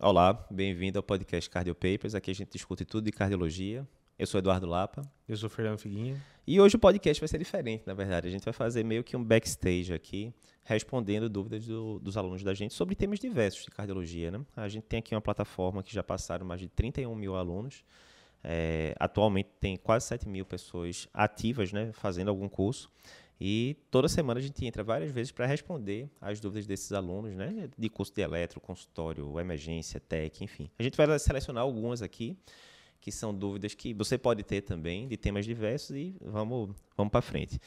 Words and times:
Olá, 0.00 0.46
bem-vindo 0.48 0.96
ao 0.96 1.02
podcast 1.02 1.50
Cardio 1.50 1.74
Papers. 1.74 2.14
Aqui 2.14 2.30
a 2.30 2.34
gente 2.34 2.52
discute 2.52 2.84
tudo 2.84 3.06
de 3.06 3.10
cardiologia. 3.10 3.84
Eu 4.16 4.28
sou 4.28 4.38
Eduardo 4.38 4.64
Lapa. 4.64 5.02
Eu 5.28 5.36
sou 5.36 5.50
Fernando 5.50 5.80
Figuinha. 5.80 6.22
E 6.46 6.60
hoje 6.60 6.76
o 6.76 6.78
podcast 6.78 7.20
vai 7.20 7.26
ser 7.26 7.36
diferente, 7.36 7.82
na 7.84 7.94
verdade. 7.94 8.28
A 8.28 8.30
gente 8.30 8.44
vai 8.44 8.54
fazer 8.54 8.84
meio 8.84 9.02
que 9.02 9.16
um 9.16 9.24
backstage 9.24 9.92
aqui, 9.92 10.32
respondendo 10.62 11.28
dúvidas 11.28 11.66
do, 11.66 11.98
dos 11.98 12.16
alunos 12.16 12.44
da 12.44 12.54
gente 12.54 12.74
sobre 12.74 12.94
temas 12.94 13.18
diversos 13.18 13.64
de 13.64 13.72
cardiologia. 13.72 14.30
Né? 14.30 14.40
A 14.54 14.68
gente 14.68 14.84
tem 14.84 15.00
aqui 15.00 15.16
uma 15.16 15.20
plataforma 15.20 15.82
que 15.82 15.92
já 15.92 16.04
passaram 16.04 16.46
mais 16.46 16.60
de 16.60 16.68
31 16.68 17.12
mil 17.16 17.34
alunos. 17.34 17.82
É, 18.44 18.94
atualmente 19.00 19.48
tem 19.58 19.76
quase 19.76 20.06
7 20.06 20.28
mil 20.28 20.46
pessoas 20.46 21.08
ativas 21.12 21.72
né, 21.72 21.90
fazendo 21.92 22.28
algum 22.28 22.48
curso. 22.48 22.88
E 23.40 23.76
toda 23.90 24.08
semana 24.08 24.40
a 24.40 24.42
gente 24.42 24.64
entra 24.66 24.82
várias 24.82 25.12
vezes 25.12 25.30
para 25.30 25.46
responder 25.46 26.10
as 26.20 26.40
dúvidas 26.40 26.66
desses 26.66 26.92
alunos, 26.92 27.36
né? 27.36 27.68
De 27.78 27.88
curso 27.88 28.12
de 28.12 28.20
eletro, 28.20 28.60
consultório, 28.60 29.38
emergência, 29.38 30.00
tech, 30.00 30.42
enfim. 30.42 30.68
A 30.78 30.82
gente 30.82 30.96
vai 30.96 31.18
selecionar 31.18 31.62
algumas 31.62 32.02
aqui, 32.02 32.36
que 33.00 33.12
são 33.12 33.32
dúvidas 33.32 33.74
que 33.74 33.94
você 33.94 34.18
pode 34.18 34.42
ter 34.42 34.62
também, 34.62 35.06
de 35.06 35.16
temas 35.16 35.46
diversos, 35.46 35.94
e 35.94 36.16
vamos, 36.20 36.74
vamos 36.96 37.12
para 37.12 37.22
frente. 37.22 37.60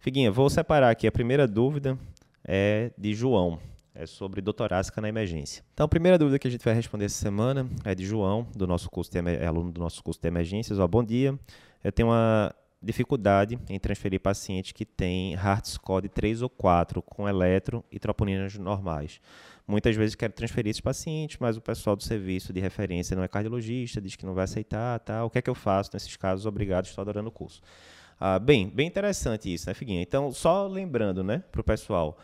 Figuinha, 0.00 0.30
vou 0.30 0.48
separar 0.48 0.90
aqui 0.90 1.06
a 1.06 1.12
primeira 1.12 1.48
dúvida 1.48 1.98
é 2.46 2.90
de 2.96 3.12
João 3.12 3.60
é 4.00 4.06
sobre 4.06 4.40
doutorásica 4.40 5.00
na 5.00 5.08
emergência. 5.08 5.62
Então, 5.74 5.84
a 5.84 5.88
primeira 5.88 6.16
dúvida 6.16 6.38
que 6.38 6.48
a 6.48 6.50
gente 6.50 6.64
vai 6.64 6.72
responder 6.72 7.04
essa 7.04 7.20
semana 7.20 7.68
é 7.84 7.94
de 7.94 8.04
João, 8.04 8.46
do 8.56 8.66
nosso 8.66 8.90
curso 8.90 9.10
de, 9.10 9.18
é 9.18 9.46
aluno 9.46 9.70
do 9.70 9.80
nosso 9.80 10.02
curso 10.02 10.18
de 10.18 10.26
emergências. 10.26 10.78
Ó, 10.78 10.88
bom 10.88 11.04
dia, 11.04 11.38
eu 11.84 11.92
tenho 11.92 12.08
uma 12.08 12.54
dificuldade 12.82 13.58
em 13.68 13.78
transferir 13.78 14.18
pacientes 14.18 14.72
que 14.72 14.86
têm 14.86 15.34
heart 15.34 15.66
score 15.66 16.02
de 16.02 16.08
3 16.08 16.40
ou 16.40 16.48
4 16.48 17.02
com 17.02 17.28
eletro 17.28 17.84
e 17.92 17.98
troponinas 17.98 18.56
normais. 18.56 19.20
Muitas 19.68 19.94
vezes 19.94 20.14
quero 20.14 20.32
transferir 20.32 20.70
esses 20.70 20.80
pacientes, 20.80 21.36
mas 21.38 21.58
o 21.58 21.60
pessoal 21.60 21.94
do 21.94 22.02
serviço 22.02 22.54
de 22.54 22.60
referência 22.60 23.14
não 23.14 23.22
é 23.22 23.28
cardiologista, 23.28 24.00
diz 24.00 24.16
que 24.16 24.24
não 24.24 24.32
vai 24.32 24.44
aceitar, 24.44 24.98
tá? 25.00 25.24
O 25.24 25.30
que 25.30 25.38
é 25.38 25.42
que 25.42 25.50
eu 25.50 25.54
faço 25.54 25.90
nesses 25.92 26.16
casos? 26.16 26.46
Obrigado, 26.46 26.86
estou 26.86 27.02
adorando 27.02 27.28
o 27.28 27.32
curso. 27.32 27.60
Ah, 28.18 28.38
bem, 28.38 28.68
bem 28.68 28.86
interessante 28.86 29.52
isso, 29.52 29.68
né, 29.68 29.74
Figuinha? 29.74 30.00
Então, 30.00 30.32
só 30.32 30.66
lembrando, 30.66 31.22
né, 31.22 31.44
para 31.52 31.60
o 31.60 31.64
pessoal, 31.64 32.18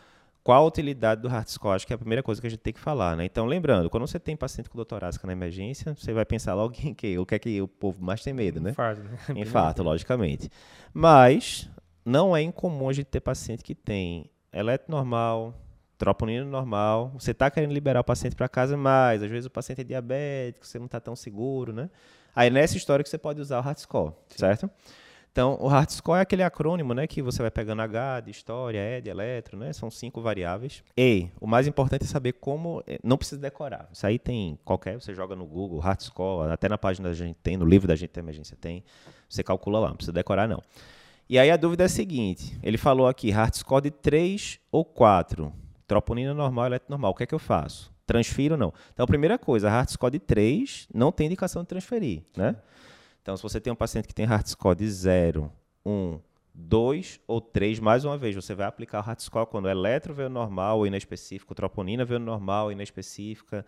qual 0.47 0.63
a 0.63 0.65
utilidade 0.65 1.21
do 1.21 1.27
heart 1.27 1.49
score? 1.49 1.75
Acho 1.75 1.85
que 1.85 1.91
é 1.91 1.95
a 1.95 1.97
primeira 1.97 2.23
coisa 2.23 2.39
que 2.39 2.47
a 2.47 2.49
gente 2.49 2.61
tem 2.61 2.71
que 2.71 2.79
falar, 2.79 3.17
né? 3.17 3.25
Então, 3.25 3.45
lembrando, 3.45 3.89
quando 3.89 4.07
você 4.07 4.17
tem 4.17 4.33
paciente 4.33 4.69
com 4.69 4.77
doutorásica 4.77 5.27
na 5.27 5.33
emergência, 5.33 5.93
você 5.93 6.13
vai 6.13 6.23
pensar 6.23 6.53
logo 6.53 6.73
em 6.85 6.93
que, 6.93 7.19
o 7.19 7.25
que 7.25 7.35
é 7.35 7.39
que 7.39 7.61
o 7.61 7.67
povo 7.67 8.01
mais 8.01 8.23
tem 8.23 8.31
medo, 8.31 8.61
né? 8.61 8.69
Infarto, 8.69 9.03
né? 9.03 9.17
Infarto, 9.35 9.83
logicamente. 9.83 10.49
Mas 10.93 11.69
não 12.05 12.33
é 12.33 12.41
incomum 12.41 12.87
a 12.87 12.93
gente 12.93 13.07
ter 13.07 13.19
paciente 13.19 13.61
que 13.61 13.75
tem 13.75 14.31
eletro 14.53 14.89
normal, 14.89 15.53
troponina 15.97 16.45
normal, 16.45 17.11
você 17.19 17.31
está 17.31 17.51
querendo 17.51 17.73
liberar 17.73 17.99
o 17.99 18.03
paciente 18.05 18.33
para 18.33 18.47
casa, 18.47 18.77
mas 18.77 19.21
às 19.21 19.29
vezes 19.29 19.47
o 19.47 19.51
paciente 19.51 19.81
é 19.81 19.83
diabético, 19.83 20.65
você 20.65 20.79
não 20.79 20.85
está 20.85 21.01
tão 21.01 21.13
seguro, 21.13 21.73
né? 21.73 21.89
Aí 22.33 22.49
nessa 22.49 22.77
história 22.77 23.03
que 23.03 23.09
você 23.09 23.17
pode 23.17 23.41
usar 23.41 23.59
o 23.59 23.65
heart 23.65 23.79
score, 23.79 24.13
certo? 24.29 24.71
Então, 25.37 25.55
o 25.61 25.67
hard 25.67 25.91
score 25.91 26.17
é 26.17 26.21
aquele 26.21 26.41
acrônimo, 26.41 26.95
né, 26.95 27.05
que 27.05 27.21
você 27.21 27.43
vai 27.43 27.51
pegando 27.51 27.83
H 27.83 28.21
de 28.21 28.31
história, 28.31 28.79
E 28.79 29.01
de 29.01 29.11
eletro, 29.11 29.55
né? 29.55 29.71
São 29.71 29.91
cinco 29.91 30.19
variáveis. 30.19 30.83
E 30.97 31.27
o 31.39 31.45
mais 31.45 31.67
importante 31.67 32.05
é 32.05 32.07
saber 32.07 32.33
como, 32.33 32.83
eh, 32.87 32.97
não 33.03 33.19
precisa 33.19 33.39
decorar. 33.39 33.87
Isso 33.93 34.07
aí 34.07 34.17
tem 34.17 34.57
qualquer, 34.65 34.99
você 34.99 35.13
joga 35.13 35.35
no 35.35 35.45
Google, 35.45 35.77
hard 35.77 36.01
score, 36.01 36.51
até 36.51 36.67
na 36.67 36.75
página 36.75 37.09
da 37.09 37.13
gente 37.13 37.35
tem, 37.43 37.55
no 37.55 37.65
livro 37.67 37.87
da 37.87 37.95
gente 37.95 38.11
de 38.11 38.19
emergência 38.19 38.57
tem. 38.59 38.83
Você 39.29 39.43
calcula 39.43 39.77
lá, 39.77 39.89
não 39.89 39.95
precisa 39.95 40.11
decorar 40.11 40.47
não. 40.47 40.59
E 41.29 41.37
aí 41.37 41.51
a 41.51 41.55
dúvida 41.55 41.83
é 41.83 41.85
a 41.85 41.89
seguinte, 41.89 42.57
ele 42.63 42.79
falou 42.79 43.05
aqui 43.05 43.29
hard 43.29 43.53
score 43.53 43.83
de 43.83 43.91
3 43.91 44.59
ou 44.71 44.83
4, 44.83 45.53
troponina 45.87 46.33
normal, 46.33 46.65
eletro 46.65 46.87
normal. 46.89 47.11
O 47.11 47.13
que 47.13 47.21
é 47.21 47.27
que 47.27 47.35
eu 47.35 47.39
faço? 47.39 47.93
Transfiro 48.07 48.55
ou 48.55 48.59
não? 48.59 48.73
Então, 48.91 49.03
a 49.03 49.07
primeira 49.07 49.37
coisa, 49.37 49.69
hard 49.69 49.89
score 49.89 50.13
de 50.13 50.19
3 50.19 50.87
não 50.91 51.11
tem 51.11 51.27
indicação 51.27 51.61
de 51.61 51.67
transferir, 51.67 52.23
né? 52.35 52.55
Então, 53.27 53.35
se 53.35 53.43
você 53.43 53.59
tem 53.59 53.73
um 53.73 53.75
paciente 53.75 54.07
que 54.07 54.15
tem 54.15 54.25
heart 54.25 54.47
score 54.47 54.73
de 54.73 54.89
0, 54.89 55.51
1, 55.85 56.17
2 56.53 57.19
ou 57.27 57.41
3, 57.41 57.77
mais 57.77 58.05
uma 58.05 58.17
vez, 58.17 58.33
você 58.33 58.55
vai 58.55 58.65
aplicar 58.65 59.03
o 59.03 59.05
heart 59.05 59.19
score 59.19 59.45
quando 59.45 59.65
o 59.65 59.69
eletro 59.69 60.13
veio 60.13 60.29
normal 60.29 60.77
ou 60.77 60.87
inespecífico, 60.87 61.53
troponina 61.53 62.05
veio 62.05 62.21
normal 62.21 62.67
ou 62.67 62.71
inespecífica, 62.71 63.65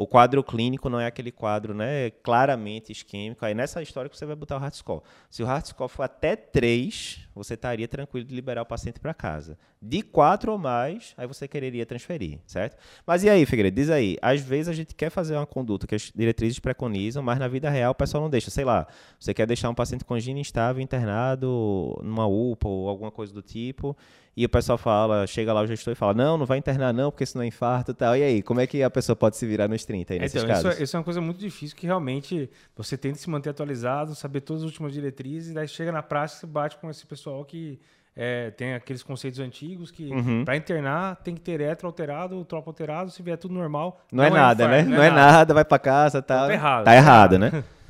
o 0.00 0.06
quadro 0.06 0.42
clínico 0.42 0.88
não 0.88 0.98
é 0.98 1.04
aquele 1.04 1.30
quadro 1.30 1.74
né, 1.74 2.08
claramente 2.22 2.90
isquêmico. 2.90 3.44
Aí 3.44 3.52
nessa 3.52 3.82
história 3.82 4.08
que 4.08 4.16
você 4.16 4.24
vai 4.24 4.34
botar 4.34 4.56
o 4.56 4.58
heart 4.58 4.72
score. 4.72 5.02
Se 5.28 5.42
o 5.42 5.46
heart 5.46 5.66
score 5.66 5.90
for 5.90 6.04
até 6.04 6.34
3, 6.34 7.28
você 7.34 7.52
estaria 7.52 7.86
tranquilo 7.86 8.26
de 8.26 8.34
liberar 8.34 8.62
o 8.62 8.64
paciente 8.64 8.98
para 8.98 9.12
casa. 9.12 9.58
De 9.80 10.00
4 10.00 10.52
ou 10.52 10.56
mais, 10.56 11.12
aí 11.18 11.26
você 11.26 11.46
quereria 11.46 11.84
transferir, 11.84 12.38
certo? 12.46 12.78
Mas 13.06 13.24
e 13.24 13.28
aí, 13.28 13.44
Figueiredo? 13.44 13.74
Diz 13.74 13.90
aí. 13.90 14.16
Às 14.22 14.40
vezes 14.40 14.68
a 14.68 14.72
gente 14.72 14.94
quer 14.94 15.10
fazer 15.10 15.36
uma 15.36 15.46
conduta 15.46 15.86
que 15.86 15.94
as 15.94 16.10
diretrizes 16.16 16.58
preconizam, 16.58 17.22
mas 17.22 17.38
na 17.38 17.46
vida 17.46 17.68
real 17.68 17.92
o 17.92 17.94
pessoal 17.94 18.22
não 18.22 18.30
deixa. 18.30 18.50
Sei 18.50 18.64
lá, 18.64 18.86
você 19.18 19.34
quer 19.34 19.46
deixar 19.46 19.68
um 19.68 19.74
paciente 19.74 20.02
gina 20.18 20.40
instável 20.40 20.82
internado 20.82 22.00
numa 22.02 22.26
UPA 22.26 22.68
ou 22.68 22.88
alguma 22.88 23.10
coisa 23.10 23.34
do 23.34 23.42
tipo 23.42 23.94
e 24.40 24.46
o 24.46 24.48
pessoal 24.48 24.78
fala, 24.78 25.26
chega 25.26 25.52
lá 25.52 25.60
o 25.60 25.66
gestor 25.66 25.92
e 25.92 25.94
fala, 25.94 26.14
não, 26.14 26.38
não 26.38 26.46
vai 26.46 26.56
internar 26.56 26.94
não, 26.94 27.10
porque 27.10 27.26
senão 27.26 27.42
é 27.42 27.46
infarto 27.46 27.90
e 27.90 27.94
tal. 27.94 28.16
E 28.16 28.22
aí, 28.22 28.42
como 28.42 28.58
é 28.58 28.66
que 28.66 28.82
a 28.82 28.88
pessoa 28.88 29.14
pode 29.14 29.36
se 29.36 29.44
virar 29.44 29.68
nos 29.68 29.84
30 29.84 30.14
aí, 30.14 30.18
nesses 30.18 30.42
então, 30.42 30.48
casos? 30.48 30.72
Isso, 30.72 30.80
é, 30.80 30.82
isso 30.82 30.96
é 30.96 30.98
uma 30.98 31.04
coisa 31.04 31.20
muito 31.20 31.38
difícil, 31.38 31.76
que 31.76 31.86
realmente 31.86 32.48
você 32.74 32.96
tem 32.96 33.12
que 33.12 33.18
se 33.18 33.28
manter 33.28 33.50
atualizado, 33.50 34.14
saber 34.14 34.40
todas 34.40 34.62
as 34.62 34.66
últimas 34.70 34.94
diretrizes, 34.94 35.50
e 35.50 35.54
daí 35.54 35.68
chega 35.68 35.92
na 35.92 36.02
prática, 36.02 36.40
você 36.40 36.46
bate 36.46 36.78
com 36.78 36.88
esse 36.88 37.06
pessoal 37.06 37.44
que 37.44 37.78
é, 38.16 38.50
tem 38.52 38.72
aqueles 38.72 39.02
conceitos 39.02 39.40
antigos 39.40 39.90
que 39.90 40.10
uhum. 40.10 40.42
para 40.42 40.56
internar 40.56 41.16
tem 41.16 41.34
que 41.34 41.42
ter 41.42 41.60
eletro 41.60 41.86
alterado, 41.86 42.42
tropa 42.46 42.70
alterado, 42.70 43.10
se 43.10 43.22
vier 43.22 43.36
tudo 43.36 43.52
normal. 43.52 44.00
Não, 44.10 44.24
é 44.24 44.30
não 44.30 44.36
é, 44.38 44.40
nada, 44.40 44.64
infarto, 44.64 44.88
né? 44.88 44.96
Não, 44.96 45.02
é, 45.02 45.06
é 45.06 45.10
nada. 45.10 45.32
nada, 45.32 45.54
vai 45.54 45.66
para 45.66 45.78
casa, 45.78 46.22
tá. 46.22 46.46
Tá 46.46 46.52
errado. 46.54 46.84
Tá 46.86 46.94
errado, 46.94 47.38
né? 47.38 47.62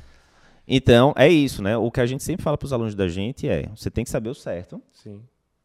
Então, 0.73 1.13
é 1.17 1.27
isso, 1.27 1.61
né? 1.61 1.75
O 1.75 1.91
que 1.91 1.99
a 1.99 2.05
gente 2.05 2.23
sempre 2.23 2.43
fala 2.43 2.57
para 2.57 2.65
os 2.65 2.71
alunos 2.71 2.95
da 2.95 3.05
gente 3.07 3.45
é: 3.45 3.67
você 3.75 3.91
tem 3.91 4.05
que 4.05 4.09
saber 4.09 4.29
o 4.29 4.35
certo. 4.35 4.81
Sim. 4.93 5.21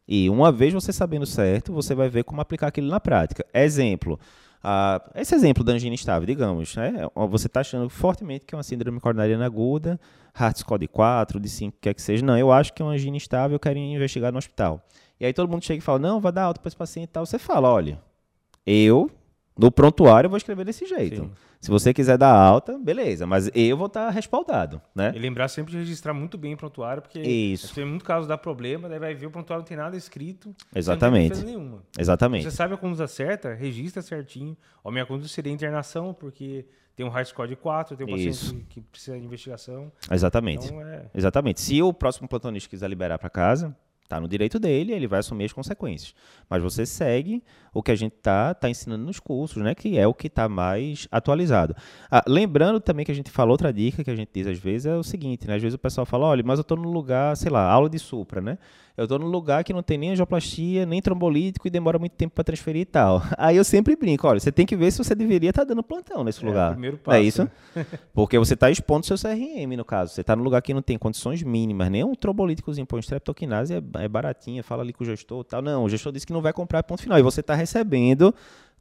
E 0.09 0.31
uma 0.31 0.53
vez 0.53 0.72
você 0.72 0.93
sabendo 0.93 1.27
certo, 1.27 1.72
você 1.72 1.94
vai 1.94 2.09
ver 2.09 2.25
como 2.25 2.41
aplicar 2.41 2.69
aquilo 2.69 2.89
na 2.89 3.00
prática. 3.00 3.44
Exemplo. 3.53 4.19
Esse 5.15 5.34
exemplo 5.34 5.62
da 5.62 5.72
angina 5.72 5.94
estável, 5.94 6.27
digamos, 6.27 6.75
né? 6.75 7.09
Você 7.28 7.47
está 7.47 7.61
achando 7.61 7.89
fortemente 7.89 8.44
que 8.44 8.55
é 8.55 8.56
uma 8.56 8.65
síndrome 8.65 8.99
coronariana 8.99 9.47
aguda, 9.47 10.00
heart 10.39 10.59
score 10.59 10.81
de 10.81 10.89
4, 10.89 11.39
de 11.39 11.49
5, 11.49 11.78
quer 11.81 11.94
que 11.94 12.03
seja. 12.03 12.25
Não, 12.25 12.37
eu 12.37 12.50
acho 12.50 12.72
que 12.72 12.83
é 12.83 12.84
uma 12.84 12.93
angina 12.93 13.17
estável, 13.17 13.55
eu 13.55 13.61
quero 13.61 13.78
investigar 13.78 14.33
no 14.33 14.39
hospital. 14.39 14.84
E 15.21 15.27
aí 15.27 15.33
todo 15.33 15.49
mundo 15.49 15.65
chega 15.65 15.78
e 15.78 15.81
fala, 15.81 15.99
não, 15.99 16.21
vai 16.21 16.33
dar 16.33 16.44
alta 16.44 16.61
para 16.61 16.69
esse 16.69 16.77
paciente 16.77 17.09
e 17.09 17.12
tal. 17.12 17.25
Você 17.25 17.38
fala, 17.38 17.71
olha, 17.71 18.00
eu 18.67 19.09
no 19.59 19.71
prontuário 19.71 20.27
eu 20.27 20.31
vou 20.31 20.37
escrever 20.37 20.65
desse 20.65 20.87
jeito. 20.87 21.22
Sim. 21.22 21.31
Se 21.61 21.71
você 21.71 21.93
quiser 21.93 22.19
dar 22.19 22.33
alta, 22.33 22.78
beleza, 22.78 23.27
mas 23.27 23.50
eu 23.55 23.77
vou 23.77 23.87
estar 23.87 24.11
respaldado, 24.11 24.81
né? 24.94 25.12
E 25.17 25.19
lembrar 25.19 25.49
sempre 25.49 25.72
de 25.72 25.78
registrar 25.78 26.12
muito 26.12 26.37
bem 26.37 26.55
o 26.55 26.56
prontuário, 26.56 27.03
porque 27.03 27.21
Isso. 27.21 27.75
tem 27.75 27.84
muito 27.84 28.05
caso 28.05 28.28
dá 28.28 28.37
problema, 28.37 28.89
daí 28.89 28.99
vai 28.99 29.15
ver 29.15 29.27
o 29.27 29.31
prontuário 29.31 29.62
não 29.62 29.67
tem 29.67 29.77
nada 29.77 29.97
escrito. 29.97 30.55
Exatamente. 30.75 31.39
Não 31.39 31.44
nenhuma. 31.44 31.83
Exatamente. 31.99 32.44
Você 32.44 32.50
sabe 32.50 32.75
a 32.75 32.77
conduta 32.77 33.06
certa, 33.06 33.55
registra 33.55 34.03
certinho. 34.03 34.56
A 34.84 34.91
minha 34.91 35.06
conduta 35.06 35.28
seria 35.28 35.53
internação, 35.53 36.12
porque 36.15 36.67
tem 36.94 37.05
um 37.05 37.09
high 37.09 37.25
score 37.25 37.49
de 37.49 37.56
4, 37.56 37.97
tem 37.97 38.06
um 38.06 38.11
paciente 38.11 38.31
Isso. 38.31 38.55
que 38.69 38.81
precisa 38.81 39.19
de 39.19 39.25
investigação. 39.25 39.91
Exatamente. 40.11 40.67
Então, 40.67 40.81
é... 40.81 41.06
Exatamente. 41.15 41.61
Se 41.61 41.83
o 41.83 41.93
próximo 41.93 42.28
plantonista 42.28 42.71
quiser 42.71 42.88
liberar 42.88 43.19
para 43.19 43.28
casa, 43.28 43.77
Está 44.06 44.21
no 44.21 44.28
direito 44.28 44.61
dele, 44.61 44.93
ele 44.93 45.09
vai 45.09 45.19
assumir 45.19 45.47
as 45.47 45.53
consequências. 45.53 46.15
Mas 46.49 46.62
você 46.62 46.87
segue 46.87 47.43
o 47.75 47.83
que 47.83 47.91
a 47.91 47.97
gente 47.97 48.15
está 48.15 48.55
tá 48.55 48.71
ensinando 48.71 49.05
nos 49.05 49.19
cursos, 49.19 49.61
né? 49.62 49.75
Que 49.75 49.99
é 49.99 50.06
o 50.06 50.15
que 50.15 50.28
está 50.28 50.49
mais 50.49 51.09
atualizado. 51.11 51.75
Ah, 52.09 52.22
lembrando 52.27 52.81
também 52.81 53.05
que 53.05 53.11
a 53.11 53.15
gente 53.15 53.31
falou 53.31 53.53
outra 53.53 53.72
dica 53.72 54.05
que 54.05 54.11
a 54.11 54.15
gente 54.15 54.31
diz 54.33 54.47
às 54.47 54.59
vezes 54.59 54.87
é 54.87 54.94
o 54.94 55.03
seguinte, 55.03 55.47
né? 55.49 55.56
Às 55.56 55.62
vezes 55.62 55.75
o 55.75 55.78
pessoal 55.78 56.06
fala, 56.06 56.27
olha, 56.27 56.43
mas 56.47 56.61
eu 56.61 56.62
estou 56.62 56.77
no 56.77 56.91
lugar, 56.91 57.37
sei 57.37 57.50
lá, 57.50 57.69
aula 57.69 57.91
de 57.91 57.99
supra, 57.99 58.41
né? 58.41 58.59
Eu 58.97 59.05
estou 59.05 59.19
num 59.19 59.27
lugar 59.27 59.62
que 59.62 59.75
não 59.75 59.83
tem 59.83 59.99
nem 59.99 60.12
angioplastia, 60.12 60.87
nem 60.87 61.03
trombolítico 61.03 61.67
e 61.67 61.71
demora 61.71 61.99
muito 61.99 62.12
tempo 62.12 62.34
para 62.34 62.44
transferir 62.44 62.83
e 62.83 62.87
tal. 62.87 63.23
Aí 63.37 63.56
eu 63.56 63.65
sempre 63.65 63.94
brinco, 63.94 64.26
olha, 64.26 64.41
você 64.41 64.50
tem 64.50 64.64
que 64.64 64.75
ver 64.75 64.91
se 64.91 64.97
você 64.97 65.14
deveria 65.14 65.50
estar 65.50 65.62
tá 65.62 65.69
dando 65.69 65.82
plantão 65.82 66.25
nesse 66.25 66.43
é, 66.43 66.49
lugar. 66.49 66.73
Primeiro 66.73 66.97
passo, 66.97 67.19
é 67.19 67.23
isso? 67.23 67.43
Né? 67.75 67.87
Porque 68.14 68.38
você 68.38 68.55
está 68.55 68.70
expondo 68.70 69.05
seu 69.05 69.17
CRM, 69.19 69.76
no 69.76 69.85
caso. 69.85 70.14
Você 70.14 70.23
está 70.23 70.35
num 70.35 70.43
lugar 70.43 70.62
que 70.62 70.73
não 70.73 70.81
tem 70.81 70.97
condições 70.97 71.43
mínimas, 71.43 71.91
nem 71.91 72.05
um 72.05 72.14
trombolíticozinho 72.14 72.87
para 72.87 72.99
streptokinase 73.00 73.75
é, 73.75 73.81
é 74.00 74.08
baratinha, 74.08 74.62
fala 74.62 74.82
ali 74.82 74.93
com 74.93 75.04
o 75.04 75.06
gestor 75.06 75.44
tal. 75.44 75.62
Não, 75.62 75.84
o 75.84 75.88
gestor 75.88 76.12
disse 76.12 76.26
que 76.26 76.32
não 76.32 76.43
vai 76.43 76.52
comprar 76.52 76.82
ponto 76.82 77.02
final. 77.02 77.19
E 77.19 77.22
você 77.22 77.40
está 77.40 77.54
recebendo 77.54 78.34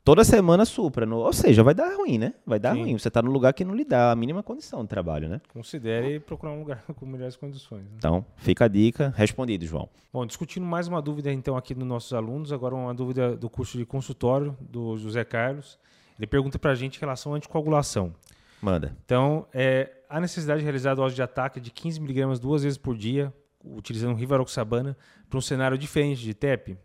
toda 0.06 0.24
semana 0.24 0.64
supra. 0.64 1.06
No, 1.06 1.18
ou 1.18 1.34
seja, 1.34 1.64
vai 1.64 1.74
dar 1.74 1.96
ruim, 1.96 2.18
né? 2.18 2.36
Vai 2.46 2.60
dar 2.60 2.74
Sim. 2.74 2.82
ruim. 2.82 2.98
Você 2.98 3.08
está 3.08 3.22
no 3.22 3.32
lugar 3.32 3.54
que 3.54 3.66
não 3.66 3.74
lhe 3.74 3.84
dá 3.84 4.12
a 4.12 4.16
mínima 4.16 4.44
condição 4.44 4.84
de 4.84 4.88
trabalho, 4.88 5.28
né? 5.28 5.42
Considere 5.52 6.20
procurar 6.20 6.54
um 6.54 6.60
lugar 6.60 6.84
com 6.96 7.06
melhores 7.06 7.36
condições. 7.36 7.82
Né? 7.82 7.96
Então, 7.98 8.24
fica 8.38 8.66
a 8.66 8.68
dica. 8.68 9.14
Respondido, 9.18 9.66
João. 9.66 9.90
Bom, 10.14 10.26
discutindo 10.26 10.66
mais 10.66 10.88
uma 10.88 11.02
dúvida 11.02 11.34
então 11.34 11.58
aqui 11.58 11.74
dos 11.74 11.86
nossos 11.86 12.14
alunos, 12.14 12.54
agora 12.54 12.76
uma 12.76 12.94
dúvida 12.94 13.36
do 13.36 13.50
curso 13.50 13.78
de 13.78 13.86
consultório 13.86 14.56
do 14.62 14.96
José 14.96 15.26
Carlos. 15.26 15.78
Ele 16.18 16.28
pergunta 16.28 16.58
para 16.58 16.72
a 16.72 16.76
gente 16.76 16.98
em 16.98 17.00
relação 17.02 17.34
à 17.34 17.38
anticoagulação. 17.38 18.14
Manda. 18.62 18.96
Então, 19.06 19.46
é, 19.54 19.92
a 20.10 20.20
necessidade 20.20 20.60
de 20.60 20.64
realizar 20.64 20.96
dose 20.96 21.14
de 21.14 21.22
ataque 21.22 21.60
de 21.60 21.72
15 21.72 22.00
miligramas 22.00 22.40
duas 22.40 22.64
vezes 22.64 22.78
por 22.78 22.96
dia, 22.96 23.34
utilizando 23.66 24.16
rivaroxabana, 24.16 24.98
para 25.30 25.38
um 25.38 25.42
cenário 25.42 25.78
diferente 25.78 26.22
de 26.22 26.34
TEP? 26.34 26.78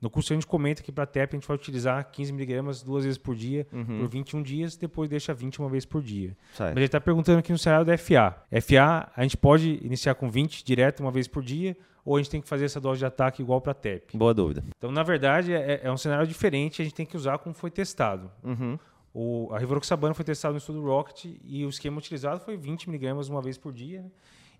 No 0.00 0.10
curso 0.10 0.32
a 0.32 0.36
gente 0.36 0.46
comenta 0.46 0.82
que 0.82 0.92
para 0.92 1.06
TEP 1.06 1.34
a 1.34 1.36
gente 1.38 1.48
vai 1.48 1.56
utilizar 1.56 2.10
15 2.10 2.32
miligramas 2.32 2.82
duas 2.82 3.04
vezes 3.04 3.18
por 3.18 3.34
dia, 3.34 3.66
uhum. 3.72 4.00
por 4.00 4.08
21 4.08 4.42
dias, 4.42 4.76
depois 4.76 5.08
deixa 5.08 5.32
20 5.32 5.60
uma 5.60 5.70
vez 5.70 5.86
por 5.86 6.02
dia. 6.02 6.36
Certo. 6.52 6.70
Mas 6.70 6.76
ele 6.76 6.84
está 6.84 7.00
perguntando 7.00 7.38
aqui 7.38 7.50
no 7.50 7.58
cenário 7.58 7.86
da 7.86 7.96
FA. 7.96 8.36
FA, 8.60 9.10
a 9.16 9.22
gente 9.22 9.36
pode 9.36 9.80
iniciar 9.82 10.14
com 10.14 10.30
20 10.30 10.62
direto 10.64 11.00
uma 11.00 11.10
vez 11.10 11.26
por 11.26 11.42
dia, 11.42 11.76
ou 12.04 12.16
a 12.16 12.18
gente 12.18 12.30
tem 12.30 12.40
que 12.40 12.48
fazer 12.48 12.66
essa 12.66 12.80
dose 12.80 12.98
de 12.98 13.06
ataque 13.06 13.42
igual 13.42 13.60
para 13.60 13.74
TEP? 13.74 14.16
Boa 14.16 14.34
dúvida. 14.34 14.62
Então, 14.76 14.92
na 14.92 15.02
verdade, 15.02 15.52
é, 15.52 15.80
é, 15.82 15.90
um 15.90 15.96
cenário 15.96 16.26
diferente, 16.26 16.82
a 16.82 16.84
gente 16.84 16.94
tem 16.94 17.06
que 17.06 17.16
usar 17.16 17.38
como 17.38 17.54
foi 17.54 17.70
testado. 17.70 18.30
Uhum. 18.44 18.78
O, 19.12 19.48
a 19.50 19.58
Rivaroxabana 19.58 20.12
foi 20.12 20.26
testada 20.26 20.52
no 20.52 20.58
estudo 20.58 20.84
Rocket 20.84 21.24
e 21.42 21.64
o 21.64 21.70
esquema 21.70 21.96
utilizado 21.96 22.38
foi 22.38 22.54
20 22.56 22.90
miligramas 22.90 23.30
uma 23.30 23.40
vez 23.40 23.56
por 23.56 23.72
dia. 23.72 24.04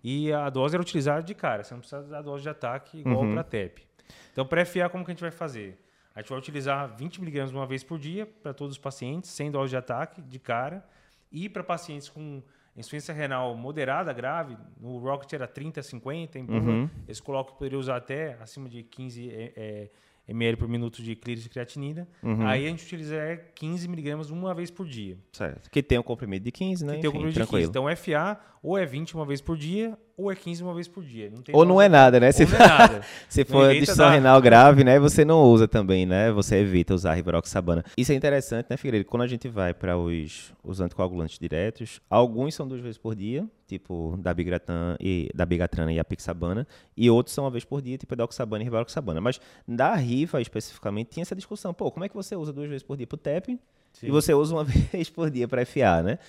E 0.09 0.31
a 0.31 0.49
dose 0.49 0.73
era 0.73 0.81
utilizada 0.81 1.21
de 1.21 1.35
cara, 1.35 1.65
você 1.65 1.73
não 1.73 1.81
precisa 1.81 2.01
da 2.03 2.21
dose 2.21 2.41
de 2.41 2.47
ataque 2.47 2.99
igual 2.99 3.23
uhum. 3.23 3.33
para 3.33 3.43
TEP. 3.43 3.85
Então, 4.31 4.45
para 4.45 4.65
FA, 4.65 4.87
como 4.87 5.03
que 5.03 5.11
a 5.11 5.13
gente 5.13 5.19
vai 5.19 5.31
fazer? 5.31 5.77
A 6.15 6.21
gente 6.21 6.29
vai 6.29 6.39
utilizar 6.39 6.95
20 6.95 7.19
miligramas 7.19 7.51
uma 7.51 7.65
vez 7.65 7.83
por 7.83 7.99
dia 7.99 8.25
para 8.25 8.53
todos 8.53 8.77
os 8.77 8.79
pacientes, 8.79 9.29
sem 9.29 9.51
dose 9.51 9.71
de 9.71 9.75
ataque, 9.75 10.21
de 10.21 10.39
cara. 10.39 10.81
E 11.29 11.49
para 11.49 11.61
pacientes 11.61 12.07
com 12.07 12.41
insuficiência 12.73 13.13
renal 13.13 13.53
moderada, 13.57 14.13
grave, 14.13 14.57
no 14.79 14.97
Rocket 14.97 15.33
era 15.33 15.45
30, 15.45 15.83
50, 15.83 16.39
em 16.39 16.49
uhum. 16.49 16.89
eles 17.05 17.19
colocam 17.19 17.51
que 17.51 17.59
poderia 17.59 17.77
usar 17.77 17.97
até 17.97 18.37
acima 18.39 18.69
de 18.69 18.83
15 18.83 19.29
é, 19.29 19.53
é, 19.57 19.89
ml 20.27 20.57
por 20.57 20.67
minuto 20.67 21.01
de 21.01 21.15
clearance 21.15 21.43
de 21.43 21.49
creatinina. 21.49 22.07
Uhum. 22.21 22.45
Aí 22.45 22.65
a 22.65 22.69
gente 22.69 22.83
utiliza 22.83 23.15
15 23.55 23.87
miligramas 23.87 24.29
uma 24.29 24.53
vez 24.53 24.69
por 24.69 24.85
dia. 24.85 25.17
Certo. 25.31 25.69
Que 25.69 25.81
tem 25.81 25.97
um 25.97 26.03
comprimido 26.03 26.43
de 26.43 26.51
15, 26.51 26.85
né? 26.85 26.95
Que 26.95 27.01
tem 27.01 27.09
um 27.09 27.13
comprimido 27.13 27.39
de 27.39 27.47
15. 27.47 27.69
Então, 27.69 27.85
FA 27.95 28.39
ou 28.61 28.77
é 28.77 28.85
20 28.85 29.15
uma 29.15 29.25
vez 29.25 29.41
por 29.41 29.57
dia 29.57 29.97
ou 30.17 30.31
é 30.31 30.35
15 30.35 30.63
uma 30.63 30.73
vez 30.73 30.87
por 30.87 31.03
dia. 31.03 31.29
Não 31.29 31.43
ou 31.53 31.63
não 31.63 31.79
é 31.79 31.87
nada, 31.87 32.19
né? 32.19 32.31
Se, 32.31 32.43
não 32.43 32.55
é 32.55 32.57
nada. 32.67 33.01
Se 33.29 33.45
for 33.45 33.71
disfunção 33.71 34.09
renal 34.09 34.41
grave, 34.41 34.83
né? 34.83 34.99
Você 34.99 35.23
não 35.23 35.43
usa 35.43 35.67
também, 35.67 36.07
né? 36.07 36.31
Você 36.31 36.55
evita 36.55 36.95
usar 36.95 37.13
rivaroxabana. 37.13 37.85
Isso 37.95 38.11
é 38.11 38.15
interessante, 38.15 38.65
né, 38.67 38.77
Figueiredo? 38.77 39.05
Quando 39.05 39.21
a 39.21 39.27
gente 39.27 39.47
vai 39.47 39.75
para 39.75 39.95
os, 39.95 40.51
os 40.63 40.81
anticoagulantes 40.81 41.37
diretos, 41.37 42.01
alguns 42.09 42.55
são 42.55 42.67
duas 42.67 42.81
vezes 42.81 42.97
por 42.97 43.15
dia, 43.15 43.47
tipo 43.67 44.17
da 44.17 44.33
Bigratan 44.33 44.97
e 44.99 45.29
da 45.35 45.45
Bigatrana 45.45 45.93
e 45.93 45.99
a 45.99 46.03
Pixabana, 46.03 46.67
e 46.95 47.11
outros 47.11 47.35
são 47.35 47.43
uma 47.43 47.51
vez 47.51 47.63
por 47.63 47.79
dia, 47.79 47.95
tipo 47.95 48.11
edoxabana 48.15 48.63
e 48.63 48.65
rivaroxabana. 48.65 49.21
Mas 49.21 49.39
da 49.67 49.93
Riva 49.93 50.41
especificamente 50.41 51.11
tinha 51.11 51.21
essa 51.21 51.35
discussão, 51.35 51.75
pô, 51.75 51.91
como 51.91 52.05
é 52.05 52.09
que 52.09 52.15
você 52.15 52.35
usa 52.35 52.51
duas 52.51 52.67
vezes 52.67 52.81
por 52.81 52.97
dia 52.97 53.05
pro 53.05 53.17
TEP 53.17 53.59
Sim. 53.99 54.07
e 54.07 54.11
você 54.11 54.33
usa 54.33 54.55
uma 54.55 54.63
vez 54.91 55.09
por 55.09 55.29
dia 55.29 55.47
para 55.47 55.65
FA, 55.65 56.03
né? 56.03 56.19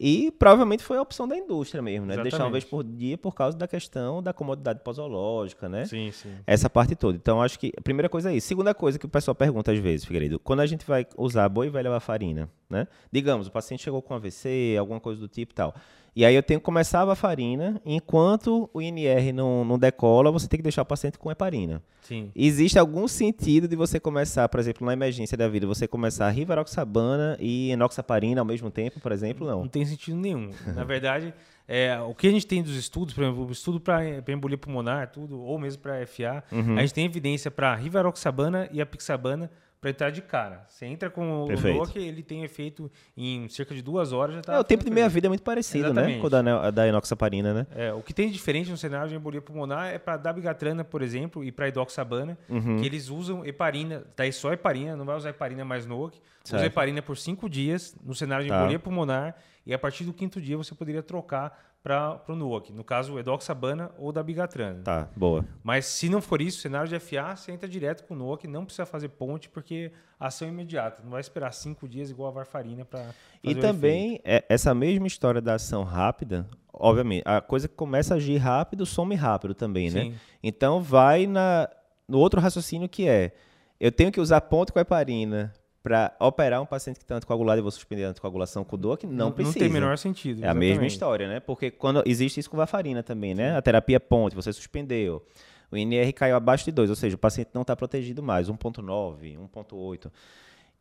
E 0.00 0.30
provavelmente 0.30 0.82
foi 0.84 0.96
a 0.96 1.02
opção 1.02 1.26
da 1.26 1.36
indústria 1.36 1.82
mesmo, 1.82 2.06
né? 2.06 2.14
Exatamente. 2.14 2.30
Deixar 2.30 2.44
uma 2.44 2.52
vez 2.52 2.64
por 2.64 2.84
dia 2.84 3.18
por 3.18 3.34
causa 3.34 3.56
da 3.56 3.66
questão 3.66 4.22
da 4.22 4.32
comodidade 4.32 4.80
posológica, 4.80 5.68
né? 5.68 5.86
Sim, 5.86 6.12
sim. 6.12 6.32
Essa 6.46 6.70
parte 6.70 6.94
toda. 6.94 7.16
Então, 7.16 7.42
acho 7.42 7.58
que 7.58 7.72
a 7.76 7.80
primeira 7.80 8.08
coisa 8.08 8.30
é 8.30 8.36
isso. 8.36 8.46
Segunda 8.46 8.72
coisa 8.72 8.96
que 8.96 9.06
o 9.06 9.08
pessoal 9.08 9.34
pergunta 9.34 9.72
às 9.72 9.78
vezes, 9.78 10.06
Figueiredo, 10.06 10.38
quando 10.38 10.60
a 10.60 10.66
gente 10.66 10.86
vai 10.86 11.04
usar 11.16 11.48
boa 11.48 11.66
e 11.66 11.70
velha 11.70 11.98
farina, 11.98 12.48
né? 12.70 12.86
Digamos, 13.10 13.48
o 13.48 13.50
paciente 13.50 13.82
chegou 13.82 14.00
com 14.00 14.14
AVC, 14.14 14.76
alguma 14.78 15.00
coisa 15.00 15.20
do 15.20 15.26
tipo 15.26 15.52
e 15.52 15.54
tal. 15.54 15.74
E 16.18 16.24
aí 16.24 16.34
eu 16.34 16.42
tenho 16.42 16.58
que 16.58 16.64
começar 16.64 17.08
a 17.08 17.14
farina, 17.14 17.80
enquanto 17.86 18.68
o 18.74 18.82
INR 18.82 19.32
não, 19.32 19.64
não 19.64 19.78
decola, 19.78 20.32
você 20.32 20.48
tem 20.48 20.58
que 20.58 20.64
deixar 20.64 20.82
o 20.82 20.84
paciente 20.84 21.16
com 21.16 21.30
heparina. 21.30 21.80
Sim. 22.00 22.32
Existe 22.34 22.76
algum 22.76 23.06
sentido 23.06 23.68
de 23.68 23.76
você 23.76 24.00
começar, 24.00 24.48
por 24.48 24.58
exemplo, 24.58 24.84
na 24.84 24.92
emergência 24.92 25.36
da 25.36 25.46
vida, 25.46 25.64
você 25.64 25.86
começar 25.86 26.28
rivaroxabana 26.30 27.36
e 27.38 27.70
enoxaparina 27.70 28.40
ao 28.40 28.44
mesmo 28.44 28.68
tempo, 28.68 28.98
por 28.98 29.12
exemplo? 29.12 29.46
Não. 29.46 29.60
Não 29.60 29.68
tem 29.68 29.84
sentido 29.84 30.16
nenhum. 30.16 30.50
na 30.74 30.82
verdade, 30.82 31.32
é, 31.68 31.96
o 32.00 32.12
que 32.12 32.26
a 32.26 32.32
gente 32.32 32.48
tem 32.48 32.64
dos 32.64 32.74
estudos, 32.74 33.14
por 33.14 33.22
exemplo, 33.22 33.46
o 33.46 33.52
estudo 33.52 33.78
para 33.78 34.02
embolia 34.26 34.58
pulmonar, 34.58 35.12
tudo, 35.12 35.40
ou 35.40 35.56
mesmo 35.56 35.80
para 35.80 36.04
FA, 36.04 36.42
uhum. 36.50 36.78
a 36.78 36.80
gente 36.80 36.94
tem 36.94 37.04
evidência 37.04 37.48
para 37.48 37.72
rivaroxabana 37.76 38.68
e 38.72 38.80
apixabana 38.80 39.48
para 39.80 39.90
entrar 39.90 40.10
de 40.10 40.22
cara. 40.22 40.64
Você 40.68 40.86
entra 40.86 41.08
com 41.08 41.44
Perfeito. 41.46 41.76
o 41.76 41.80
Nokia, 41.80 42.02
ele 42.02 42.22
tem 42.22 42.42
efeito 42.42 42.90
em 43.16 43.48
cerca 43.48 43.74
de 43.74 43.80
duas 43.80 44.12
horas 44.12 44.36
já 44.36 44.42
tá 44.42 44.54
É, 44.54 44.58
o 44.58 44.64
tempo 44.64 44.84
de 44.84 44.90
meia-vida 44.90 45.26
é 45.26 45.30
muito 45.30 45.42
parecido, 45.42 45.84
né, 45.84 45.90
Exatamente. 45.90 46.16
né? 46.16 46.20
Com 46.20 46.26
o 46.26 46.30
da, 46.30 46.70
da 46.70 46.88
enoxaparina, 46.88 47.54
né? 47.54 47.66
É, 47.74 47.92
o 47.92 48.02
que 48.02 48.12
tem 48.12 48.26
de 48.26 48.32
diferente 48.32 48.70
no 48.70 48.76
cenário 48.76 49.08
de 49.08 49.14
embolia 49.14 49.40
pulmonar 49.40 49.92
é 49.92 49.98
para 49.98 50.16
dabigatrana, 50.16 50.84
por 50.84 51.02
exemplo, 51.02 51.44
e 51.44 51.52
para 51.52 51.68
edoxabana, 51.68 52.36
uhum. 52.48 52.78
que 52.78 52.86
eles 52.86 53.08
usam 53.08 53.44
heparina, 53.44 54.04
daí 54.16 54.32
só 54.32 54.52
heparina, 54.52 54.96
não 54.96 55.04
vai 55.04 55.16
usar 55.16 55.30
heparina 55.30 55.64
mais 55.64 55.86
Nokia. 55.86 56.20
Usa 56.44 56.64
heparina 56.64 57.02
por 57.02 57.16
cinco 57.16 57.48
dias 57.48 57.94
no 58.02 58.14
cenário 58.14 58.44
de 58.44 58.50
tá. 58.50 58.58
embolia 58.58 58.78
pulmonar 58.78 59.36
e 59.68 59.74
a 59.74 59.78
partir 59.78 60.04
do 60.04 60.14
quinto 60.14 60.40
dia 60.40 60.56
você 60.56 60.74
poderia 60.74 61.02
trocar 61.02 61.76
para 61.82 62.22
o 62.26 62.34
NUOC. 62.34 62.72
No 62.72 62.82
caso, 62.82 63.14
o 63.14 63.18
edoxabana 63.18 63.90
ou 63.98 64.10
da 64.10 64.22
bigatrana. 64.22 64.82
Tá, 64.82 65.08
boa. 65.14 65.44
Mas 65.62 65.84
se 65.84 66.08
não 66.08 66.22
for 66.22 66.40
isso, 66.40 66.60
cenário 66.60 66.88
de 66.88 66.98
FA, 66.98 67.36
você 67.36 67.52
entra 67.52 67.68
direto 67.68 68.04
com 68.04 68.14
o 68.14 68.16
NUOC, 68.16 68.46
não 68.48 68.64
precisa 68.64 68.86
fazer 68.86 69.10
ponte, 69.10 69.48
porque 69.50 69.92
ação 70.18 70.48
imediata. 70.48 71.02
Não 71.04 71.10
vai 71.10 71.20
esperar 71.20 71.52
cinco 71.52 71.86
dias 71.86 72.10
igual 72.10 72.30
a 72.30 72.32
varfarina 72.32 72.84
para 72.84 73.10
E 73.44 73.54
também, 73.54 74.20
é, 74.24 74.42
essa 74.48 74.74
mesma 74.74 75.06
história 75.06 75.40
da 75.40 75.54
ação 75.54 75.84
rápida, 75.84 76.48
obviamente, 76.72 77.22
a 77.26 77.40
coisa 77.42 77.68
que 77.68 77.74
começa 77.74 78.14
a 78.14 78.16
agir 78.16 78.38
rápido, 78.38 78.86
some 78.86 79.14
rápido 79.14 79.54
também, 79.54 79.90
né? 79.90 80.02
Sim. 80.02 80.10
né? 80.10 80.16
Então, 80.42 80.82
vai 80.82 81.26
na, 81.26 81.68
no 82.08 82.18
outro 82.18 82.40
raciocínio 82.40 82.88
que 82.88 83.06
é, 83.06 83.32
eu 83.78 83.92
tenho 83.92 84.10
que 84.10 84.20
usar 84.20 84.40
ponto 84.40 84.72
com 84.72 84.80
heparina 84.80 85.52
para 85.88 86.14
operar 86.20 86.60
um 86.60 86.66
paciente 86.66 86.98
que 86.98 87.04
está 87.04 87.14
anticoagulado 87.14 87.60
e 87.60 87.62
vou 87.62 87.70
suspender 87.70 88.04
a 88.04 88.10
anticoagulação 88.10 88.62
com 88.62 88.76
DOAC, 88.76 89.06
não, 89.06 89.26
não 89.26 89.32
precisa. 89.32 89.58
Não 89.58 89.64
tem 89.64 89.72
menor 89.72 89.96
sentido. 89.96 90.36
É 90.36 90.44
exatamente. 90.44 90.66
a 90.66 90.74
mesma 90.74 90.86
história, 90.86 91.26
né? 91.26 91.40
Porque 91.40 91.70
quando 91.70 92.02
existe 92.04 92.38
isso 92.38 92.50
com 92.50 92.58
varfarina 92.58 93.02
também, 93.02 93.34
né? 93.34 93.56
A 93.56 93.62
terapia 93.62 93.98
ponte, 93.98 94.36
você 94.36 94.52
suspendeu. 94.52 95.24
O 95.70 95.78
INR 95.78 96.12
caiu 96.12 96.36
abaixo 96.36 96.66
de 96.66 96.72
2, 96.72 96.90
ou 96.90 96.96
seja, 96.96 97.16
o 97.16 97.18
paciente 97.18 97.48
não 97.54 97.62
está 97.62 97.74
protegido 97.74 98.22
mais, 98.22 98.50
1.9, 98.50 99.38
1.8. 99.38 100.12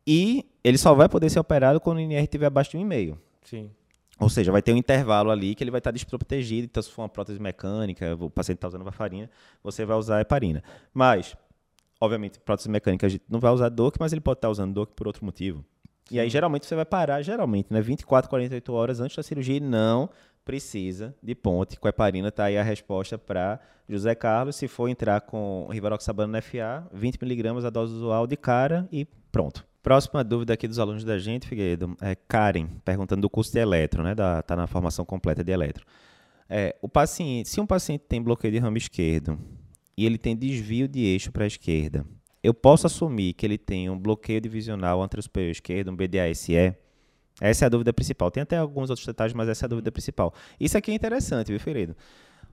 E 0.05 0.45
ele 0.61 0.77
só 0.77 0.93
vai 0.93 1.07
poder 1.07 1.29
ser 1.29 1.39
operado 1.39 1.79
quando 1.79 1.99
o 1.99 2.01
INR 2.01 2.23
estiver 2.23 2.47
abaixo 2.47 2.71
de 2.71 2.77
1,5. 2.77 3.17
Sim. 3.45 3.71
Ou 4.19 4.29
seja, 4.29 4.51
vai 4.51 4.61
ter 4.61 4.73
um 4.73 4.77
intervalo 4.77 5.31
ali 5.31 5.55
que 5.55 5.63
ele 5.63 5.71
vai 5.71 5.77
estar 5.77 5.91
tá 5.91 5.93
desprotegido. 5.93 6.65
Então, 6.65 6.83
se 6.83 6.91
for 6.91 7.03
uma 7.03 7.09
prótese 7.09 7.39
mecânica, 7.39 8.13
o 8.19 8.29
paciente 8.29 8.57
está 8.57 8.67
usando 8.67 8.83
varfarina, 8.83 9.29
você 9.63 9.85
vai 9.85 9.95
usar 9.95 10.17
a 10.17 10.21
heparina. 10.21 10.61
Mas 10.93 11.33
obviamente, 11.99 12.39
prótese 12.39 12.69
mecânica 12.69 13.05
a 13.05 13.09
gente 13.09 13.23
não 13.29 13.39
vai 13.39 13.51
usar 13.51 13.69
DOC, 13.69 13.97
mas 13.99 14.11
ele 14.11 14.21
pode 14.21 14.37
estar 14.37 14.49
usando 14.49 14.73
DOC 14.73 14.93
por 14.95 15.07
outro 15.07 15.25
motivo. 15.25 15.63
Sim. 16.07 16.15
E 16.15 16.19
aí, 16.19 16.29
geralmente, 16.29 16.65
você 16.65 16.75
vai 16.75 16.85
parar, 16.85 17.21
geralmente, 17.21 17.71
né? 17.71 17.81
24, 17.81 18.29
48 18.29 18.73
horas 18.73 18.99
antes 18.99 19.17
da 19.17 19.23
cirurgia 19.23 19.57
e 19.57 19.59
não 19.59 20.09
precisa 20.45 21.13
de 21.21 21.35
ponte 21.35 21.77
com 21.77 21.89
heparina. 21.89 22.31
Tá 22.31 22.45
aí 22.45 22.57
a 22.57 22.63
resposta 22.63 23.17
para 23.17 23.59
José 23.89 24.15
Carlos. 24.15 24.55
Se 24.55 24.67
for 24.69 24.87
entrar 24.87 25.19
com 25.19 25.67
rivaroxabana 25.69 26.37
no 26.37 26.41
FA, 26.41 26.87
20 26.93 27.21
miligramas 27.21 27.65
a 27.65 27.69
dose 27.69 27.93
usual 27.93 28.25
de 28.25 28.37
cara 28.37 28.87
e 28.89 29.05
pronto. 29.29 29.67
Próxima 29.83 30.23
dúvida 30.23 30.53
aqui 30.53 30.65
dos 30.65 30.79
alunos 30.79 31.03
da 31.03 31.17
gente, 31.17 31.47
Figueiredo, 31.47 31.95
é 32.01 32.15
Karen, 32.15 32.67
perguntando 32.83 33.21
do 33.21 33.29
curso 33.29 33.51
de 33.51 33.59
eletro, 33.59 34.03
né? 34.03 34.15
Da, 34.15 34.41
tá 34.41 34.55
na 34.55 34.67
formação 34.67 35.03
completa 35.03 35.43
de 35.43 35.51
eletro. 35.51 35.85
É, 36.49 36.75
o 36.81 36.87
paciente, 36.87 37.49
se 37.49 37.59
um 37.59 37.65
paciente 37.65 38.05
tem 38.07 38.21
bloqueio 38.21 38.53
de 38.53 38.59
ramo 38.59 38.77
esquerdo, 38.77 39.37
e 39.97 40.05
ele 40.05 40.17
tem 40.17 40.35
desvio 40.35 40.87
de 40.87 41.03
eixo 41.03 41.31
para 41.31 41.43
a 41.43 41.47
esquerda, 41.47 42.05
eu 42.43 42.53
posso 42.53 42.87
assumir 42.87 43.33
que 43.33 43.45
ele 43.45 43.57
tem 43.57 43.89
um 43.89 43.97
bloqueio 43.97 44.39
divisional 44.39 45.03
entre 45.03 45.19
o 45.19 45.23
superior 45.23 45.51
esquerdo, 45.51 45.91
um 45.91 45.95
BDASE? 45.95 46.75
Essa 47.41 47.65
é 47.65 47.67
a 47.67 47.69
dúvida 47.69 47.91
principal. 47.91 48.31
Tem 48.31 48.41
até 48.41 48.57
alguns 48.57 48.89
outros 48.89 49.05
detalhes, 49.05 49.33
mas 49.33 49.49
essa 49.49 49.65
é 49.65 49.67
a 49.67 49.69
dúvida 49.69 49.91
principal. 49.91 50.33
Isso 50.59 50.77
aqui 50.77 50.91
é 50.91 50.93
interessante, 50.93 51.47
viu, 51.49 51.59
Ferido? 51.59 51.95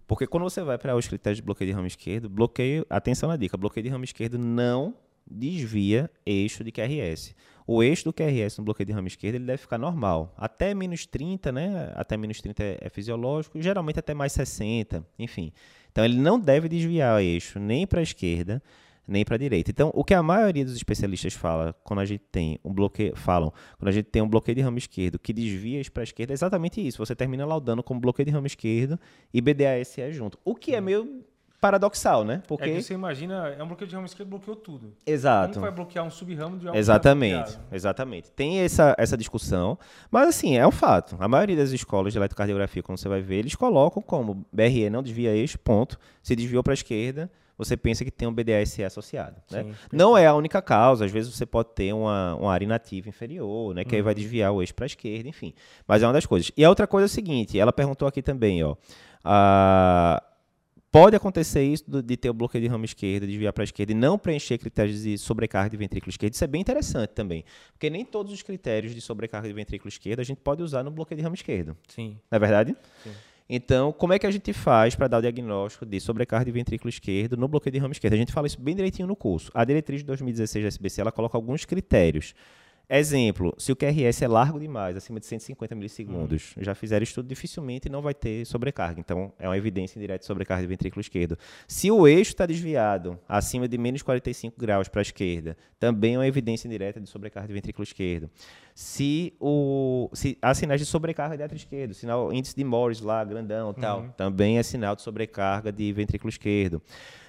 Porque 0.06 0.26
quando 0.26 0.42
você 0.42 0.62
vai 0.62 0.76
para 0.76 0.96
os 0.96 1.06
critérios 1.06 1.36
de 1.36 1.42
bloqueio 1.42 1.70
de 1.70 1.74
ramo 1.74 1.86
esquerdo, 1.86 2.28
bloqueio, 2.28 2.84
atenção 2.90 3.28
na 3.28 3.36
dica, 3.36 3.56
bloqueio 3.56 3.84
de 3.84 3.90
ramo 3.90 4.04
esquerdo 4.04 4.38
não 4.38 4.94
desvia 5.26 6.10
eixo 6.24 6.62
de 6.62 6.70
QRS. 6.70 7.34
O 7.66 7.82
eixo 7.82 8.04
do 8.04 8.12
QRS 8.12 8.58
no 8.58 8.64
bloqueio 8.64 8.86
de 8.86 8.92
ramo 8.92 9.08
esquerdo 9.08 9.36
ele 9.36 9.46
deve 9.46 9.58
ficar 9.58 9.78
normal. 9.78 10.34
Até 10.36 10.74
menos 10.74 11.06
30, 11.06 11.50
né? 11.50 11.92
Até 11.94 12.16
menos 12.16 12.40
30 12.40 12.62
é, 12.62 12.78
é 12.80 12.88
fisiológico, 12.90 13.60
geralmente 13.60 13.98
até 13.98 14.12
mais 14.12 14.32
60, 14.32 15.06
enfim. 15.18 15.52
Então 15.90 16.04
ele 16.04 16.18
não 16.18 16.38
deve 16.38 16.68
desviar 16.68 17.16
o 17.16 17.20
eixo 17.20 17.58
nem 17.58 17.86
para 17.86 18.00
a 18.00 18.02
esquerda, 18.02 18.62
nem 19.06 19.24
para 19.24 19.36
a 19.36 19.38
direita. 19.38 19.70
Então, 19.70 19.90
o 19.94 20.02
que 20.02 20.14
a 20.14 20.22
maioria 20.22 20.64
dos 20.64 20.74
especialistas 20.74 21.34
fala 21.34 21.74
quando 21.84 22.00
a 22.00 22.04
gente 22.04 22.22
tem 22.30 22.58
um 22.64 22.72
bloqueio, 22.72 23.14
falam, 23.14 23.52
quando 23.78 23.88
a 23.88 23.92
gente 23.92 24.06
tem 24.06 24.22
um 24.22 24.28
bloqueio 24.28 24.56
de 24.56 24.62
ramo 24.62 24.78
esquerdo 24.78 25.18
que 25.18 25.32
desvia 25.32 25.80
para 25.92 26.02
a 26.02 26.04
esquerda, 26.04 26.32
é 26.32 26.34
exatamente 26.34 26.84
isso. 26.84 26.98
Você 26.98 27.14
termina 27.14 27.44
laudando 27.44 27.82
como 27.82 28.00
bloqueio 28.00 28.26
de 28.26 28.32
ramo 28.32 28.46
esquerdo 28.46 28.98
e 29.32 29.40
BDAS 29.40 29.98
é 29.98 30.10
junto. 30.10 30.38
O 30.44 30.54
que 30.54 30.74
é 30.74 30.80
meio 30.80 31.24
paradoxal, 31.64 32.24
né? 32.24 32.42
Porque 32.46 32.68
é 32.68 32.82
você 32.82 32.92
imagina, 32.92 33.48
é 33.48 33.62
um 33.62 33.66
bloqueio 33.66 33.88
de 33.88 33.94
ramo 33.94 34.04
esquerdo 34.04 34.28
bloqueou 34.28 34.54
tudo. 34.54 34.92
Exato. 35.06 35.54
Como 35.54 35.62
vai 35.62 35.70
bloquear 35.70 36.04
um 36.04 36.10
sub-ramo 36.10 36.58
de 36.58 36.66
algo 36.66 36.78
Exatamente, 36.78 37.58
exatamente. 37.72 38.30
Tem 38.32 38.58
essa, 38.58 38.94
essa 38.98 39.16
discussão, 39.16 39.78
mas 40.10 40.28
assim, 40.28 40.58
é 40.58 40.66
um 40.66 40.70
fato. 40.70 41.16
A 41.18 41.26
maioria 41.26 41.56
das 41.56 41.70
escolas 41.70 42.12
de 42.12 42.18
eletrocardiografia, 42.18 42.82
quando 42.82 42.98
você 42.98 43.08
vai 43.08 43.22
ver, 43.22 43.36
eles 43.36 43.54
colocam 43.54 44.02
como 44.02 44.44
BRE 44.52 44.90
não 44.90 45.02
desvia 45.02 45.34
eixo, 45.34 45.58
ponto. 45.58 45.98
Se 46.22 46.36
desviou 46.36 46.62
para 46.62 46.74
a 46.74 46.74
esquerda, 46.74 47.30
você 47.56 47.78
pensa 47.78 48.04
que 48.04 48.10
tem 48.10 48.28
um 48.28 48.34
BDSE 48.34 48.84
associado. 48.84 49.36
Né? 49.50 49.62
Sim, 49.62 49.74
não 49.90 50.18
é 50.18 50.26
a 50.26 50.34
única 50.34 50.60
causa, 50.60 51.06
às 51.06 51.10
vezes 51.10 51.34
você 51.34 51.46
pode 51.46 51.70
ter 51.70 51.94
uma, 51.94 52.34
uma 52.34 52.52
área 52.52 52.66
inativa 52.66 53.08
inferior, 53.08 53.74
né, 53.74 53.84
que 53.84 53.92
uhum. 53.92 53.96
aí 53.96 54.02
vai 54.02 54.12
uhum. 54.12 54.20
desviar 54.20 54.52
o 54.52 54.60
eixo 54.60 54.74
para 54.74 54.84
a 54.84 54.86
esquerda, 54.86 55.30
enfim. 55.30 55.54
Mas 55.88 56.02
é 56.02 56.06
uma 56.06 56.12
das 56.12 56.26
coisas. 56.26 56.52
E 56.54 56.62
a 56.62 56.68
outra 56.68 56.86
coisa 56.86 57.06
é 57.06 57.08
o 57.08 57.10
seguinte, 57.10 57.58
ela 57.58 57.72
perguntou 57.72 58.06
aqui 58.06 58.20
também, 58.20 58.62
ó, 58.62 58.76
a 59.24 60.22
Pode 60.94 61.16
acontecer 61.16 61.64
isso 61.64 61.84
de 62.02 62.16
ter 62.16 62.30
o 62.30 62.32
bloqueio 62.32 62.62
de 62.62 62.68
ramo 62.68 62.84
esquerda, 62.84 63.26
desviar 63.26 63.52
para 63.52 63.64
a 63.64 63.66
esquerda 63.66 63.90
e 63.90 63.96
não 63.96 64.16
preencher 64.16 64.58
critérios 64.58 65.02
de 65.02 65.18
sobrecarga 65.18 65.68
de 65.68 65.76
ventrículo 65.76 66.08
esquerdo. 66.08 66.34
Isso 66.34 66.44
é 66.44 66.46
bem 66.46 66.60
interessante 66.60 67.10
também. 67.10 67.44
Porque 67.72 67.90
nem 67.90 68.04
todos 68.04 68.32
os 68.32 68.42
critérios 68.42 68.94
de 68.94 69.00
sobrecarga 69.00 69.48
de 69.48 69.52
ventrículo 69.52 69.88
esquerdo 69.88 70.20
a 70.20 70.22
gente 70.22 70.38
pode 70.38 70.62
usar 70.62 70.84
no 70.84 70.92
bloqueio 70.92 71.16
de 71.16 71.24
ramo 71.24 71.34
esquerdo. 71.34 71.76
Sim. 71.88 72.16
Não 72.30 72.36
é 72.36 72.38
verdade? 72.38 72.76
Sim. 73.02 73.10
Então, 73.48 73.92
como 73.92 74.12
é 74.12 74.20
que 74.20 74.26
a 74.28 74.30
gente 74.30 74.52
faz 74.52 74.94
para 74.94 75.08
dar 75.08 75.18
o 75.18 75.20
diagnóstico 75.20 75.84
de 75.84 75.98
sobrecarga 75.98 76.44
de 76.44 76.52
ventrículo 76.52 76.88
esquerdo 76.88 77.36
no 77.36 77.48
bloqueio 77.48 77.72
de 77.72 77.80
ramo 77.80 77.90
esquerdo? 77.90 78.14
A 78.14 78.18
gente 78.18 78.32
fala 78.32 78.46
isso 78.46 78.60
bem 78.60 78.76
direitinho 78.76 79.08
no 79.08 79.16
curso. 79.16 79.50
A 79.52 79.64
diretriz 79.64 80.02
de 80.02 80.06
2016 80.06 80.62
da 80.62 80.68
SBC 80.68 81.00
ela 81.00 81.10
coloca 81.10 81.36
alguns 81.36 81.64
critérios 81.64 82.36
Exemplo, 82.88 83.54
se 83.56 83.72
o 83.72 83.76
QRS 83.76 84.22
é 84.22 84.28
largo 84.28 84.60
demais, 84.60 84.96
acima 84.96 85.18
de 85.18 85.26
150 85.26 85.74
milissegundos, 85.74 86.54
já 86.58 86.74
fizeram 86.74 87.02
estudo, 87.02 87.26
dificilmente 87.26 87.88
não 87.88 88.02
vai 88.02 88.12
ter 88.12 88.44
sobrecarga. 88.44 89.00
Então, 89.00 89.32
é 89.38 89.48
uma 89.48 89.56
evidência 89.56 89.98
indireta 89.98 90.20
de 90.20 90.26
sobrecarga 90.26 90.62
de 90.62 90.68
ventrículo 90.68 91.00
esquerdo. 91.00 91.38
Se 91.66 91.90
o 91.90 92.06
eixo 92.06 92.32
está 92.32 92.44
desviado 92.44 93.18
acima 93.26 93.66
de 93.66 93.78
menos 93.78 94.02
45 94.02 94.58
graus 94.58 94.88
para 94.88 95.00
a 95.00 95.02
esquerda, 95.02 95.56
também 95.78 96.14
é 96.14 96.18
uma 96.18 96.26
evidência 96.26 96.68
indireta 96.68 97.00
de 97.00 97.08
sobrecarga 97.08 97.48
de 97.48 97.54
ventrículo 97.54 97.84
esquerdo. 97.84 98.30
Se, 98.74 99.32
o, 99.40 100.10
se 100.12 100.36
há 100.42 100.52
sinais 100.52 100.80
de 100.80 100.86
sobrecarga 100.86 101.36
de 101.36 101.42
átrio 101.42 101.56
esquerdo, 101.56 101.94
sinal 101.94 102.32
índice 102.32 102.54
de 102.54 102.64
Morris 102.64 103.00
lá, 103.00 103.24
grandão 103.24 103.72
tal, 103.72 104.00
uhum. 104.00 104.10
também 104.10 104.58
é 104.58 104.62
sinal 104.62 104.94
de 104.94 105.02
sobrecarga 105.02 105.72
de 105.72 105.90
ventrículo 105.92 106.28
esquerdo. 106.28 106.82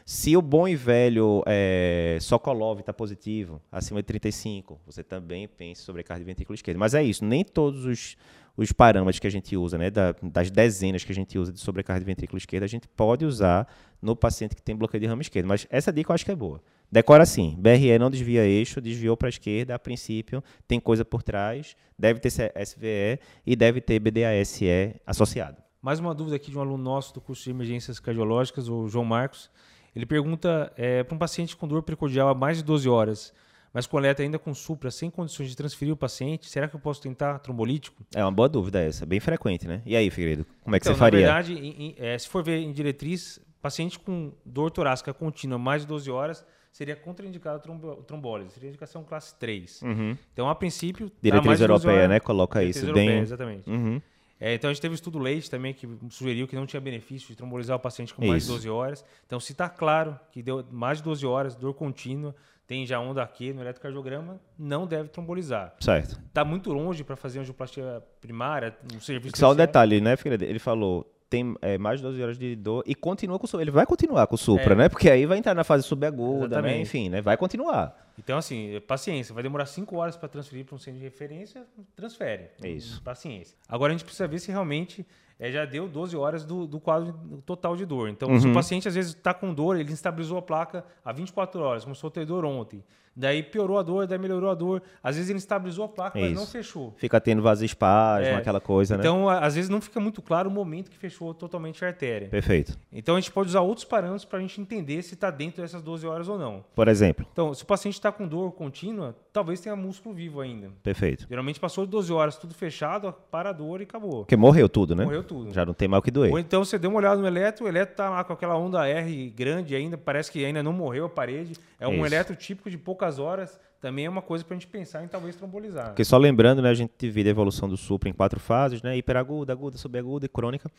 Se 0.08 0.38
o 0.38 0.42
bom 0.42 0.68
e 0.68 0.76
velho 0.76 1.42
é, 1.48 2.20
Sokolov 2.22 2.80
está 2.80 2.94
positivo, 2.94 3.60
acima 3.72 4.04
de 4.04 4.06
35, 4.06 4.80
você 4.86 5.04
também 5.04 5.48
pensa 5.48 5.82
sobre 5.82 6.06
ventrículo 6.24 6.54
esquerdo. 6.54 6.78
Mas 6.78 6.94
é 6.94 7.02
isso, 7.02 7.26
nem 7.26 7.44
todos 7.44 7.86
os, 7.86 8.16
os 8.56 8.72
parâmetros 8.72 9.18
que 9.18 9.26
a 9.26 9.32
gente 9.32 9.58
usa, 9.58 9.80
né, 9.80 9.90
da, 9.90 10.14
das 10.22 10.52
dezenas 10.52 11.04
que 11.04 11.12
a 11.12 11.16
gente 11.16 11.40
usa 11.40 11.52
de 11.52 11.60
sobrecarga 11.60 12.02
de 12.02 12.06
ventrículo 12.06 12.38
esquerdo, 12.38 12.66
a 12.66 12.68
gente 12.68 12.88
pode 12.88 13.26
usar 13.26 13.68
no 14.00 14.16
paciente 14.16 14.56
que 14.56 14.62
tem 14.62 14.76
bloqueio 14.76 15.02
de 15.02 15.08
ramo 15.08 15.24
esquerdo. 15.24 15.48
Mas 15.48 15.66
essa 15.72 15.92
dica 15.92 16.12
eu 16.12 16.14
acho 16.14 16.24
que 16.24 16.30
é 16.30 16.36
boa. 16.36 16.62
Decora 16.92 17.24
assim: 17.24 17.56
BRE 17.58 17.98
não 17.98 18.12
desvia 18.12 18.46
eixo, 18.46 18.80
desviou 18.80 19.18
para 19.18 19.28
a 19.28 19.30
esquerda, 19.30 19.74
a 19.74 19.80
princípio 19.80 20.44
tem 20.68 20.80
coisa 20.80 21.04
por 21.04 21.24
trás, 21.24 21.76
deve 21.98 22.20
ter 22.20 22.30
SVE 22.30 23.20
e 23.44 23.56
deve 23.56 23.82
ter 23.82 24.00
BDASE 24.00 25.02
associado. 25.04 25.58
Mais 25.82 26.00
uma 26.00 26.14
dúvida 26.14 26.36
aqui 26.36 26.52
de 26.52 26.58
um 26.60 26.62
aluno 26.62 26.84
nosso 26.84 27.12
do 27.12 27.22
curso 27.22 27.44
de 27.44 27.50
emergências 27.50 28.00
cardiológicas, 28.00 28.70
o 28.70 28.88
João 28.88 29.04
Marcos. 29.04 29.50
Ele 29.96 30.06
pergunta 30.06 30.72
é, 30.76 31.04
para 31.04 31.16
um 31.16 31.18
paciente 31.18 31.56
com 31.56 31.68
dor 31.68 31.82
precordial 31.84 32.28
há 32.28 32.36
mais 32.36 32.58
de 32.58 32.64
12 32.64 32.90
horas, 32.90 33.34
mas 33.74 33.88
com 33.88 33.98
alerta 33.98 34.24
ainda 34.24 34.38
com 34.38 34.54
supra, 34.54 34.92
sem 34.92 35.10
condições 35.10 35.50
de 35.50 35.56
transferir 35.56 35.94
o 35.94 35.98
paciente, 35.98 36.50
será 36.50 36.68
que 36.68 36.76
eu 36.76 36.80
posso 36.80 37.02
tentar 37.02 37.40
trombolítico? 37.40 38.04
É 38.14 38.24
uma 38.24 38.32
boa 38.32 38.50
dúvida 38.50 38.82
essa, 38.82 39.06
bem 39.06 39.20
frequente, 39.20 39.68
né? 39.68 39.82
E 39.86 39.96
aí, 39.96 40.10
Figueiredo, 40.10 40.46
como 40.64 40.76
é 40.76 40.80
que 40.80 40.86
então, 40.86 40.94
você 40.94 41.00
faria? 41.00 41.28
Na 41.28 41.42
verdade, 41.42 41.54
em, 41.54 41.88
em, 41.88 41.96
é, 41.98 42.18
se 42.18 42.28
for 42.28 42.44
ver 42.44 42.60
em 42.60 42.72
diretriz, 42.72 43.40
paciente 43.62 43.98
com 43.98 44.32
dor 44.46 44.70
torácica 44.72 45.14
contínua 45.14 45.58
mais 45.58 45.82
de 45.82 45.88
12 45.88 46.12
horas, 46.12 46.46
seria 46.72 46.96
contraindicado 46.96 47.58
a 47.58 48.04
trombólise. 48.04 48.52
Seria 48.52 48.70
indicação 48.70 49.04
classe 49.04 49.34
3. 49.40 49.82
Uhum. 49.82 50.18
Então, 50.34 50.50
a 50.50 50.56
princípio... 50.56 51.10
Diretriz 51.22 51.62
europeia, 51.62 51.96
horas, 52.00 52.10
né? 52.10 52.20
Coloca 52.20 52.62
isso 52.64 52.84
europeia, 52.84 53.12
bem... 53.12 53.20
Exatamente. 53.22 53.70
Uhum. 53.70 54.02
É, 54.40 54.54
então 54.54 54.70
a 54.70 54.74
gente 54.74 54.82
teve 54.82 54.92
um 54.92 54.96
estudo 54.96 55.18
leite 55.18 55.50
também 55.50 55.74
que 55.74 55.88
sugeriu 56.10 56.48
que 56.48 56.56
não 56.56 56.66
tinha 56.66 56.82
benefício 56.82 57.30
de 57.30 57.36
trombolizar 57.36 57.78
o 57.78 57.80
paciente 57.80 58.14
com 58.14 58.26
mais 58.26 58.44
Isso. 58.44 58.52
de 58.52 58.58
12 58.58 58.70
horas. 58.70 59.06
Então, 59.26 59.40
se 59.40 59.54
está 59.54 59.70
claro 59.70 60.20
que 60.32 60.44
deu 60.44 60.66
mais 60.72 60.98
de 60.98 61.06
12 61.06 61.26
horas, 61.26 61.56
dor 61.56 61.74
contínua, 61.74 62.36
tem 62.68 62.86
já 62.86 63.00
onda 63.00 63.24
aqui 63.24 63.54
no 63.54 63.62
eletrocardiograma, 63.62 64.40
não 64.58 64.86
deve 64.86 65.10
trombolizar. 65.10 65.76
Certo. 65.80 66.20
Está 66.28 66.44
muito 66.44 66.74
longe 66.74 67.04
para 67.04 67.16
fazer 67.16 67.40
angioplastia 67.40 68.04
primária, 68.20 68.76
um 68.94 69.00
serviço. 69.00 69.38
Só 69.38 69.52
um 69.52 69.56
detalhe, 69.56 70.02
né, 70.02 70.18
Figueiredo? 70.18 70.44
Ele 70.44 70.60
falou 70.60 71.10
tem 71.30 71.56
é, 71.62 71.78
mais 71.78 72.00
de 72.00 72.04
12 72.04 72.22
horas 72.22 72.38
de 72.38 72.56
dor 72.56 72.84
e 72.86 72.94
continua 72.94 73.40
com 73.40 73.46
o 73.46 73.48
supra. 73.48 73.64
Ele 73.64 73.72
vai 73.72 73.86
continuar 73.86 74.28
com 74.28 74.36
o 74.36 74.38
supra, 74.38 74.74
é. 74.74 74.76
né? 74.76 74.90
Porque 74.90 75.10
aí 75.10 75.26
vai 75.26 75.38
entrar 75.38 75.54
na 75.54 75.64
fase 75.64 75.84
subaguda, 75.84 76.62
né? 76.62 76.80
Enfim, 76.80 77.10
né? 77.10 77.22
Vai 77.22 77.38
continuar. 77.38 78.06
Então, 78.18 78.38
assim, 78.38 78.80
paciência. 78.88 79.34
Vai 79.34 79.44
demorar 79.44 79.66
5 79.66 79.96
horas 79.96 80.16
para 80.16 80.30
transferir 80.30 80.66
para 80.66 80.76
um 80.76 80.80
centro 80.80 81.00
de 81.00 81.04
referência, 81.04 81.66
transfere. 81.96 82.50
É 82.62 82.70
isso. 82.70 83.02
Paciência. 83.02 83.58
Agora 83.68 83.92
a 83.92 83.96
gente 83.96 84.06
precisa 84.06 84.28
ver 84.28 84.40
se 84.40 84.52
realmente 84.52 85.06
é, 85.40 85.52
já 85.52 85.66
deu 85.66 85.88
12 85.88 86.16
horas 86.16 86.46
do, 86.46 86.66
do 86.66 86.80
quadro 86.80 87.14
total 87.46 87.76
de 87.76 87.86
dor. 87.86 88.10
Então, 88.10 88.30
uhum. 88.30 88.40
se 88.40 88.48
o 88.48 88.54
paciente 88.54 88.88
às 88.88 88.96
vezes 88.96 89.14
está 89.14 89.34
com 89.34 89.54
dor, 89.54 89.78
ele 89.78 89.92
instabilizou 89.92 90.38
a 90.38 90.42
placa 90.42 90.86
há 91.04 91.12
24 91.12 91.62
horas, 91.62 91.84
começou 91.84 92.08
a 92.08 92.12
ter 92.12 92.26
dor 92.26 92.46
ontem. 92.46 92.84
Daí 93.16 93.42
piorou 93.42 93.78
a 93.78 93.84
dor, 93.84 94.06
daí 94.08 94.18
melhorou 94.18 94.50
a 94.50 94.54
dor. 94.54 94.82
Às 95.02 95.16
vezes 95.16 95.30
ele 95.30 95.40
estabilizou 95.40 95.86
a 95.86 95.88
placa, 95.88 96.20
Isso. 96.20 96.30
mas 96.30 96.40
não 96.40 96.46
fechou. 96.46 96.94
Fica 96.98 97.20
tendo 97.22 97.42
vasoespasmo, 97.42 98.28
é. 98.28 98.36
aquela 98.36 98.60
coisa, 98.60 98.98
né? 98.98 99.04
Então, 99.04 99.30
às 99.30 99.56
vezes 99.56 99.70
não 99.70 99.80
fica 99.80 100.00
muito 100.00 100.22
claro 100.22 100.50
o 100.50 100.52
momento 100.52 100.92
que 100.92 100.98
fechou 100.98 101.34
totalmente 101.34 101.84
a 101.86 101.88
artéria. 101.88 102.28
Perfeito. 102.28 102.78
Então, 102.92 103.16
a 103.16 103.20
gente 103.20 103.32
pode 103.32 103.50
usar 103.50 103.62
outros 103.62 103.86
parâmetros 103.86 104.26
para 104.26 104.40
a 104.40 104.42
gente 104.42 104.60
entender 104.60 105.02
se 105.02 105.14
está 105.14 105.32
dentro 105.32 105.62
dessas 105.62 105.82
12 105.82 106.06
horas 106.06 106.28
ou 106.28 106.38
não. 106.38 106.66
Por 106.76 106.88
exemplo? 106.88 107.26
Então, 107.32 107.54
se 107.54 107.64
o 107.64 107.66
paciente 107.66 107.94
está 107.94 108.12
com 108.12 108.28
dor 108.28 108.52
contínua, 108.52 109.16
talvez 109.32 109.62
tenha 109.62 109.76
músculo 109.76 110.14
vivo 110.14 110.42
ainda. 110.42 110.72
Perfeito. 110.84 111.26
Geralmente 111.30 111.60
passou 111.60 111.86
de 111.86 111.92
12 111.92 112.12
horas, 112.12 112.38
tudo 112.38 112.54
fechado, 112.54 113.14
para 113.32 113.50
a 113.50 113.54
dor 113.54 113.82
e 113.82 113.84
acabou. 113.84 114.20
Porque 114.20 114.36
morreu 114.36 114.68
tudo, 114.68 114.96
né? 114.96 115.04
Morreu 115.04 115.24
tudo. 115.24 115.54
Já 115.54 115.66
não 115.66 115.74
tem 115.74 115.88
mal 115.88 116.02
que 116.02 116.12
doer. 116.12 116.32
Ou 116.32 116.40
então 116.40 116.64
você 116.64 116.78
deu 116.78 116.90
uma 116.90 117.00
olhada 117.00 117.20
no 117.20 117.28
eletro, 117.28 117.66
o 117.66 117.68
eletro 117.68 117.94
está 117.94 118.10
lá 118.10 118.24
com 118.24 118.34
aquela 118.34 118.58
onda 118.58 118.88
R 118.88 119.30
grande 119.30 119.76
ainda, 119.76 119.98
parece 119.98 120.32
que 120.32 120.44
ainda 120.44 120.62
não 120.62 120.74
morreu 120.74 121.06
a 121.06 121.10
parede. 121.10 121.54
É 121.80 121.88
um 121.88 121.96
Isso. 121.96 122.06
eletro 122.06 122.36
típico 122.36 122.70
de 122.70 122.78
poucas 123.06 123.20
horas 123.20 123.60
também 123.80 124.06
é 124.06 124.10
uma 124.10 124.22
coisa 124.22 124.44
para 124.44 124.56
a 124.56 124.60
gente 124.60 124.68
pensar 124.68 125.04
em 125.04 125.08
talvez 125.08 125.36
trombolizar. 125.36 125.88
Porque 125.88 126.04
só 126.04 126.18
lembrando, 126.18 126.62
né, 126.62 126.70
a 126.70 126.74
gente 126.74 126.92
divide 126.98 127.30
a 127.30 127.32
evolução 127.32 127.70
do 127.70 127.78
supra 127.78 128.10
em 128.10 128.14
quatro 128.14 128.40
fases, 128.40 128.82
né, 128.82 128.98
hiperaguda, 128.98 129.54
aguda, 129.54 129.78
subaguda 129.78 130.26
e 130.26 130.30
crônica. 130.30 130.72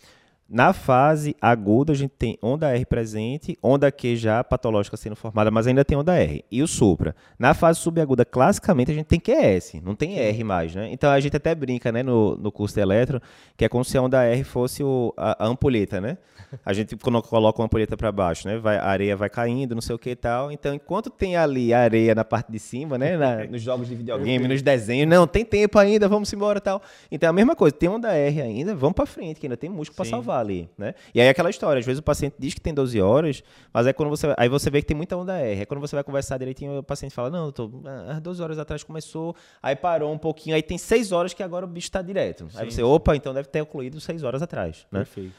Na 0.48 0.72
fase 0.72 1.34
aguda, 1.40 1.92
a 1.92 1.96
gente 1.96 2.12
tem 2.16 2.38
onda 2.40 2.70
R 2.70 2.86
presente, 2.86 3.58
onda 3.60 3.90
Q 3.90 4.14
já 4.14 4.44
patológica 4.44 4.96
sendo 4.96 5.16
formada, 5.16 5.50
mas 5.50 5.66
ainda 5.66 5.84
tem 5.84 5.98
onda 5.98 6.16
R. 6.16 6.44
E 6.48 6.62
o 6.62 6.68
supra. 6.68 7.16
Na 7.36 7.52
fase 7.52 7.80
subaguda, 7.80 8.24
classicamente, 8.24 8.92
a 8.92 8.94
gente 8.94 9.06
tem 9.06 9.18
QS, 9.18 9.80
não 9.82 9.96
tem 9.96 10.20
R 10.20 10.44
mais, 10.44 10.72
né? 10.72 10.88
Então 10.92 11.10
a 11.10 11.18
gente 11.18 11.36
até 11.36 11.52
brinca, 11.52 11.90
né, 11.90 12.00
no, 12.04 12.36
no 12.36 12.52
curso 12.52 12.76
de 12.76 12.80
eletro, 12.80 13.20
que 13.56 13.64
é 13.64 13.68
como 13.68 13.84
se 13.84 13.98
a 13.98 14.02
onda 14.02 14.22
R 14.22 14.44
fosse 14.44 14.84
o, 14.84 15.12
a, 15.16 15.44
a 15.44 15.48
ampulheta, 15.48 16.00
né? 16.00 16.16
A 16.64 16.72
gente, 16.72 16.94
quando 17.02 17.20
coloca 17.22 17.60
uma 17.60 17.66
ampulheta 17.66 17.96
para 17.96 18.12
baixo, 18.12 18.46
né? 18.46 18.56
Vai, 18.56 18.76
a 18.76 18.84
areia 18.84 19.16
vai 19.16 19.28
caindo, 19.28 19.74
não 19.74 19.82
sei 19.82 19.96
o 19.96 19.98
que 19.98 20.10
e 20.10 20.16
tal. 20.16 20.52
Então, 20.52 20.72
enquanto 20.72 21.10
tem 21.10 21.36
ali 21.36 21.74
a 21.74 21.80
areia 21.80 22.14
na 22.14 22.24
parte 22.24 22.52
de 22.52 22.60
cima, 22.60 22.96
né? 22.96 23.16
Na, 23.16 23.44
nos 23.50 23.62
jogos 23.62 23.88
de 23.88 23.96
videogame, 23.96 24.46
nos 24.46 24.62
desenhos, 24.62 25.08
não, 25.08 25.26
tem 25.26 25.44
tempo 25.44 25.76
ainda, 25.76 26.08
vamos 26.08 26.32
embora 26.32 26.60
tal. 26.60 26.80
Então, 27.10 27.26
é 27.26 27.30
a 27.30 27.32
mesma 27.32 27.56
coisa, 27.56 27.74
tem 27.74 27.88
onda 27.88 28.12
R 28.12 28.40
ainda, 28.40 28.76
vamos 28.76 28.94
para 28.94 29.06
frente, 29.06 29.40
que 29.40 29.46
ainda 29.46 29.56
tem 29.56 29.68
músculo 29.68 29.96
para 29.96 30.04
salvar 30.04 30.35
ali, 30.38 30.68
né? 30.76 30.94
E 31.14 31.20
aí 31.20 31.28
aquela 31.28 31.50
história, 31.50 31.80
às 31.80 31.86
vezes 31.86 31.98
o 31.98 32.02
paciente 32.02 32.34
diz 32.38 32.54
que 32.54 32.60
tem 32.60 32.72
12 32.74 33.00
horas, 33.00 33.42
mas 33.72 33.86
é 33.86 33.92
quando 33.92 34.08
você 34.08 34.34
aí 34.36 34.48
você 34.48 34.70
vê 34.70 34.80
que 34.80 34.86
tem 34.86 34.96
muita 34.96 35.16
onda 35.16 35.38
R. 35.38 35.62
É 35.62 35.66
quando 35.66 35.80
você 35.80 35.96
vai 35.96 36.04
conversar 36.04 36.38
direitinho, 36.38 36.78
o 36.78 36.82
paciente 36.82 37.14
fala: 37.14 37.30
"Não, 37.30 37.50
tô 37.52 37.70
às 38.08 38.20
12 38.20 38.42
horas 38.42 38.58
atrás 38.58 38.82
começou, 38.82 39.34
aí 39.62 39.76
parou 39.76 40.12
um 40.12 40.18
pouquinho, 40.18 40.56
aí 40.56 40.62
tem 40.62 40.78
6 40.78 41.12
horas 41.12 41.34
que 41.34 41.42
agora 41.42 41.64
o 41.64 41.68
bicho 41.68 41.86
está 41.86 42.02
direto". 42.02 42.48
Sim, 42.50 42.58
aí 42.58 42.70
você, 42.70 42.82
opa, 42.82 43.16
então 43.16 43.32
deve 43.34 43.48
ter 43.48 43.60
ocluído 43.60 44.00
6 44.00 44.22
horas 44.22 44.42
atrás, 44.42 44.86
né? 44.90 45.00
Perfeito. 45.00 45.34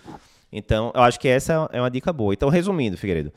Então, 0.51 0.92
eu 0.96 1.01
acho 1.01 1.20
que 1.20 1.27
essa 1.27 1.70
é 1.72 1.80
uma 1.80 1.92
dica 1.92 2.13
boa. 2.13 2.34
Então, 2.34 2.50
resumindo, 2.50 2.98
Figueiredo, 2.98 3.34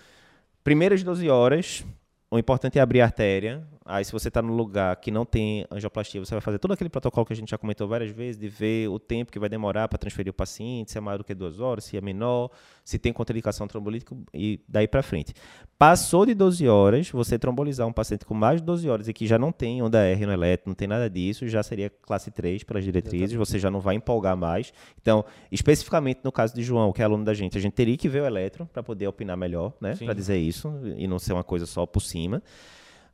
primeiras 0.62 1.02
12 1.02 1.29
horas, 1.29 1.85
o 2.31 2.38
importante 2.38 2.79
é 2.79 2.83
abrir 2.83 3.00
a 3.00 3.05
artéria, 3.05 3.67
Aí, 3.90 4.04
se 4.04 4.12
você 4.12 4.28
está 4.28 4.40
no 4.40 4.54
lugar 4.54 4.94
que 4.97 5.11
não 5.11 5.25
tem 5.25 5.66
angioplastia, 5.70 6.25
você 6.25 6.35
vai 6.35 6.40
fazer 6.40 6.59
todo 6.59 6.73
aquele 6.73 6.88
protocolo 6.88 7.26
que 7.26 7.32
a 7.32 7.37
gente 7.37 7.50
já 7.50 7.59
comentou 7.59 7.88
várias 7.88 8.11
vezes, 8.11 8.40
de 8.40 8.49
ver 8.49 8.88
o 8.88 8.99
tempo 8.99 9.32
que 9.32 9.38
vai 9.38 9.49
demorar 9.49 9.88
para 9.88 9.99
transferir 9.99 10.30
o 10.30 10.35
paciente, 10.35 10.92
se 10.92 10.99
é 10.99 11.00
maior 11.00 11.18
do 11.18 11.25
que 11.25 11.35
duas 11.35 11.59
horas, 11.59 11.85
se 11.85 11.97
é 11.97 12.00
menor, 12.00 12.50
se 12.85 12.99
tem 12.99 13.12
contraindicação 13.12 13.66
trombolítica 13.66 14.16
e 14.32 14.61
daí 14.68 14.87
para 14.87 15.02
frente. 15.02 15.35
Passou 15.76 16.25
de 16.25 16.35
12 16.35 16.68
horas, 16.68 17.11
você 17.11 17.38
trombolizar 17.38 17.87
um 17.87 17.92
paciente 17.92 18.25
com 18.25 18.35
mais 18.35 18.61
de 18.61 18.66
12 18.66 18.88
horas 18.88 19.09
e 19.09 19.12
que 19.12 19.26
já 19.26 19.38
não 19.38 19.50
tem 19.50 19.82
onda 19.82 19.99
R 20.04 20.26
no 20.26 20.32
eletro, 20.32 20.68
não 20.68 20.75
tem 20.75 20.87
nada 20.87 21.09
disso, 21.11 21.49
já 21.49 21.62
seria 21.62 21.90
classe 21.90 22.30
3 22.30 22.62
pelas 22.64 22.85
diretrizes, 22.85 23.37
você 23.37 23.59
já 23.59 23.70
não 23.70 23.80
vai 23.80 23.97
empolgar 23.97 24.37
mais. 24.37 24.73
Então, 25.00 25.25
especificamente 25.50 26.20
no 26.23 26.30
caso 26.30 26.54
de 26.54 26.62
João, 26.62 26.92
que 26.92 27.02
é 27.02 27.04
aluno 27.04 27.25
da 27.25 27.35
gente, 27.35 27.56
a 27.59 27.61
gente 27.61 27.73
teria 27.73 27.97
que 27.97 28.09
ver 28.09 28.23
o 28.23 28.26
eletro 28.26 28.68
para 28.73 28.82
poder 28.82 29.09
opinar 29.09 29.37
melhor, 29.37 29.73
né? 29.80 29.97
Para 29.97 30.14
dizer 30.14 30.37
isso 30.37 30.73
e 30.97 31.09
não 31.09 31.18
ser 31.18 31.32
uma 31.32 31.44
coisa 31.44 31.66
só 31.66 31.87
por 31.87 32.00
cima. 32.00 32.42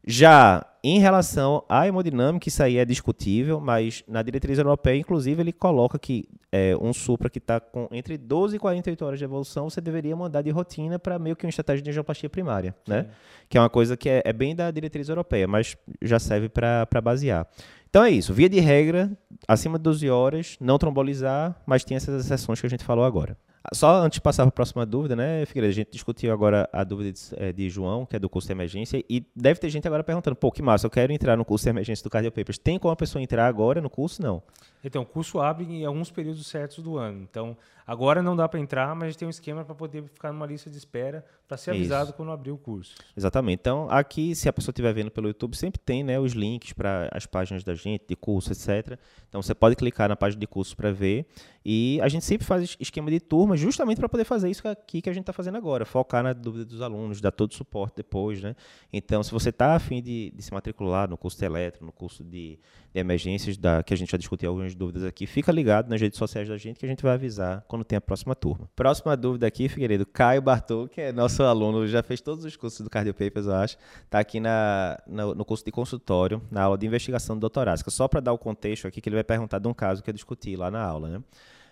Já 0.07 0.65
em 0.85 1.01
relação 1.01 1.65
à 1.69 1.89
hemodinâmica, 1.89 2.49
isso 2.49 2.63
aí 2.63 2.79
é 2.79 2.85
discutível, 2.85 3.59
mas 3.59 4.05
na 4.07 4.23
diretriz 4.23 4.57
europeia, 4.57 4.97
inclusive, 4.97 5.43
ele 5.43 5.53
coloca 5.53 5.99
que 5.99 6.29
é, 6.53 6.77
um 6.81 6.93
supra 6.93 7.29
que 7.29 7.39
está 7.39 7.59
com 7.59 7.89
entre 7.91 8.17
12 8.17 8.55
e 8.55 8.59
48 8.61 9.05
horas 9.05 9.19
de 9.19 9.25
evolução, 9.25 9.69
você 9.69 9.81
deveria 9.81 10.15
mandar 10.15 10.43
de 10.43 10.51
rotina 10.51 10.97
para 10.97 11.19
meio 11.19 11.35
que 11.35 11.45
uma 11.45 11.51
estratégia 11.51 11.83
de 11.83 11.91
angioplastia 11.91 12.31
primária, 12.31 12.73
né? 12.87 13.09
Que 13.49 13.59
é 13.59 13.61
uma 13.61 13.69
coisa 13.69 13.97
que 13.97 14.09
é, 14.09 14.23
é 14.25 14.33
bem 14.33 14.55
da 14.55 14.71
diretriz 14.71 15.09
europeia, 15.09 15.49
mas 15.49 15.77
já 16.01 16.21
serve 16.21 16.49
para 16.49 17.01
basear. 17.03 17.49
Então 17.91 18.05
é 18.05 18.11
isso. 18.11 18.33
Via 18.33 18.49
de 18.49 18.61
regra, 18.61 19.11
acima 19.49 19.79
de 19.79 19.83
12 19.83 20.09
horas, 20.09 20.57
não 20.61 20.79
trombolizar, 20.79 21.61
mas 21.67 21.83
tem 21.83 21.97
essas 21.97 22.25
exceções 22.25 22.61
que 22.61 22.67
a 22.67 22.71
gente 22.71 22.85
falou 22.85 23.05
agora. 23.05 23.37
Só 23.73 24.02
antes 24.02 24.16
de 24.16 24.20
passar 24.20 24.44
para 24.44 24.50
a 24.50 24.52
próxima 24.52 24.87
dúvida, 24.87 25.16
né, 25.16 25.44
Figueiredo? 25.46 25.70
A 25.70 25.75
gente 25.75 25.90
discutiu 25.90 26.32
agora 26.32 26.68
a 26.73 26.85
dúvida 26.85 27.12
de, 27.12 27.20
é, 27.37 27.52
de, 27.52 27.68
João, 27.68 28.06
que 28.06 28.16
é 28.16 28.18
do 28.18 28.28
curso 28.28 28.46
de 28.46 28.52
emergência, 28.52 29.02
e 29.08 29.25
deve 29.35 29.61
ter 29.61 29.68
gente 29.70 29.87
agora 29.87 30.04
perguntando, 30.04 30.37
pô, 30.37 30.52
que 30.52 30.62
massa, 30.62 30.87
eu 30.87 30.90
quero 30.90 31.12
entrar 31.12 31.37
no 31.37 31.44
curso 31.44 31.64
de 31.64 31.70
emergência 31.70 32.02
do 32.02 32.11
Cardio 32.11 32.30
Papers. 32.30 32.58
Tem 32.58 32.78
como 32.78 32.92
a 32.92 32.96
pessoa 32.96 33.23
entrar 33.23 33.46
agora 33.46 33.80
no 33.80 33.90
curso? 33.90 34.23
Não. 34.23 34.42
Então, 34.85 35.02
o 35.02 35.06
curso 35.06 35.40
abre 35.40 35.64
em 35.64 35.85
alguns 35.85 36.12
períodos 36.12 36.46
certos 36.46 36.78
do 36.78 36.96
ano. 36.96 37.26
Então, 37.28 37.56
agora 37.85 38.23
não 38.23 38.37
dá 38.37 38.49
para 38.49 38.61
entrar, 38.61 38.94
mas 38.94 39.04
a 39.04 39.06
gente 39.08 39.18
tem 39.18 39.26
um 39.26 39.30
esquema 39.30 39.64
para 39.64 39.75
poder 39.75 40.04
ficar 40.04 40.32
numa 40.32 40.46
lista 40.46 40.70
de 40.70 40.78
espera 40.78 41.25
para 41.49 41.56
ser 41.56 41.73
avisado 41.73 42.11
Isso. 42.11 42.12
quando 42.12 42.30
abrir 42.30 42.52
o 42.52 42.58
curso. 42.58 42.94
Exatamente. 43.16 43.61
Então, 43.61 43.88
aqui, 43.90 44.35
se 44.37 44.49
a 44.49 44.52
pessoa 44.52 44.70
estiver 44.70 44.92
vendo 44.92 45.11
pelo 45.11 45.26
YouTube, 45.26 45.56
sempre 45.56 45.80
tem 45.80 46.04
né, 46.04 46.20
os 46.20 46.32
links 46.32 46.73
para 46.73 47.08
as 47.12 47.26
páginas 47.26 47.64
da 47.64 47.75
gente, 47.75 48.04
de 48.06 48.14
curso, 48.14 48.52
etc. 48.52 48.96
Então, 49.28 49.42
você 49.42 49.56
pode 49.56 49.75
clicar 49.75 50.08
na 50.08 50.14
página 50.14 50.38
de 50.38 50.46
curso 50.46 50.76
para 50.76 50.92
ver. 50.92 51.26
E 51.64 51.99
a 52.00 52.08
gente 52.08 52.25
sempre 52.25 52.46
faz 52.46 52.76
esquema 52.78 53.11
de 53.11 53.18
turma 53.18 53.56
justamente 53.57 53.99
para 53.99 54.09
poder 54.09 54.25
fazer 54.25 54.51
isso 54.51 54.67
aqui 54.69 55.01
que 55.01 55.09
a 55.09 55.13
gente 55.13 55.23
está 55.23 55.33
fazendo 55.33 55.57
agora, 55.57 55.85
focar 55.85 56.23
na 56.23 56.33
dúvida 56.33 56.65
dos 56.65 56.81
alunos, 56.81 57.21
dar 57.21 57.31
todo 57.31 57.51
o 57.51 57.55
suporte 57.55 57.97
depois. 57.97 58.43
Né? 58.43 58.55
Então, 58.93 59.23
se 59.23 59.31
você 59.31 59.51
está 59.51 59.75
afim 59.75 60.03
de, 60.03 60.33
de 60.35 60.43
se 60.43 60.53
matricular 60.53 61.09
no 61.09 61.17
curso 61.17 61.39
de 61.39 61.45
eletro, 61.45 61.85
no 61.85 61.93
curso 61.93 62.23
de, 62.23 62.59
de 62.93 63.01
emergências, 63.01 63.57
da, 63.57 63.83
que 63.83 63.95
a 63.95 63.97
gente 63.97 64.13
já 64.13 64.19
discutiu 64.19 64.51
algumas 64.51 64.75
dúvidas 64.75 65.05
aqui, 65.05 65.27
fica 65.27 65.51
ligado 65.51 65.89
nas 65.89 66.01
redes 66.01 66.19
sociais 66.19 66.49
da 66.49 66.57
gente 66.57 66.79
que 66.79 66.87
a 66.87 66.89
gente 66.89 67.03
vai 67.03 67.15
avisar 67.15 67.65
quando 67.67 67.85
tem 67.85 67.97
a 67.97 68.01
próxima 68.01 68.35
turma. 68.35 68.69
Próxima 68.77 69.17
dúvida 69.17 69.47
aqui, 69.47 69.69
Figueiredo, 69.69 70.07
Caio 70.07 70.43
Bartol, 70.43 70.89
que 70.89 71.01
é 71.01 71.13
nosso 71.13 71.43
aluno, 71.43 71.87
já 71.87 72.03
fez 72.03 72.21
todos 72.21 72.45
os 72.45 72.57
cursos 72.57 72.81
do 72.81 72.91
Cardio 72.91 73.15
Papers, 73.15 73.47
eu 73.47 73.55
acho, 73.55 73.77
está 74.05 74.19
aqui 74.19 74.41
na, 74.41 74.99
na, 75.07 75.35
no 75.35 75.45
curso 75.45 75.65
de 75.65 75.71
consultório, 75.71 76.43
na 76.51 76.63
aula 76.63 76.79
de 76.79 76.87
investigação 76.87 77.37
do 77.37 77.41
doutorásica. 77.41 77.91
Só 77.91 78.07
para 78.09 78.21
dar 78.21 78.33
o 78.33 78.39
contexto 78.39 78.87
aqui, 78.87 79.01
que 79.01 79.09
ele 79.09 79.17
vai 79.17 79.25
perguntar 79.25 79.59
de 79.59 79.69
um 79.69 79.75
caso 79.75 80.03
que 80.03 80.11
eu 80.11 80.15
discuti 80.15 80.57
lá 80.57 80.71
na 80.71 80.83
aula, 80.83 81.09
né? 81.09 81.23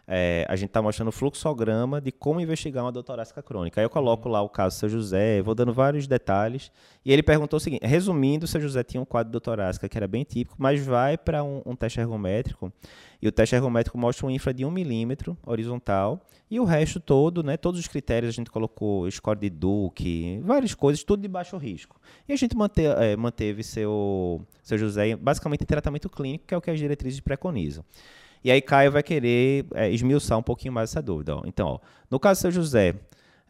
É, 0.07 0.45
a 0.49 0.57
gente 0.57 0.69
está 0.69 0.83
mostrando 0.83 1.09
o 1.09 1.13
fluxograma 1.13 2.01
de 2.01 2.13
como 2.13 2.41
investigar 2.41 2.85
uma 2.85 2.93
dor 2.93 3.03
torácica 3.03 3.43
crônica. 3.43 3.81
Aí 3.81 3.85
eu 3.85 3.91
coloco 3.91 4.29
lá 4.29 4.43
o 4.43 4.49
caso 4.49 4.77
do 4.77 4.81
seu 4.81 4.89
José, 4.89 5.41
vou 5.41 5.55
dando 5.55 5.73
vários 5.73 6.07
detalhes. 6.07 6.71
E 7.05 7.13
ele 7.13 7.23
perguntou 7.23 7.57
o 7.57 7.61
seguinte: 7.61 7.87
resumindo, 7.87 8.45
o 8.45 8.49
seu 8.49 8.61
José 8.61 8.83
tinha 8.83 9.01
um 9.01 9.05
quadro 9.05 9.31
de 9.31 9.33
dor 9.33 9.41
torácica 9.41 9.89
que 9.89 9.97
era 9.97 10.07
bem 10.07 10.25
típico, 10.25 10.57
mas 10.59 10.85
vai 10.85 11.17
para 11.17 11.43
um, 11.43 11.63
um, 11.65 11.75
teste 11.75 12.01
ergométrico. 12.01 12.73
E 13.21 13.29
o 13.29 13.33
teste 13.33 13.55
ergométrico 13.55 13.97
mostra 13.97 14.27
um 14.27 14.31
infra 14.31 14.53
de 14.53 14.67
1 14.67 14.71
milímetro 14.71 15.37
horizontal. 15.47 16.21
E 16.51 16.61
o 16.61 16.65
resto 16.65 17.01
todo, 17.01 17.43
né, 17.43 17.57
todos 17.57 17.81
os 17.81 17.89
critérios 17.89 18.29
a 18.29 18.37
gente 18.37 18.51
colocou, 18.51 19.11
score 19.11 19.39
de 19.39 19.49
Duke, 19.49 20.41
várias 20.45 20.75
coisas, 20.75 21.03
tudo 21.03 21.23
de 21.23 21.29
baixo 21.29 21.57
risco. 21.57 21.99
E 22.29 22.33
a 22.35 22.37
gente 22.37 22.55
manteve, 22.55 23.03
é, 23.03 23.17
manteve 23.17 23.63
seu, 23.63 24.43
seu 24.63 24.77
José 24.77 25.17
basicamente 25.17 25.63
em 25.63 25.67
tratamento 25.67 26.11
clínico, 26.11 26.45
que 26.47 26.53
é 26.53 26.57
o 26.57 26.61
que 26.61 26.71
as 26.71 26.79
diretrizes 26.79 27.21
preconizam. 27.21 27.83
E 28.45 28.51
aí 28.51 28.61
Caio 28.61 28.93
vai 28.93 29.03
querer 29.03 29.65
é, 29.75 29.91
esmiuçar 29.91 30.39
um 30.39 30.43
pouquinho 30.43 30.73
mais 30.73 30.91
essa 30.91 31.01
dúvida. 31.01 31.37
Ó. 31.37 31.43
Então, 31.47 31.67
ó, 31.67 31.79
no 32.11 32.21
caso 32.21 32.41
do 32.41 32.43
seu 32.43 32.51
José, 32.51 32.95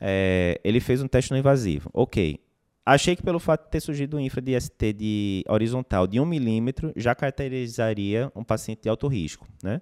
é, 0.00 0.60
ele 0.62 0.78
fez 0.78 1.02
um 1.02 1.08
teste 1.08 1.32
não 1.32 1.38
invasivo. 1.38 1.90
Ok. 1.92 2.38
Achei 2.86 3.16
que 3.16 3.22
pelo 3.22 3.40
fato 3.40 3.64
de 3.64 3.70
ter 3.70 3.80
surgido 3.80 4.16
um 4.16 4.20
infra 4.20 4.40
de 4.40 4.60
ST 4.60 4.92
de 4.92 5.44
horizontal 5.48 6.06
de 6.06 6.20
1 6.20 6.26
milímetro, 6.26 6.92
já 6.94 7.14
caracterizaria 7.14 8.30
um 8.36 8.44
paciente 8.44 8.82
de 8.82 8.88
alto 8.88 9.08
risco, 9.08 9.48
né? 9.62 9.80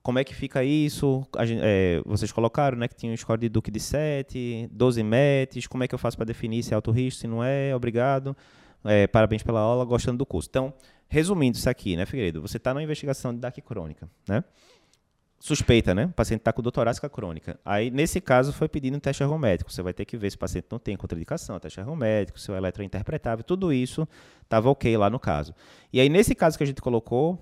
Como 0.00 0.18
é 0.18 0.24
que 0.24 0.34
fica 0.34 0.62
isso? 0.62 1.26
Gente, 1.44 1.60
é, 1.64 2.00
vocês 2.04 2.30
colocaram 2.30 2.76
né, 2.76 2.86
que 2.86 2.94
tinha 2.94 3.10
um 3.10 3.16
score 3.16 3.40
de 3.40 3.48
Duke 3.48 3.70
de 3.70 3.80
7, 3.80 4.68
12 4.70 5.02
METs. 5.02 5.66
Como 5.66 5.82
é 5.82 5.88
que 5.88 5.94
eu 5.94 5.98
faço 5.98 6.16
para 6.16 6.26
definir 6.26 6.62
se 6.62 6.72
é 6.72 6.76
alto 6.76 6.90
risco, 6.90 7.20
se 7.20 7.26
não 7.26 7.42
é? 7.42 7.74
Obrigado. 7.74 8.36
É, 8.84 9.06
parabéns 9.06 9.42
pela 9.42 9.60
aula, 9.60 9.82
gostando 9.84 10.18
do 10.18 10.26
curso. 10.26 10.46
Então, 10.50 10.74
Resumindo 11.08 11.56
isso 11.56 11.68
aqui, 11.68 11.96
né, 11.96 12.06
Figueiredo? 12.06 12.40
Você 12.40 12.56
está 12.56 12.72
numa 12.72 12.82
investigação 12.82 13.32
de 13.32 13.40
DAC 13.40 13.60
crônica, 13.60 14.08
né? 14.28 14.42
Suspeita, 15.38 15.94
né? 15.94 16.06
O 16.06 16.12
paciente 16.12 16.40
está 16.40 16.52
com 16.52 16.62
dor 16.62 16.72
torácica 16.72 17.08
crônica. 17.08 17.60
Aí, 17.64 17.90
nesse 17.90 18.18
caso, 18.18 18.50
foi 18.52 18.66
pedido 18.66 18.96
um 18.96 19.00
teste 19.00 19.22
ergométrico. 19.22 19.70
Você 19.70 19.82
vai 19.82 19.92
ter 19.92 20.06
que 20.06 20.16
ver 20.16 20.30
se 20.30 20.36
o 20.36 20.38
paciente 20.38 20.66
não 20.70 20.78
tem 20.78 20.96
contraindicação, 20.96 21.60
teste 21.60 21.78
ergométrico, 21.78 22.40
se 22.40 22.50
o 22.50 22.56
eletro 22.56 22.82
é 22.82 22.86
interpretável, 22.86 23.44
tudo 23.44 23.70
isso 23.70 24.08
estava 24.42 24.70
ok 24.70 24.96
lá 24.96 25.10
no 25.10 25.20
caso. 25.20 25.54
E 25.92 26.00
aí, 26.00 26.08
nesse 26.08 26.34
caso 26.34 26.56
que 26.56 26.64
a 26.64 26.66
gente 26.66 26.80
colocou, 26.80 27.38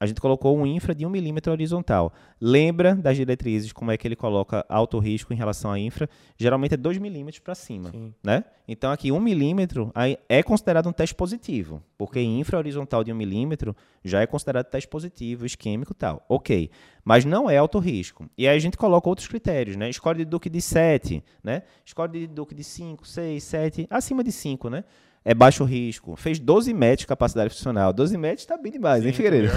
a 0.00 0.06
gente 0.06 0.20
colocou 0.20 0.56
um 0.56 0.64
infra 0.66 0.94
de 0.94 1.04
1 1.04 1.10
milímetro 1.10 1.50
horizontal. 1.52 2.12
Lembra 2.40 2.94
das 2.94 3.16
diretrizes, 3.16 3.72
como 3.72 3.90
é 3.90 3.96
que 3.96 4.06
ele 4.06 4.14
coloca 4.14 4.64
alto 4.68 4.98
risco 4.98 5.32
em 5.32 5.36
relação 5.36 5.72
à 5.72 5.78
infra? 5.78 6.08
Geralmente 6.36 6.74
é 6.74 6.76
2 6.76 6.98
milímetros 6.98 7.40
para 7.40 7.54
cima. 7.54 7.90
Né? 8.22 8.44
Então, 8.66 8.92
aqui 8.92 9.10
1 9.10 9.18
milímetro 9.20 9.92
é 10.28 10.42
considerado 10.42 10.88
um 10.88 10.92
teste 10.92 11.14
positivo, 11.14 11.82
porque 11.96 12.20
infra 12.20 12.58
horizontal 12.58 13.02
de 13.02 13.12
1 13.12 13.16
milímetro 13.16 13.74
já 14.04 14.20
é 14.20 14.26
considerado 14.26 14.66
teste 14.66 14.88
positivo, 14.88 15.44
isquêmico 15.44 15.92
e 15.92 15.96
tal. 15.96 16.24
Ok, 16.28 16.70
mas 17.04 17.24
não 17.24 17.50
é 17.50 17.56
alto 17.56 17.78
risco. 17.78 18.28
E 18.38 18.46
aí 18.46 18.56
a 18.56 18.60
gente 18.60 18.76
coloca 18.76 19.08
outros 19.08 19.26
critérios, 19.26 19.76
né? 19.76 19.90
Score 19.90 20.18
de 20.18 20.24
Duke 20.24 20.48
de 20.48 20.60
7, 20.60 21.24
né? 21.42 21.62
Score 21.84 22.12
de 22.12 22.26
Duke 22.26 22.54
de 22.54 22.62
5, 22.62 23.06
6, 23.06 23.42
7, 23.42 23.86
acima 23.90 24.22
de 24.22 24.30
5, 24.30 24.70
né? 24.70 24.84
É 25.24 25.34
baixo 25.34 25.64
risco. 25.64 26.16
Fez 26.16 26.38
12 26.38 26.72
metros 26.72 27.00
de 27.00 27.06
capacidade 27.06 27.50
funcional. 27.50 27.92
12 27.92 28.16
metros 28.16 28.42
está 28.42 28.56
bem 28.56 28.72
demais, 28.72 29.02
Sim, 29.02 29.08
hein, 29.08 29.12
Figueiredo? 29.12 29.52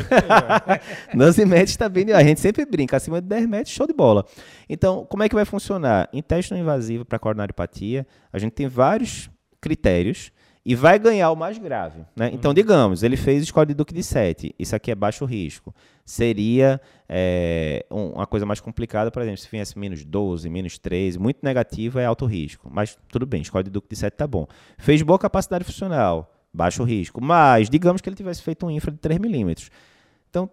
12 1.13 1.45
metros 1.45 1.71
está 1.71 1.87
bem 1.87 2.05
demais. 2.05 2.25
A 2.25 2.27
gente 2.27 2.39
sempre 2.39 2.65
brinca, 2.65 2.97
acima 2.97 3.21
de 3.21 3.27
10 3.27 3.47
metros, 3.47 3.73
show 3.73 3.87
de 3.87 3.93
bola. 3.93 4.25
Então, 4.69 5.05
como 5.05 5.23
é 5.23 5.29
que 5.29 5.35
vai 5.35 5.45
funcionar? 5.45 6.09
Em 6.11 6.21
teste 6.21 6.51
não 6.51 6.59
invasivo 6.59 7.05
para 7.05 7.19
coronariopatia, 7.19 8.05
a 8.31 8.39
gente 8.39 8.53
tem 8.53 8.67
vários 8.67 9.29
critérios 9.59 10.31
e 10.65 10.75
vai 10.75 10.99
ganhar 10.99 11.31
o 11.31 11.35
mais 11.35 11.57
grave. 11.57 12.01
Né? 12.15 12.29
Então, 12.33 12.49
uhum. 12.49 12.55
digamos, 12.55 13.03
ele 13.03 13.17
fez 13.17 13.43
escola 13.43 13.65
de 13.65 13.73
Duque 13.73 13.93
de 13.93 14.03
7, 14.03 14.55
isso 14.59 14.75
aqui 14.75 14.91
é 14.91 14.95
baixo 14.95 15.25
risco. 15.25 15.73
Seria 16.05 16.79
é, 17.09 17.85
uma 17.89 18.27
coisa 18.27 18.45
mais 18.45 18.59
complicada, 18.59 19.09
por 19.09 19.21
exemplo, 19.21 19.39
se 19.39 19.49
viesse 19.49 19.77
menos 19.77 20.03
12, 20.03 20.49
menos 20.49 20.77
13, 20.77 21.17
muito 21.17 21.39
negativo 21.41 21.99
é 21.99 22.05
alto 22.05 22.25
risco. 22.25 22.69
Mas 22.71 22.97
tudo 23.09 23.25
bem, 23.25 23.41
escola 23.41 23.63
de 23.63 23.69
Duque 23.69 23.89
de 23.89 23.95
7 23.95 24.13
tá 24.13 24.27
bom. 24.27 24.47
Fez 24.77 25.01
boa 25.01 25.17
capacidade 25.17 25.63
funcional, 25.63 26.31
baixo 26.53 26.83
risco. 26.83 27.21
Mas, 27.23 27.69
digamos 27.69 28.01
que 28.01 28.09
ele 28.09 28.15
tivesse 28.15 28.41
feito 28.41 28.65
um 28.65 28.71
infra 28.71 28.91
de 28.91 28.97
3 28.97 29.19
milímetros. 29.19 29.71
Então, 30.29 30.49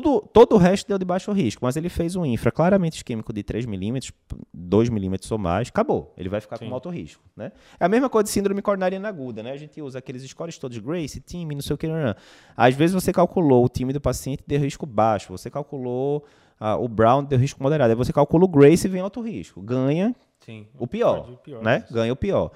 tudo, 0.00 0.20
todo 0.32 0.56
o 0.56 0.58
resto 0.58 0.88
deu 0.88 0.98
de 0.98 1.04
baixo 1.04 1.30
risco, 1.30 1.64
mas 1.64 1.76
ele 1.76 1.88
fez 1.88 2.16
um 2.16 2.26
infra 2.26 2.50
claramente 2.50 2.96
isquêmico 2.96 3.32
de 3.32 3.44
3 3.44 3.64
milímetros, 3.64 4.12
2 4.52 4.88
milímetros 4.88 5.30
ou 5.30 5.38
mais, 5.38 5.68
acabou. 5.68 6.12
Ele 6.16 6.28
vai 6.28 6.40
ficar 6.40 6.56
Sim. 6.56 6.68
com 6.68 6.74
alto 6.74 6.88
risco. 6.88 7.22
Né? 7.36 7.52
É 7.78 7.84
a 7.84 7.88
mesma 7.88 8.10
coisa 8.10 8.24
de 8.24 8.30
síndrome 8.30 8.60
coronariana 8.60 9.08
aguda, 9.08 9.40
né? 9.40 9.52
A 9.52 9.56
gente 9.56 9.80
usa 9.80 10.00
aqueles 10.00 10.28
scores 10.28 10.58
todos, 10.58 10.78
Grace, 10.78 11.20
time, 11.20 11.54
não 11.54 11.62
sei 11.62 11.74
o 11.74 11.78
que. 11.78 11.86
Não, 11.86 12.02
não. 12.02 12.14
Às 12.56 12.74
vezes 12.74 12.92
você 12.92 13.12
calculou 13.12 13.64
o 13.64 13.68
time 13.68 13.92
do 13.92 14.00
paciente 14.00 14.42
de 14.44 14.56
risco 14.56 14.84
baixo, 14.84 15.30
você 15.30 15.48
calculou 15.48 16.24
uh, 16.60 16.82
o 16.82 16.88
Brown 16.88 17.22
de 17.22 17.36
risco 17.36 17.62
moderado, 17.62 17.90
aí 17.90 17.96
você 17.96 18.12
calcula 18.12 18.46
o 18.46 18.48
Grace 18.48 18.86
e 18.86 18.90
vem 18.90 19.00
alto 19.00 19.20
risco. 19.20 19.62
Ganha 19.62 20.12
Sim, 20.40 20.66
o 20.76 20.88
pior, 20.88 21.38
pior 21.44 21.62
né? 21.62 21.84
Ganha 21.88 22.12
o 22.12 22.16
pior. 22.16 22.50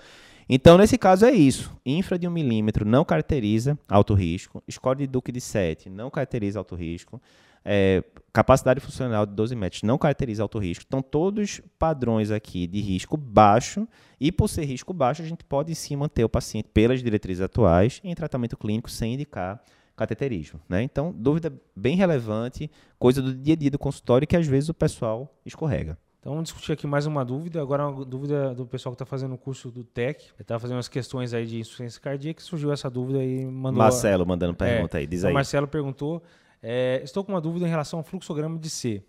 Então, 0.48 0.78
nesse 0.78 0.96
caso, 0.96 1.26
é 1.26 1.32
isso. 1.32 1.76
Infra 1.84 2.18
de 2.18 2.26
1 2.26 2.30
milímetro 2.30 2.84
não 2.84 3.04
caracteriza 3.04 3.78
alto 3.86 4.14
risco. 4.14 4.62
Score 4.70 4.98
de 4.98 5.06
Duke 5.06 5.30
de 5.30 5.40
7 5.40 5.90
não 5.90 6.10
caracteriza 6.10 6.58
alto 6.58 6.74
risco. 6.74 7.20
É, 7.62 8.02
capacidade 8.32 8.80
funcional 8.80 9.26
de 9.26 9.34
12 9.34 9.54
metros 9.54 9.82
não 9.82 9.98
caracteriza 9.98 10.42
alto 10.42 10.58
risco. 10.58 10.84
Então, 10.86 11.02
todos 11.02 11.60
padrões 11.78 12.30
aqui 12.30 12.66
de 12.66 12.80
risco 12.80 13.16
baixo. 13.16 13.86
E 14.18 14.32
por 14.32 14.48
ser 14.48 14.64
risco 14.64 14.94
baixo, 14.94 15.20
a 15.20 15.26
gente 15.26 15.44
pode 15.44 15.74
sim 15.74 15.96
manter 15.96 16.24
o 16.24 16.28
paciente 16.30 16.70
pelas 16.72 17.02
diretrizes 17.02 17.42
atuais 17.42 18.00
em 18.02 18.14
tratamento 18.14 18.56
clínico 18.56 18.90
sem 18.90 19.14
indicar 19.14 19.62
cateterismo. 19.94 20.60
Né? 20.66 20.82
Então, 20.82 21.12
dúvida 21.14 21.52
bem 21.76 21.96
relevante, 21.96 22.70
coisa 22.98 23.20
do 23.20 23.34
dia 23.34 23.54
a 23.54 23.56
dia 23.56 23.70
do 23.70 23.78
consultório 23.78 24.26
que 24.26 24.36
às 24.36 24.46
vezes 24.46 24.70
o 24.70 24.74
pessoal 24.74 25.36
escorrega. 25.44 25.98
Então, 26.20 26.32
vamos 26.32 26.48
discutir 26.48 26.72
aqui 26.72 26.86
mais 26.86 27.06
uma 27.06 27.24
dúvida. 27.24 27.62
Agora, 27.62 27.86
uma 27.86 28.04
dúvida 28.04 28.52
do 28.52 28.66
pessoal 28.66 28.92
que 28.92 28.96
está 28.96 29.06
fazendo 29.06 29.34
o 29.34 29.38
curso 29.38 29.70
do 29.70 29.84
TEC. 29.84 30.24
Ele 30.24 30.32
estava 30.40 30.58
fazendo 30.58 30.76
umas 30.76 30.88
questões 30.88 31.32
aí 31.32 31.46
de 31.46 31.60
insuficiência 31.60 32.00
cardíaca, 32.00 32.40
surgiu 32.40 32.72
essa 32.72 32.90
dúvida 32.90 33.22
e 33.22 33.46
mandou... 33.46 33.78
Marcelo 33.78 34.26
mandando 34.26 34.54
pergunta 34.54 34.98
é, 34.98 35.00
aí, 35.00 35.06
diz 35.06 35.24
aí. 35.24 35.30
O 35.30 35.34
Marcelo 35.34 35.68
perguntou, 35.68 36.22
é, 36.60 37.00
estou 37.04 37.24
com 37.24 37.32
uma 37.32 37.40
dúvida 37.40 37.66
em 37.66 37.70
relação 37.70 38.00
ao 38.00 38.04
fluxograma 38.04 38.58
de 38.58 38.68
C. 38.68 39.02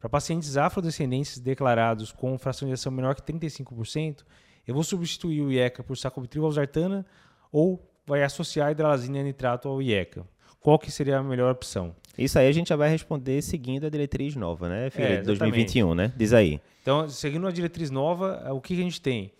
Para 0.00 0.08
pacientes 0.08 0.56
afrodescendentes 0.56 1.38
declarados 1.38 2.10
com 2.10 2.36
fração 2.36 2.66
de 2.66 2.74
ação 2.74 2.90
menor 2.90 3.14
que 3.14 3.22
35%, 3.22 4.24
eu 4.66 4.74
vou 4.74 4.82
substituir 4.82 5.42
o 5.42 5.52
IECA 5.52 5.84
por 5.84 5.96
sacubitril 5.96 6.42
valsartana 6.42 7.06
ou 7.52 7.88
vai 8.04 8.24
associar 8.24 8.68
a 8.68 8.72
hidralazina 8.72 9.22
nitrato 9.22 9.68
ao 9.68 9.80
IECA? 9.80 10.26
Qual 10.66 10.80
que 10.80 10.90
seria 10.90 11.18
a 11.18 11.22
melhor 11.22 11.52
opção? 11.52 11.94
Isso 12.18 12.36
aí 12.36 12.48
a 12.48 12.50
gente 12.50 12.70
já 12.70 12.74
vai 12.74 12.88
responder 12.88 13.40
seguindo 13.40 13.86
a 13.86 13.88
diretriz 13.88 14.34
nova, 14.34 14.68
né, 14.68 14.90
Figueiredo, 14.90 15.20
é, 15.20 15.24
2021, 15.26 15.94
né? 15.94 16.12
Diz 16.16 16.32
aí. 16.32 16.60
Então, 16.82 17.08
seguindo 17.08 17.46
a 17.46 17.52
diretriz 17.52 17.88
nova, 17.88 18.52
o 18.52 18.60
que 18.60 18.74
a 18.74 18.76
gente 18.82 19.00
tem? 19.00 19.30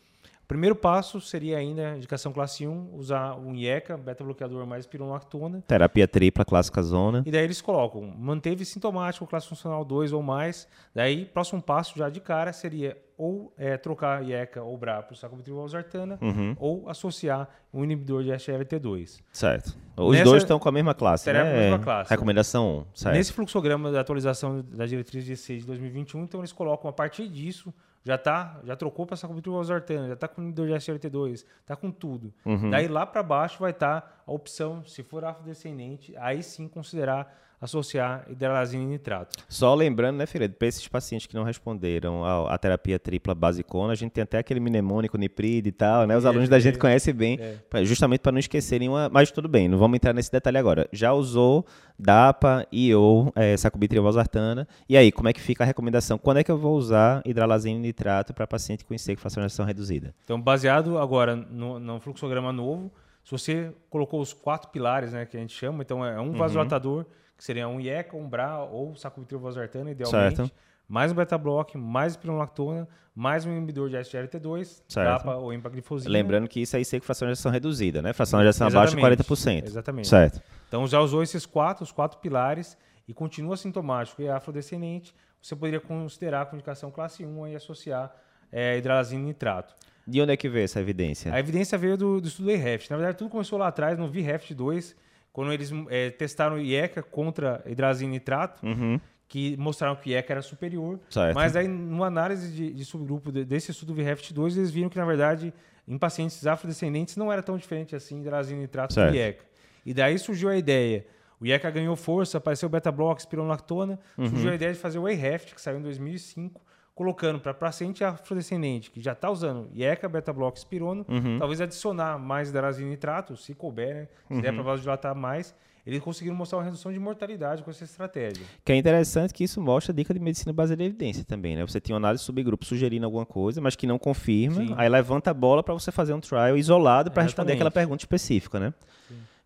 Primeiro 0.46 0.76
passo 0.76 1.20
seria 1.20 1.58
ainda, 1.58 1.96
indicação 1.96 2.32
classe 2.32 2.64
1, 2.64 2.90
usar 2.94 3.34
um 3.34 3.56
IECA, 3.56 3.96
beta-bloqueador 3.96 4.64
mais 4.68 4.84
espironolactona. 4.84 5.64
Terapia 5.66 6.06
tripla, 6.06 6.44
clássica 6.44 6.80
zona. 6.80 7.24
E 7.26 7.30
daí 7.32 7.42
eles 7.42 7.60
colocam, 7.60 8.02
manteve 8.16 8.64
sintomático, 8.64 9.26
classe 9.26 9.48
funcional 9.48 9.84
2 9.84 10.12
ou 10.12 10.22
mais. 10.22 10.68
Daí, 10.94 11.24
próximo 11.24 11.60
passo 11.60 11.98
já 11.98 12.08
de 12.08 12.20
cara 12.20 12.52
seria 12.52 12.96
ou 13.18 13.52
é, 13.56 13.76
trocar 13.76 14.22
IECA 14.22 14.62
ou 14.62 14.76
BRA 14.76 15.02
por 15.02 15.16
sacubitril 15.16 15.56
valsartana 15.56 16.18
Uhum. 16.20 16.54
ou 16.58 16.88
associar 16.88 17.48
um 17.72 17.82
inibidor 17.82 18.22
de 18.22 18.30
SGLT2. 18.30 19.22
Certo. 19.32 19.74
Os 19.96 20.12
Nessa- 20.12 20.24
dois 20.24 20.42
estão 20.42 20.58
com 20.58 20.68
a 20.68 20.72
mesma 20.72 20.94
classe, 20.94 21.32
né? 21.32 21.40
a 21.40 21.44
mesma 21.44 21.78
classe. 21.78 22.10
Recomendação 22.10 22.78
1, 22.80 22.84
certo. 22.94 23.14
Nesse 23.16 23.32
fluxograma 23.32 23.90
da 23.90 24.00
atualização 24.00 24.60
da 24.62 24.84
diretriz 24.84 25.24
16 25.24 25.60
de 25.62 25.66
2021, 25.66 26.24
então 26.24 26.40
eles 26.40 26.52
colocam 26.52 26.90
a 26.90 26.92
partir 26.92 27.26
disso, 27.28 27.72
já 28.04 28.18
tá, 28.18 28.60
já 28.64 28.76
trocou 28.76 29.06
para 29.06 29.16
sacubitril 29.16 29.54
valsartana, 29.54 30.08
já 30.08 30.14
está 30.14 30.28
com 30.28 30.42
inibidor 30.42 30.66
de 30.68 30.74
SGLT2, 30.74 31.44
está 31.62 31.74
com 31.74 31.90
tudo. 31.90 32.32
Uhum. 32.44 32.70
Daí 32.70 32.86
lá 32.86 33.06
para 33.06 33.22
baixo 33.22 33.58
vai 33.58 33.70
estar 33.70 34.22
a 34.26 34.30
opção, 34.32 34.84
se 34.84 35.02
for 35.02 35.24
afrodescendente, 35.24 36.14
aí 36.18 36.42
sim 36.42 36.68
considerar 36.68 37.34
associar 37.60 38.24
hidralazina 38.28 38.82
e 38.82 38.86
nitrato. 38.86 39.36
Só 39.48 39.74
lembrando, 39.74 40.16
né, 40.16 40.26
Figueiredo, 40.26 40.54
para 40.54 40.68
esses 40.68 40.86
pacientes 40.88 41.26
que 41.26 41.34
não 41.34 41.42
responderam 41.42 42.24
à, 42.24 42.56
terapia 42.58 42.98
tripla 42.98 43.34
basicona, 43.34 43.92
a 43.92 43.96
gente 43.96 44.12
tem 44.12 44.22
até 44.22 44.38
aquele 44.38 44.60
mnemônico, 44.60 45.16
nipride 45.16 45.68
e 45.70 45.72
tal, 45.72 46.06
né? 46.06 46.16
Os 46.16 46.24
É, 46.24 46.28
alunos 46.28 46.48
da 46.48 46.58
é, 46.58 46.60
gente 46.60 46.78
conhecem 46.78 47.14
bem, 47.14 47.38
é. 47.40 47.56
pra- 47.70 47.82
justamente 47.84 48.20
para 48.20 48.32
não 48.32 48.38
esquecerem 48.38 48.88
uma... 48.88 49.08
Mas 49.08 49.30
tudo 49.30 49.48
bem, 49.48 49.68
não 49.68 49.78
vamos 49.78 49.96
entrar 49.96 50.12
nesse 50.12 50.30
detalhe 50.30 50.58
agora. 50.58 50.86
Já 50.92 51.12
usou 51.12 51.64
DAPA, 51.98 52.66
IO, 52.70 53.32
é, 53.34 53.56
sacubitril 53.56 54.02
valsartana, 54.02 54.68
e 54.88 54.96
aí, 54.96 55.10
como 55.10 55.28
é 55.28 55.32
que 55.32 55.40
fica 55.40 55.64
a 55.64 55.66
recomendação? 55.66 56.18
Quando 56.18 56.38
é 56.38 56.44
que 56.44 56.50
eu 56.50 56.58
vou 56.58 56.76
usar 56.76 57.22
hidralazina 57.24 57.76
e 57.78 57.80
nitrato 57.80 58.34
para 58.34 58.46
paciente 58.46 58.84
com 58.84 58.94
fracionação 59.16 59.64
reduzida? 59.64 60.14
Então, 60.24 60.40
baseado 60.40 60.98
agora 60.98 61.34
no, 61.34 61.78
no 61.78 62.00
fluxograma 62.00 62.52
novo, 62.52 62.92
se 63.24 63.30
você 63.30 63.72
colocou 63.90 64.20
os 64.20 64.32
quatro 64.32 64.70
pilares, 64.70 65.12
né, 65.12 65.24
que 65.26 65.36
a 65.36 65.40
gente 65.40 65.54
chama, 65.54 65.82
então 65.82 66.04
é 66.04 66.20
um 66.20 66.32
vasodilatador, 66.32 67.06
que 67.36 67.44
seria 67.44 67.68
um 67.68 67.80
IECA, 67.80 68.16
um 68.16 68.28
BRA 68.28 68.58
ou 68.60 68.94
sacubitril 68.96 69.38
valsartana, 69.38 69.90
idealmente, 69.90 70.36
Certo. 70.36 70.50
mais 70.88 71.12
um 71.12 71.14
beta-block, 71.14 71.76
mais 71.76 72.12
espironolactona, 72.14 72.88
mais 73.14 73.44
um 73.44 73.52
inibidor 73.52 73.88
de 73.88 73.96
SGLT2, 73.96 74.82
Certo. 74.88 75.06
DAPA 75.06 75.36
ou 75.36 75.52
empaglifosina. 75.52 76.10
Lembrando 76.10 76.48
que 76.48 76.60
isso 76.60 76.76
é 76.76 76.80
IC 76.80 77.00
com 77.00 77.06
fracionação 77.06 77.50
reduzida, 77.52 78.00
né? 78.02 78.12
Fracionação 78.12 78.66
abaixo 78.66 78.94
de 78.94 79.00
Exatamente, 79.00 79.24
40%. 79.24 79.64
exatamente. 79.66 80.08
Certo. 80.08 80.42
Então 80.68 80.86
já 80.86 81.00
usou 81.00 81.22
esses 81.22 81.44
quatro, 81.46 81.84
os 81.84 81.92
quatro 81.92 82.18
pilares 82.18 82.76
e 83.08 83.14
continua 83.14 83.56
sintomático 83.56 84.20
e 84.20 84.26
é 84.26 84.32
afrodescendente, 84.32 85.14
você 85.40 85.54
poderia 85.54 85.80
considerar 85.80 86.46
com 86.46 86.56
indicação 86.56 86.90
classe 86.90 87.24
1 87.24 87.48
e 87.48 87.56
associar 87.56 88.14
é, 88.50 88.76
hidralazina 88.78 89.22
e 89.22 89.24
nitrato. 89.26 89.74
De 90.06 90.20
onde 90.20 90.32
é 90.32 90.36
que 90.36 90.48
veio 90.48 90.64
essa 90.64 90.80
evidência? 90.80 91.32
A 91.32 91.38
evidência 91.40 91.76
veio 91.76 91.96
do, 91.96 92.20
do 92.20 92.28
estudo 92.28 92.50
EREFT. 92.50 92.90
Na 92.90 92.96
verdade, 92.96 93.18
tudo 93.18 93.28
começou 93.30 93.58
lá 93.58 93.68
atrás, 93.68 93.98
no 93.98 94.08
VREFT 94.08 94.54
2, 94.54 94.94
quando 95.36 95.52
eles 95.52 95.70
é, 95.90 96.08
testaram 96.08 96.56
o 96.56 96.58
IECA 96.58 97.02
contra 97.02 97.62
hidralazina 97.66 98.08
e 98.08 98.12
nitrato, 98.14 98.64
Uhum. 98.64 98.98
que 99.28 99.54
mostraram 99.58 99.94
que 99.94 100.08
o 100.08 100.12
IECA 100.12 100.32
era 100.32 100.40
superior. 100.40 100.98
Certo. 101.10 101.34
Mas 101.34 101.54
aí, 101.54 101.68
numa 101.68 102.06
análise 102.06 102.50
de, 102.54 102.72
de 102.72 102.84
subgrupo 102.86 103.30
de- 103.30 103.44
desse 103.44 103.70
estudo 103.70 103.92
VREFT 103.92 104.32
2, 104.32 104.56
eles 104.56 104.70
viram 104.70 104.88
que, 104.88 104.96
na 104.96 105.04
verdade, 105.04 105.52
em 105.86 105.98
pacientes 105.98 106.46
afrodescendentes 106.46 107.18
não 107.18 107.30
era 107.30 107.42
tão 107.42 107.58
diferente 107.58 107.94
assim 107.94 108.20
hidralazina 108.20 108.60
e 108.60 108.62
nitrato 108.62 108.94
Certo. 108.94 109.10
do 109.10 109.14
IECA. 109.16 109.44
E 109.84 109.92
daí 109.92 110.18
surgiu 110.18 110.48
a 110.48 110.56
ideia. 110.56 111.04
O 111.38 111.44
IECA 111.44 111.70
ganhou 111.70 111.94
força, 111.96 112.38
apareceu 112.38 112.66
o 112.66 112.70
beta-block, 112.70 113.20
espironolactona. 113.20 113.98
Uhum. 114.16 114.26
Surgiu 114.30 114.50
a 114.50 114.54
ideia 114.54 114.72
de 114.72 114.78
fazer 114.78 114.98
o 114.98 115.06
EREFT, 115.06 115.54
que 115.54 115.60
saiu 115.60 115.78
em 115.78 115.82
2005, 115.82 116.62
colocando 116.96 117.38
para 117.38 117.52
paciente 117.54 118.02
afrodescendente 118.02 118.90
que 118.90 119.00
já 119.02 119.12
está 119.12 119.30
usando 119.30 119.68
IECA, 119.74 120.08
beta-block, 120.08 120.56
espirono, 120.56 121.04
Uhum. 121.08 121.38
talvez 121.38 121.60
adicionar 121.60 122.18
mais 122.18 122.48
hidralazina 122.48 122.88
e 122.88 122.90
nitrato, 122.90 123.36
se 123.36 123.54
couber, 123.54 123.94
né? 123.94 124.08
se 124.26 124.34
Uhum. 124.34 124.40
der 124.40 124.52
para 124.54 124.62
vasodilatar 124.62 125.14
mais. 125.14 125.54
Eles 125.86 126.00
conseguiram 126.00 126.34
mostrar 126.34 126.58
uma 126.58 126.64
redução 126.64 126.90
de 126.92 126.98
mortalidade 126.98 127.62
com 127.62 127.70
essa 127.70 127.84
estratégia. 127.84 128.44
Que 128.64 128.72
é 128.72 128.76
interessante 128.76 129.32
que 129.32 129.44
isso 129.44 129.60
mostra 129.60 129.92
a 129.92 129.94
dica 129.94 130.12
de 130.12 130.18
medicina 130.18 130.52
baseada 130.52 130.82
em 130.82 130.86
evidência 130.86 131.22
também, 131.22 131.54
né? 131.54 131.64
Você 131.64 131.80
tinha 131.80 131.94
uma 131.94 132.00
análise 132.00 132.22
de 132.22 132.26
subgrupo 132.26 132.64
sugerindo 132.64 133.04
alguma 133.04 133.24
coisa, 133.26 133.60
mas 133.60 133.76
que 133.76 133.86
não 133.86 133.96
confirma, 133.98 134.56
Sim. 134.66 134.74
aí 134.76 134.88
levanta 134.88 135.30
a 135.30 135.34
bola 135.34 135.62
para 135.62 135.74
você 135.74 135.92
fazer 135.92 136.12
um 136.14 136.18
trial 136.18 136.56
isolado 136.56 137.12
para 137.12 137.22
responder 137.22 137.52
aquela 137.52 137.70
pergunta 137.70 138.02
específica, 138.02 138.58
né? 138.58 138.74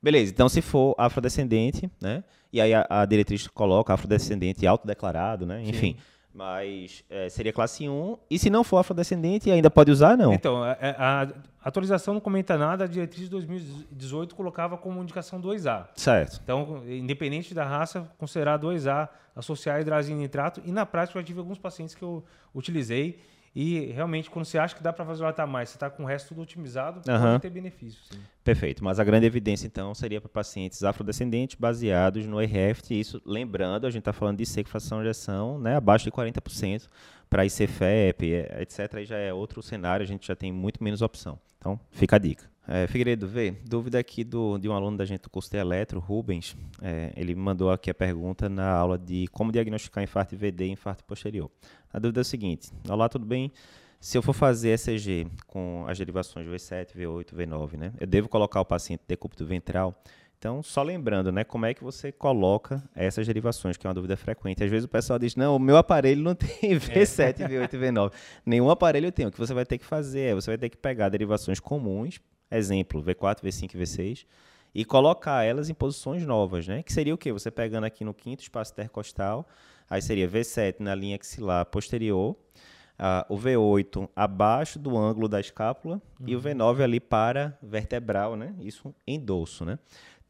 Beleza, 0.02 0.32
então 0.32 0.48
se 0.48 0.62
for 0.62 0.94
afrodescendente, 0.96 1.90
né? 2.00 2.24
E 2.52 2.58
aí 2.60 2.72
a, 2.72 2.86
a 2.88 3.04
diretriz 3.04 3.46
coloca 3.48 3.92
afrodescendente 3.92 4.66
autodeclarado, 4.66 5.44
né? 5.44 5.62
Enfim, 5.62 5.96
mas 6.32 7.04
é, 7.10 7.28
seria 7.28 7.52
classe 7.52 7.88
1, 7.88 8.16
e 8.30 8.38
se 8.38 8.48
não 8.50 8.62
for 8.62 8.78
afrodescendente, 8.78 9.50
ainda 9.50 9.70
pode 9.70 9.90
usar, 9.90 10.16
não? 10.16 10.32
Então, 10.32 10.62
a, 10.62 10.72
a- 10.72 11.22
a 11.62 11.68
atualização 11.68 12.14
não 12.14 12.20
comenta 12.20 12.56
nada, 12.56 12.84
a 12.84 12.86
diretriz 12.86 13.24
de 13.24 13.30
2018 13.30 14.34
colocava 14.34 14.78
como 14.78 15.02
indicação 15.02 15.40
2A. 15.42 15.88
Certo. 15.94 16.40
Então, 16.42 16.82
independente 16.88 17.52
da 17.52 17.64
raça, 17.64 18.08
considerar 18.16 18.58
2A, 18.58 19.08
associar 19.36 19.80
hidralazina 19.80 20.18
e 20.20 20.22
nitrato. 20.22 20.62
E 20.64 20.72
na 20.72 20.86
prática, 20.86 21.18
eu 21.18 21.22
já 21.22 21.26
tive 21.26 21.38
alguns 21.40 21.58
pacientes 21.58 21.94
que 21.94 22.02
eu 22.02 22.24
utilizei. 22.54 23.18
E 23.54 23.86
realmente, 23.86 24.30
quando 24.30 24.44
você 24.44 24.58
acha 24.58 24.74
que 24.74 24.82
dá 24.82 24.92
para 24.92 25.04
vasodilatar 25.04 25.46
mais, 25.46 25.70
você 25.70 25.76
está 25.76 25.90
com 25.90 26.04
o 26.04 26.06
resto 26.06 26.28
tudo 26.28 26.42
otimizado, 26.42 27.02
Aham. 27.10 27.32
pode 27.32 27.42
ter 27.42 27.50
benefício. 27.50 28.00
Sim. 28.10 28.20
Perfeito, 28.44 28.84
mas 28.84 29.00
a 29.00 29.04
grande 29.04 29.26
evidência 29.26 29.66
então 29.66 29.94
seria 29.94 30.20
para 30.20 30.28
pacientes 30.28 30.82
afrodescendentes 30.84 31.56
baseados 31.58 32.26
no 32.26 32.40
EREFT, 32.40 32.98
isso 32.98 33.20
lembrando, 33.26 33.86
a 33.86 33.90
gente 33.90 34.00
está 34.00 34.12
falando 34.12 34.38
de 34.38 34.46
sequestração 34.46 34.98
de 34.98 35.04
injeção, 35.04 35.58
né, 35.58 35.76
abaixo 35.76 36.04
de 36.04 36.12
40%, 36.12 36.88
para 37.28 37.44
ICFEP, 37.44 38.32
etc, 38.60 38.94
aí 38.94 39.04
já 39.04 39.16
é 39.16 39.32
outro 39.32 39.62
cenário, 39.62 40.02
a 40.02 40.06
gente 40.06 40.26
já 40.26 40.34
tem 40.34 40.52
muito 40.52 40.82
menos 40.82 41.02
opção. 41.02 41.38
Então, 41.58 41.78
fica 41.90 42.16
a 42.16 42.18
dica. 42.18 42.49
É, 42.68 42.87
Figueiredo, 42.87 43.27
vê, 43.27 43.53
dúvida 43.64 43.99
aqui 43.99 44.23
do, 44.23 44.59
de 44.59 44.68
um 44.68 44.73
aluno 44.73 44.96
da 44.96 45.05
gente 45.05 45.23
do 45.23 45.31
curso 45.31 45.51
de 45.51 45.57
eletro, 45.57 45.99
Rubens, 45.99 46.57
é, 46.81 47.12
ele 47.16 47.35
mandou 47.35 47.70
aqui 47.70 47.90
a 47.90 47.94
pergunta 47.94 48.49
na 48.49 48.70
aula 48.70 48.99
de 48.99 49.27
como 49.29 49.51
diagnosticar 49.51 50.05
infarto 50.05 50.37
VD 50.37 50.66
e 50.66 50.70
infarto 50.70 51.03
posterior. 51.05 51.51
A 51.92 51.99
dúvida 51.99 52.20
é 52.20 52.23
o 52.23 52.25
seguinte, 52.25 52.70
olá, 52.88 53.09
tudo 53.09 53.27
bem? 53.27 53.51
Se 53.99 54.16
eu 54.16 54.23
for 54.23 54.33
fazer 54.33 54.70
ECG 54.70 55.27
com 55.46 55.85
as 55.87 55.99
derivações 55.99 56.46
V7, 56.46 56.96
V8, 56.96 57.35
V9, 57.35 57.77
né? 57.77 57.92
Eu 58.01 58.07
devo 58.07 58.29
colocar 58.29 58.61
o 58.61 58.64
paciente 58.64 59.03
decúbito 59.07 59.44
ventral? 59.44 59.94
Então, 60.38 60.62
só 60.62 60.83
lembrando, 60.83 61.31
né? 61.31 61.44
Como 61.44 61.66
é 61.66 61.75
que 61.75 61.85
você 61.85 62.11
coloca 62.11 62.83
essas 62.94 63.27
derivações, 63.27 63.77
que 63.77 63.87
é 63.87 63.88
uma 63.88 63.94
dúvida 63.94 64.16
frequente. 64.16 64.64
Às 64.64 64.70
vezes 64.70 64.87
o 64.87 64.88
pessoal 64.88 65.18
diz, 65.18 65.37
não, 65.37 65.55
o 65.55 65.59
meu 65.59 65.77
aparelho 65.77 66.23
não 66.23 66.35
tem 66.35 66.49
V7, 66.81 67.46
V8 67.46 67.75
e 67.75 67.77
V9. 67.77 68.12
Nenhum 68.46 68.70
aparelho 68.70 69.12
tem. 69.12 69.27
O 69.27 69.31
que 69.31 69.38
você 69.38 69.53
vai 69.53 69.66
ter 69.66 69.77
que 69.77 69.85
fazer 69.85 70.20
é, 70.20 70.35
você 70.35 70.51
vai 70.51 70.57
ter 70.57 70.70
que 70.70 70.79
pegar 70.79 71.11
derivações 71.11 71.61
comuns, 71.61 72.18
exemplo, 72.50 73.02
V4, 73.02 73.42
V5 73.42 73.74
e 73.74 73.78
V6, 73.78 74.26
e 74.74 74.84
colocar 74.84 75.44
elas 75.44 75.68
em 75.68 75.74
posições 75.74 76.24
novas, 76.24 76.66
né? 76.66 76.82
Que 76.82 76.92
seria 76.92 77.14
o 77.14 77.18
quê? 77.18 77.32
Você 77.32 77.50
pegando 77.50 77.84
aqui 77.84 78.04
no 78.04 78.14
quinto 78.14 78.42
espaço 78.42 78.72
intercostal, 78.72 79.48
aí 79.88 80.00
seria 80.00 80.28
V7 80.28 80.76
na 80.78 80.94
linha 80.94 81.16
axilar 81.16 81.66
posterior, 81.66 82.36
ah, 82.98 83.26
o 83.28 83.36
V8 83.36 84.08
abaixo 84.14 84.78
do 84.78 84.96
ângulo 84.96 85.28
da 85.28 85.40
escápula 85.40 86.00
e 86.26 86.36
o 86.36 86.40
V9 86.40 86.82
ali 86.82 87.00
para 87.00 87.58
vertebral, 87.62 88.36
né? 88.36 88.54
Isso 88.60 88.94
em 89.06 89.18
dorso, 89.18 89.64
né? 89.64 89.78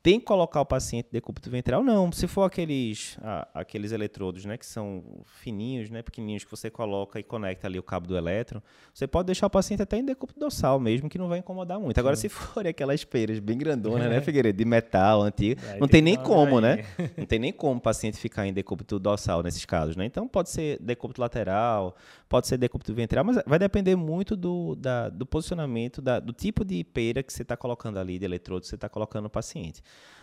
Tem 0.03 0.19
que 0.19 0.25
colocar 0.25 0.63
o 0.63 0.67
paciente 0.67 1.09
decúbito 1.13 1.51
ventral? 1.51 1.85
Não. 1.85 2.11
Se 2.11 2.27
for 2.27 2.45
aqueles, 2.45 3.19
ah, 3.23 3.47
aqueles 3.53 3.93
eletrodos, 3.93 4.47
né, 4.47 4.57
que 4.57 4.65
são 4.65 5.05
fininhos, 5.27 5.91
né, 5.91 6.03
pequenininhos, 6.03 6.43
que 6.43 6.51
você 6.51 6.71
coloca 6.71 7.21
e 7.21 7.23
conecta 7.23 7.67
ali 7.67 7.79
o 7.79 7.83
cabo 7.83 8.07
do 8.07 8.17
elétron, 8.17 8.63
você 8.95 9.07
pode 9.07 9.27
deixar 9.27 9.47
o 9.47 9.51
paciente 9.51 9.83
até 9.83 9.99
em 9.99 10.05
decúbito 10.05 10.41
dorsal 10.41 10.81
mesmo, 10.81 11.09
que 11.09 11.19
não 11.19 11.29
vai 11.29 11.39
incomodar 11.41 11.79
muito. 11.79 11.99
Agora, 11.99 12.17
se 12.17 12.31
for 12.31 12.67
aquelas 12.67 13.05
peiras 13.05 13.39
bem 13.39 13.59
grandonas, 13.59 14.09
né, 14.09 14.21
Figueiredo, 14.23 14.57
de 14.57 14.65
metal, 14.65 15.23
antigo, 15.23 15.61
Aí 15.69 15.79
não 15.79 15.87
tem 15.87 16.01
tem 16.01 16.03
nem 16.03 16.17
como, 16.17 16.61
né? 16.63 16.73
olhadinha. 16.73 17.13
Não 17.19 17.27
tem 17.27 17.39
nem 17.39 17.53
como 17.53 17.79
o 17.79 17.81
paciente 17.81 18.17
ficar 18.17 18.47
em 18.47 18.55
decúbito 18.55 18.99
dorsal 18.99 19.43
nesses 19.43 19.67
casos, 19.67 19.97
né? 19.97 20.07
Então 20.07 20.27
pode 20.27 20.49
ser 20.49 20.79
decúbito 20.81 21.21
lateral, 21.21 21.95
pode 22.31 22.47
ser 22.47 22.57
decúbito 22.57 22.95
ventral, 22.95 23.25
mas 23.25 23.43
vai 23.45 23.59
depender 23.59 23.97
muito 23.97 24.35
do, 24.37 24.75
da- 24.77 25.09
do 25.11 25.27
posicionamento, 25.27 26.01
da- 26.01 26.21
do 26.21 26.33
tipo 26.33 26.65
de 26.65 26.83
peira 26.85 27.23
que 27.23 27.33
você 27.33 27.43
está 27.43 27.57
colocando 27.57 27.99
ali, 27.99 28.19
de 28.19 28.25
eletrodo 28.25 28.63
que 28.63 28.69
você 28.69 28.77
está 28.77 28.89
colocando 28.89 29.25
no 29.25 29.31
paciente. 29.31 29.83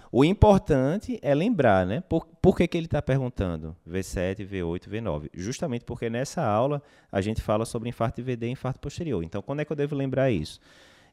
O 0.09 0.23
importante 0.23 1.19
é 1.21 1.35
lembrar, 1.35 1.85
né? 1.85 1.99
Por, 1.99 2.25
por 2.41 2.55
que, 2.55 2.65
que 2.65 2.77
ele 2.77 2.85
está 2.87 3.01
perguntando 3.01 3.75
V7, 3.85 4.37
V8, 4.47 4.87
V9? 4.87 5.29
Justamente 5.33 5.83
porque 5.83 6.09
nessa 6.09 6.41
aula 6.41 6.81
a 7.11 7.19
gente 7.19 7.41
fala 7.41 7.65
sobre 7.65 7.89
infarto 7.89 8.23
VD 8.23 8.47
e 8.47 8.51
infarto 8.51 8.79
posterior. 8.79 9.21
Então, 9.21 9.41
quando 9.41 9.59
é 9.59 9.65
que 9.65 9.71
eu 9.71 9.75
devo 9.75 9.93
lembrar 9.93 10.31
isso? 10.31 10.61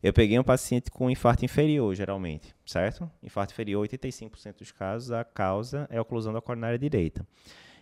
Eu 0.01 0.13
peguei 0.13 0.39
um 0.39 0.45
paciente 0.45 0.93
com 0.93 1.11
infarto 1.11 1.45
inferior, 1.45 1.93
geralmente, 1.95 2.55
certo? 2.65 3.11
Infarto 3.21 3.53
inferior, 3.53 3.85
85% 3.89 4.59
dos 4.59 4.71
casos, 4.71 5.11
a 5.11 5.25
causa 5.25 5.89
é 5.91 5.97
a 5.99 6.03
oclusão 6.03 6.33
da 6.33 6.41
coronária 6.41 6.79
direita. 6.79 7.27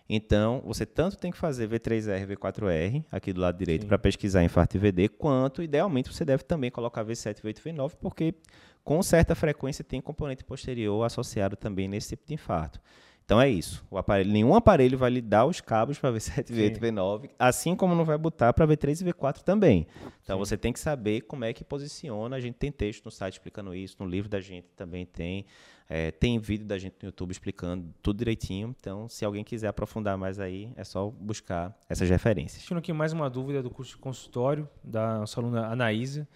Então, 0.07 0.61
você 0.65 0.85
tanto 0.85 1.17
tem 1.17 1.31
que 1.31 1.37
fazer 1.37 1.67
V3R, 1.69 2.27
V4R, 2.27 3.05
aqui 3.09 3.31
do 3.31 3.39
lado 3.39 3.57
direito, 3.57 3.87
para 3.87 3.97
pesquisar 3.97 4.43
infarto 4.43 4.77
VD, 4.77 5.07
quanto, 5.09 5.63
idealmente, 5.63 6.13
você 6.13 6.25
deve 6.25 6.43
também 6.43 6.69
colocar 6.69 7.05
V7, 7.05 7.41
V8, 7.41 7.61
V9, 7.61 7.93
porque 8.01 8.35
com 8.83 9.01
certa 9.01 9.33
frequência 9.33 9.83
tem 9.83 10.01
componente 10.01 10.43
posterior 10.43 11.03
associado 11.05 11.55
também 11.55 11.87
nesse 11.87 12.09
tipo 12.09 12.27
de 12.27 12.33
infarto. 12.33 12.81
Então 13.25 13.41
é 13.41 13.49
isso. 13.49 13.85
Aparelho, 13.93 14.31
nenhum 14.31 14.53
aparelho 14.53 14.97
vai 14.97 15.09
lhe 15.09 15.21
dar 15.21 15.45
os 15.45 15.61
cabos 15.61 15.97
para 15.97 16.11
V7, 16.11 16.47
V8, 16.51 16.79
V9, 16.79 17.29
assim 17.39 17.75
como 17.75 17.95
não 17.95 18.03
vai 18.03 18.17
botar 18.17 18.51
para 18.51 18.67
V3 18.67 19.01
e 19.01 19.13
V4 19.13 19.41
também. 19.41 19.87
Então 20.21 20.37
Sim. 20.37 20.39
você 20.39 20.57
tem 20.57 20.73
que 20.73 20.79
saber 20.79 21.21
como 21.21 21.45
é 21.45 21.53
que 21.53 21.63
posiciona. 21.63 22.35
A 22.35 22.39
gente 22.39 22.55
tem 22.55 22.71
texto 22.71 23.05
no 23.05 23.11
site 23.11 23.35
explicando 23.35 23.73
isso, 23.73 23.95
no 23.99 24.05
livro 24.05 24.29
da 24.29 24.41
gente 24.41 24.67
também 24.75 25.05
tem. 25.05 25.45
É, 25.89 26.11
tem 26.11 26.39
vídeo 26.39 26.65
da 26.65 26.77
gente 26.77 26.95
no 27.01 27.07
YouTube 27.07 27.31
explicando 27.31 27.93
tudo 28.01 28.17
direitinho. 28.17 28.75
Então, 28.79 29.07
se 29.09 29.25
alguém 29.25 29.43
quiser 29.43 29.67
aprofundar 29.67 30.17
mais 30.17 30.39
aí, 30.39 30.71
é 30.75 30.83
só 30.83 31.09
buscar 31.09 31.77
essas 31.89 32.09
referências. 32.09 32.65
Tendo 32.65 32.77
aqui 32.77 32.93
mais 32.93 33.13
uma 33.13 33.29
dúvida 33.29 33.61
do 33.61 33.69
curso 33.69 33.91
de 33.91 33.97
consultório 33.97 34.67
da 34.83 35.19
nossa 35.19 35.39
aluna 35.39 35.67
Anaísa. 35.67 36.27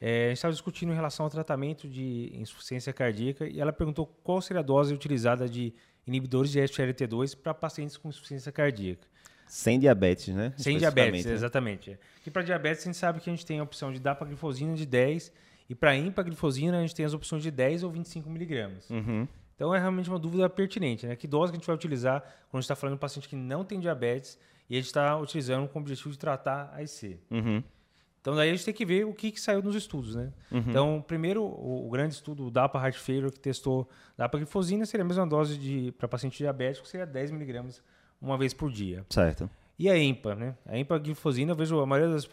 É, 0.00 0.26
a 0.26 0.28
gente 0.28 0.36
estava 0.36 0.52
discutindo 0.52 0.92
em 0.92 0.94
relação 0.94 1.24
ao 1.24 1.30
tratamento 1.30 1.88
de 1.88 2.30
insuficiência 2.34 2.92
cardíaca 2.92 3.48
e 3.48 3.60
ela 3.60 3.72
perguntou 3.72 4.06
qual 4.22 4.42
seria 4.42 4.60
a 4.60 4.62
dose 4.62 4.92
utilizada 4.92 5.48
de 5.48 5.72
inibidores 6.06 6.50
de 6.50 6.60
SGLT2 6.60 7.36
para 7.36 7.54
pacientes 7.54 7.96
com 7.96 8.08
insuficiência 8.08 8.52
cardíaca. 8.52 9.06
Sem 9.46 9.78
diabetes, 9.78 10.34
né? 10.34 10.52
Sem 10.56 10.76
diabetes, 10.76 11.24
né? 11.24 11.32
exatamente. 11.32 11.98
E 12.26 12.30
para 12.30 12.42
diabetes, 12.42 12.82
a 12.82 12.86
gente 12.86 12.96
sabe 12.96 13.20
que 13.20 13.30
a 13.30 13.32
gente 13.32 13.46
tem 13.46 13.60
a 13.60 13.62
opção 13.62 13.92
de 13.92 14.00
dapaglifosina 14.00 14.74
de 14.74 14.84
10 14.84 15.32
e 15.68 15.74
para 15.74 15.96
empaglifosina, 15.96 16.78
a 16.78 16.80
gente 16.80 16.94
tem 16.94 17.04
as 17.04 17.14
opções 17.14 17.42
de 17.42 17.50
10 17.50 17.82
ou 17.82 17.90
25 17.90 18.30
miligramas. 18.30 18.88
Uhum. 18.90 19.26
Então, 19.54 19.74
é 19.74 19.78
realmente 19.78 20.08
uma 20.08 20.18
dúvida 20.18 20.48
pertinente, 20.48 21.06
né? 21.06 21.16
Que 21.16 21.26
dose 21.26 21.50
que 21.50 21.56
a 21.56 21.58
gente 21.58 21.66
vai 21.66 21.74
utilizar 21.74 22.20
quando 22.20 22.54
a 22.54 22.56
gente 22.58 22.64
está 22.64 22.76
falando 22.76 22.92
de 22.92 22.96
um 22.96 23.00
paciente 23.00 23.28
que 23.28 23.36
não 23.36 23.64
tem 23.64 23.80
diabetes 23.80 24.38
e 24.68 24.74
a 24.74 24.78
gente 24.78 24.86
está 24.86 25.16
utilizando 25.16 25.66
com 25.68 25.78
o 25.78 25.82
objetivo 25.82 26.10
de 26.10 26.18
tratar 26.18 26.70
a 26.74 26.82
IC. 26.82 27.18
Uhum. 27.30 27.62
Então 28.20 28.34
daí 28.34 28.50
a 28.50 28.52
gente 28.52 28.64
tem 28.64 28.74
que 28.74 28.84
ver 28.84 29.06
o 29.06 29.14
que, 29.14 29.30
que 29.30 29.40
saiu 29.40 29.62
nos 29.62 29.76
estudos, 29.76 30.16
né? 30.16 30.32
Uhum. 30.50 30.64
Então, 30.66 31.04
primeiro, 31.06 31.44
o, 31.44 31.86
o, 31.86 31.90
grande 31.90 32.14
estudo, 32.14 32.46
o 32.46 32.50
DAPA 32.50 32.78
Heart 32.80 32.98
Failure, 32.98 33.32
que 33.32 33.38
testou 33.38 33.88
dapaglifosina, 34.16 34.84
seria 34.84 35.04
a 35.04 35.06
mesma 35.06 35.24
dose 35.24 35.92
para 35.92 36.08
paciente 36.08 36.36
diabético, 36.38 36.88
seria 36.88 37.06
10 37.06 37.30
miligramas 37.30 37.80
uma 38.20 38.36
vez 38.36 38.52
por 38.52 38.70
dia. 38.70 39.06
Certo. 39.10 39.48
E 39.78 39.90
a 39.90 39.98
EMPA, 39.98 40.34
né? 40.34 40.56
A 40.64 40.78
empaglifosina, 40.78 41.52
eu 41.52 41.56
vejo 41.56 41.78
a 41.78 41.86
maioria 41.86 42.14
das, 42.14 42.26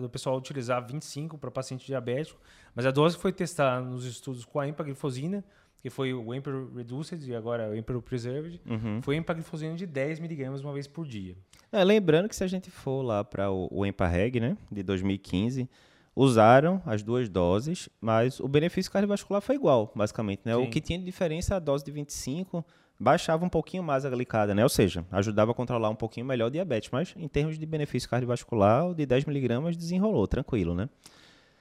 do 0.00 0.08
pessoal 0.08 0.36
utilizar 0.36 0.84
25 0.84 1.38
para 1.38 1.50
paciente 1.50 1.86
diabético, 1.86 2.40
mas 2.74 2.84
a 2.84 2.90
dose 2.90 3.16
que 3.16 3.22
foi 3.22 3.32
testada 3.32 3.80
nos 3.84 4.04
estudos 4.04 4.44
com 4.44 4.58
a 4.58 4.66
empaglifosina 4.66 5.44
que 5.80 5.88
foi 5.88 6.12
o 6.12 6.34
Emperor 6.34 6.68
Reduced 6.74 7.26
e 7.26 7.34
agora 7.34 7.70
o 7.70 7.76
Emperor 7.76 8.02
Preserved, 8.02 8.60
uhum. 8.66 9.00
foi 9.02 9.16
empaglifosina 9.16 9.74
de 9.74 9.86
10 9.86 10.20
miligramas 10.20 10.60
uma 10.60 10.72
vez 10.72 10.86
por 10.86 11.06
dia. 11.06 11.36
É, 11.72 11.82
lembrando 11.82 12.28
que 12.28 12.36
se 12.36 12.44
a 12.44 12.46
gente 12.46 12.70
for 12.70 13.02
lá 13.02 13.24
para 13.24 13.50
o, 13.50 13.68
o 13.70 13.86
EMPA-REG, 13.86 14.40
né, 14.40 14.56
de 14.70 14.82
2015, 14.82 15.68
usaram 16.14 16.82
as 16.84 17.02
duas 17.02 17.28
doses, 17.28 17.88
mas 18.00 18.40
o 18.40 18.48
benefício 18.48 18.92
cardiovascular 18.92 19.40
foi 19.40 19.54
igual, 19.54 19.90
basicamente, 19.94 20.42
né? 20.44 20.54
O 20.56 20.68
que 20.68 20.80
tinha 20.80 20.98
de 20.98 21.04
diferença 21.04 21.54
é 21.54 21.56
a 21.56 21.60
dose 21.60 21.84
de 21.84 21.90
25 21.90 22.64
baixava 23.00 23.46
um 23.46 23.48
pouquinho 23.48 23.82
mais 23.82 24.04
a 24.04 24.10
glicada, 24.10 24.54
né? 24.54 24.62
Ou 24.62 24.68
seja, 24.68 25.06
ajudava 25.10 25.52
a 25.52 25.54
controlar 25.54 25.88
um 25.88 25.94
pouquinho 25.94 26.26
melhor 26.26 26.48
o 26.48 26.50
diabetes, 26.50 26.90
mas 26.92 27.14
em 27.16 27.26
termos 27.26 27.58
de 27.58 27.64
benefício 27.64 28.08
cardiovascular, 28.10 28.86
o 28.88 28.94
de 28.94 29.06
10 29.06 29.24
miligramas 29.24 29.74
desenrolou, 29.74 30.28
tranquilo, 30.28 30.74
né? 30.74 30.86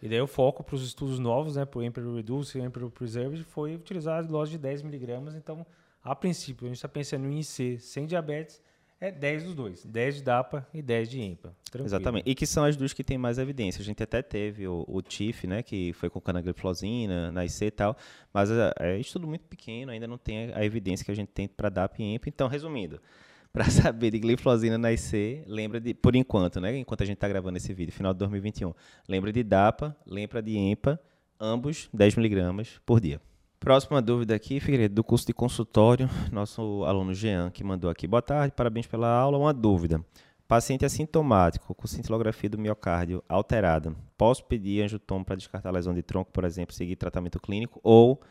E 0.02 0.10
daí 0.10 0.19
o 0.19 0.28
foco 0.28 0.63
para 0.63 0.75
os 0.75 0.86
estudos 0.86 1.17
novos, 1.17 1.56
né, 1.56 1.65
para 1.65 1.80
o 1.80 1.84
Emperor 1.84 2.15
Reduce 2.15 2.58
e 2.58 2.62
o 2.62 2.65
Emperor 2.65 2.89
Preserved, 2.91 3.43
foi 3.43 3.75
utilizar 3.75 4.19
a 4.19 4.21
dose 4.21 4.52
de 4.52 4.58
10 4.58 4.84
miligramas. 4.84 5.36
Então, 5.36 5.65
a 6.04 6.13
princípio, 6.13 6.65
a 6.65 6.67
gente 6.67 6.78
está 6.78 6.88
pensando 6.89 7.25
em 7.25 7.39
IC 7.39 7.80
sem 7.80 8.06
diabetes, 8.06 8.62
é 9.01 9.12
10 9.12 9.43
dos 9.43 9.55
dois. 9.55 9.85
10 9.85 10.15
de 10.15 10.23
DAPA 10.23 10.67
e 10.73 10.81
10 10.81 11.09
de 11.09 11.21
EMPA. 11.21 11.55
Tranquilo. 11.71 11.88
Exatamente. 11.88 12.29
E 12.29 12.35
que 12.35 12.45
são 12.45 12.65
as 12.65 12.75
duas 12.75 12.91
que 12.91 13.03
têm 13.03 13.17
mais 13.17 13.38
evidência. 13.38 13.81
A 13.81 13.85
gente 13.85 14.03
até 14.03 14.21
teve 14.21 14.67
o, 14.67 14.83
o 14.88 15.01
TIF, 15.01 15.47
né, 15.47 15.63
que 15.63 15.93
foi 15.93 16.09
com 16.09 16.19
canagliflozina, 16.19 17.31
na 17.31 17.45
IC 17.45 17.65
e 17.65 17.71
tal, 17.71 17.97
mas 18.33 18.51
é, 18.51 18.73
é 18.79 18.99
estudo 18.99 19.25
muito 19.25 19.45
pequeno, 19.45 19.91
ainda 19.91 20.05
não 20.05 20.17
tem 20.17 20.51
a 20.53 20.65
evidência 20.65 21.05
que 21.05 21.12
a 21.12 21.15
gente 21.15 21.29
tem 21.29 21.47
para 21.47 21.69
DAPA 21.69 22.01
e 22.01 22.15
EMPA. 22.15 22.27
Então, 22.27 22.47
resumindo, 22.47 23.01
para 23.53 23.69
saber 23.69 24.12
de 24.12 24.19
glifosina 24.19 24.77
na 24.77 24.91
IC, 24.91 25.43
lembra 25.47 25.79
de, 25.79 25.93
por 25.93 26.15
enquanto, 26.15 26.59
né? 26.59 26.77
Enquanto 26.77 27.01
a 27.01 27.05
gente 27.05 27.15
está 27.15 27.27
gravando 27.27 27.57
esse 27.57 27.73
vídeo, 27.73 27.93
final 27.93 28.13
de 28.13 28.19
2021, 28.19 28.73
lembra 29.07 29.31
de 29.31 29.43
DAPA, 29.43 29.95
lembra 30.05 30.41
de 30.41 30.57
EMPA, 30.57 30.99
ambos 31.39 31.89
10 31.93 32.15
miligramas 32.17 32.81
por 32.85 32.99
dia. 32.99 33.21
Próxima 33.59 34.01
dúvida 34.01 34.33
aqui, 34.33 34.57
Figueiredo, 34.61 34.95
do 34.95 35.03
curso 35.03 35.27
de 35.27 35.33
consultório, 35.33 36.09
nosso 36.31 36.85
aluno 36.85 37.13
Jean, 37.13 37.51
que 37.51 37.61
mandou 37.61 37.89
aqui. 37.89 38.07
Boa 38.07 38.21
tarde, 38.21 38.53
parabéns 38.55 38.87
pela 38.87 39.09
aula. 39.09 39.37
Uma 39.37 39.53
dúvida. 39.53 40.01
Paciente 40.47 40.85
assintomático, 40.85 41.75
com 41.75 41.85
cintilografia 41.85 42.49
do 42.49 42.57
miocárdio 42.57 43.21
alterada. 43.27 43.93
Posso 44.17 44.45
pedir 44.45 44.83
angiotomo 44.83 45.25
para 45.25 45.35
descartar 45.35 45.71
lesão 45.71 45.93
de 45.93 46.01
tronco, 46.01 46.31
por 46.31 46.45
exemplo, 46.45 46.73
seguir 46.73 46.95
tratamento 46.95 47.37
clínico 47.37 47.81
ou 47.83 48.21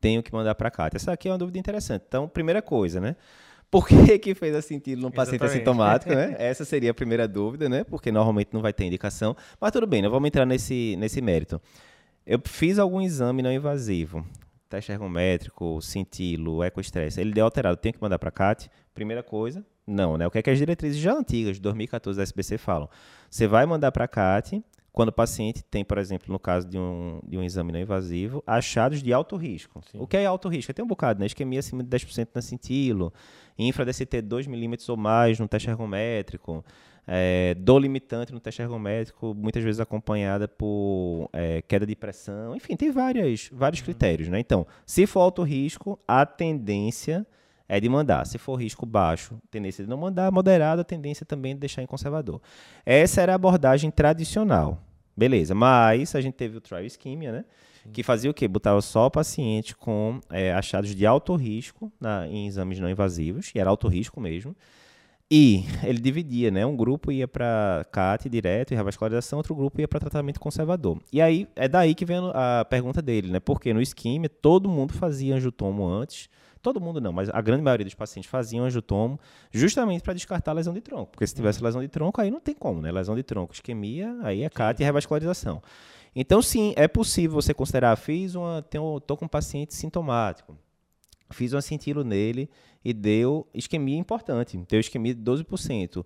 tenho 0.00 0.20
que 0.20 0.32
mandar 0.32 0.56
para 0.56 0.68
cá? 0.68 0.90
Essa 0.92 1.12
aqui 1.12 1.28
é 1.28 1.30
uma 1.30 1.38
dúvida 1.38 1.60
interessante. 1.60 2.04
Então, 2.08 2.28
primeira 2.28 2.60
coisa, 2.60 3.00
né? 3.00 3.14
Por 3.70 3.86
que, 3.86 3.94
que 4.18 4.34
fez 4.34 4.64
sentido 4.64 5.00
no 5.00 5.12
paciente 5.12 5.44
assintomático, 5.44 6.12
né? 6.12 6.34
Essa 6.40 6.64
seria 6.64 6.90
a 6.90 6.94
primeira 6.94 7.28
dúvida, 7.28 7.68
né? 7.68 7.84
Porque 7.84 8.10
normalmente 8.10 8.50
não 8.52 8.60
vai 8.60 8.72
ter 8.72 8.84
indicação. 8.84 9.36
Mas 9.60 9.70
tudo 9.70 9.86
bem, 9.86 10.02
não 10.02 10.10
vamos 10.10 10.26
entrar 10.26 10.44
nesse, 10.44 10.96
nesse 10.96 11.22
mérito. 11.22 11.62
Eu 12.26 12.40
fiz 12.44 12.80
algum 12.80 13.00
exame 13.00 13.42
não 13.42 13.52
invasivo, 13.52 14.26
teste 14.72 14.90
ergométrico, 14.90 15.80
cintilo, 15.82 16.64
ecoestresse, 16.64 17.20
ele 17.20 17.32
deu 17.32 17.44
alterado, 17.44 17.76
tenho 17.76 17.92
que 17.92 18.00
mandar 18.00 18.18
para 18.18 18.30
a 18.30 18.32
CAT? 18.32 18.70
Primeira 18.94 19.22
coisa, 19.22 19.64
não, 19.86 20.16
né? 20.16 20.26
O 20.26 20.30
que 20.30 20.38
é 20.38 20.42
que 20.42 20.48
as 20.48 20.56
diretrizes 20.58 20.98
já 20.98 21.12
antigas, 21.12 21.56
de 21.56 21.62
2014 21.62 22.16
da 22.16 22.22
SBC, 22.22 22.56
falam? 22.56 22.88
Você 23.28 23.46
vai 23.46 23.66
mandar 23.66 23.92
para 23.92 24.04
a 24.04 24.08
CAT 24.08 24.64
quando 24.90 25.08
o 25.08 25.12
paciente 25.12 25.62
tem, 25.62 25.84
por 25.84 25.98
exemplo, 25.98 26.32
no 26.32 26.38
caso 26.38 26.66
de 26.66 26.78
um, 26.78 27.20
de 27.26 27.36
um 27.36 27.42
exame 27.42 27.72
não 27.72 27.80
invasivo, 27.80 28.42
achados 28.46 29.02
de 29.02 29.12
alto 29.12 29.36
risco. 29.36 29.82
Sim. 29.90 29.98
O 30.00 30.06
que 30.06 30.16
é 30.16 30.24
alto 30.24 30.48
risco? 30.48 30.72
Tem 30.72 30.84
um 30.84 30.88
bocado, 30.88 31.20
né? 31.20 31.26
Isquemia 31.26 31.60
acima 31.60 31.82
de 31.82 31.90
10% 31.90 32.28
na 32.34 32.40
cintilo, 32.40 33.12
infra-DCT 33.58 34.22
2 34.22 34.46
milímetros 34.46 34.88
ou 34.88 34.96
mais 34.96 35.38
no 35.38 35.48
teste 35.48 35.68
ergométrico, 35.68 36.64
é, 37.06 37.54
dor 37.54 37.78
limitante 37.78 38.32
no 38.32 38.40
teste 38.40 38.62
ergométrico, 38.62 39.34
muitas 39.34 39.62
vezes 39.62 39.80
acompanhada 39.80 40.46
por 40.46 41.28
é, 41.32 41.62
queda 41.62 41.86
de 41.86 41.96
pressão. 41.96 42.54
Enfim, 42.54 42.76
tem 42.76 42.90
várias, 42.90 43.50
vários 43.52 43.80
uhum. 43.80 43.86
critérios, 43.86 44.28
né? 44.28 44.38
Então, 44.38 44.66
se 44.86 45.06
for 45.06 45.20
alto 45.20 45.42
risco, 45.42 45.98
a 46.06 46.24
tendência 46.24 47.26
é 47.68 47.80
de 47.80 47.88
mandar. 47.88 48.26
Se 48.26 48.38
for 48.38 48.54
risco 48.56 48.84
baixo, 48.84 49.40
tendência 49.50 49.82
de 49.82 49.90
não 49.90 49.96
mandar, 49.96 50.30
moderada, 50.30 50.84
tendência 50.84 51.24
também 51.24 51.54
de 51.54 51.60
deixar 51.60 51.82
em 51.82 51.86
conservador. 51.86 52.40
Essa 52.84 53.22
era 53.22 53.32
a 53.32 53.34
abordagem 53.34 53.90
tradicional. 53.90 54.78
Beleza, 55.16 55.54
mas 55.54 56.14
a 56.14 56.20
gente 56.20 56.34
teve 56.34 56.56
o 56.56 56.60
trial 56.60 56.84
ischemia, 56.84 57.32
né? 57.32 57.44
Sim. 57.82 57.90
Que 57.90 58.02
fazia 58.02 58.30
o 58.30 58.34
quê? 58.34 58.46
Botava 58.46 58.80
só 58.80 59.06
o 59.06 59.10
paciente 59.10 59.76
com 59.76 60.20
é, 60.30 60.52
achados 60.52 60.94
de 60.94 61.04
alto 61.04 61.34
risco 61.34 61.92
na, 62.00 62.26
em 62.28 62.46
exames 62.46 62.78
não 62.78 62.88
invasivos, 62.88 63.50
e 63.54 63.58
era 63.58 63.68
alto 63.68 63.88
risco 63.88 64.20
mesmo. 64.20 64.56
E 65.34 65.64
ele 65.82 65.98
dividia, 65.98 66.50
né? 66.50 66.66
Um 66.66 66.76
grupo 66.76 67.10
ia 67.10 67.26
para 67.26 67.86
CAT 67.90 68.28
direto 68.28 68.72
e 68.72 68.74
revascularização, 68.74 69.38
outro 69.38 69.54
grupo 69.54 69.80
ia 69.80 69.88
para 69.88 69.98
tratamento 69.98 70.38
conservador. 70.38 70.98
E 71.10 71.22
aí 71.22 71.48
é 71.56 71.66
daí 71.66 71.94
que 71.94 72.04
vem 72.04 72.18
a 72.34 72.66
pergunta 72.66 73.00
dele, 73.00 73.30
né? 73.30 73.40
Porque 73.40 73.72
no 73.72 73.80
isquemia 73.80 74.28
todo 74.28 74.68
mundo 74.68 74.92
fazia 74.92 75.34
angiotomo 75.34 75.86
antes, 75.86 76.28
Todo 76.60 76.80
mundo 76.80 77.00
não, 77.00 77.12
mas 77.12 77.28
a 77.28 77.40
grande 77.40 77.60
maioria 77.60 77.84
dos 77.84 77.94
pacientes 77.94 78.30
faziam 78.30 78.64
angiotomo 78.64 79.18
justamente 79.50 80.02
para 80.02 80.12
descartar 80.14 80.52
a 80.52 80.54
lesão 80.54 80.72
de 80.72 80.80
tronco. 80.80 81.10
Porque 81.10 81.26
se 81.26 81.34
tivesse 81.34 81.60
lesão 81.60 81.80
de 81.80 81.88
tronco, 81.88 82.20
aí 82.20 82.30
não 82.30 82.38
tem 82.38 82.54
como, 82.54 82.80
né? 82.80 82.92
Lesão 82.92 83.16
de 83.16 83.22
tronco, 83.24 83.52
isquemia, 83.52 84.16
aí 84.22 84.44
é 84.44 84.48
CAT 84.48 84.80
e 84.80 84.84
revascularização. 84.84 85.60
Então, 86.14 86.40
sim, 86.40 86.72
é 86.76 86.86
possível 86.86 87.34
você 87.34 87.52
considerar, 87.52 87.96
fiz 87.96 88.36
uma, 88.36 88.62
tenho, 88.62 89.00
tô 89.00 89.16
com 89.16 89.24
um 89.24 89.28
paciente 89.28 89.74
sintomático, 89.74 90.56
fiz 91.32 91.52
um 91.52 91.60
cintilo 91.60 92.04
nele 92.04 92.48
e 92.84 92.92
deu 92.92 93.46
isquemia 93.54 93.98
importante, 93.98 94.58
deu 94.68 94.80
isquemia 94.80 95.14
de 95.14 95.22
12%. 95.22 96.04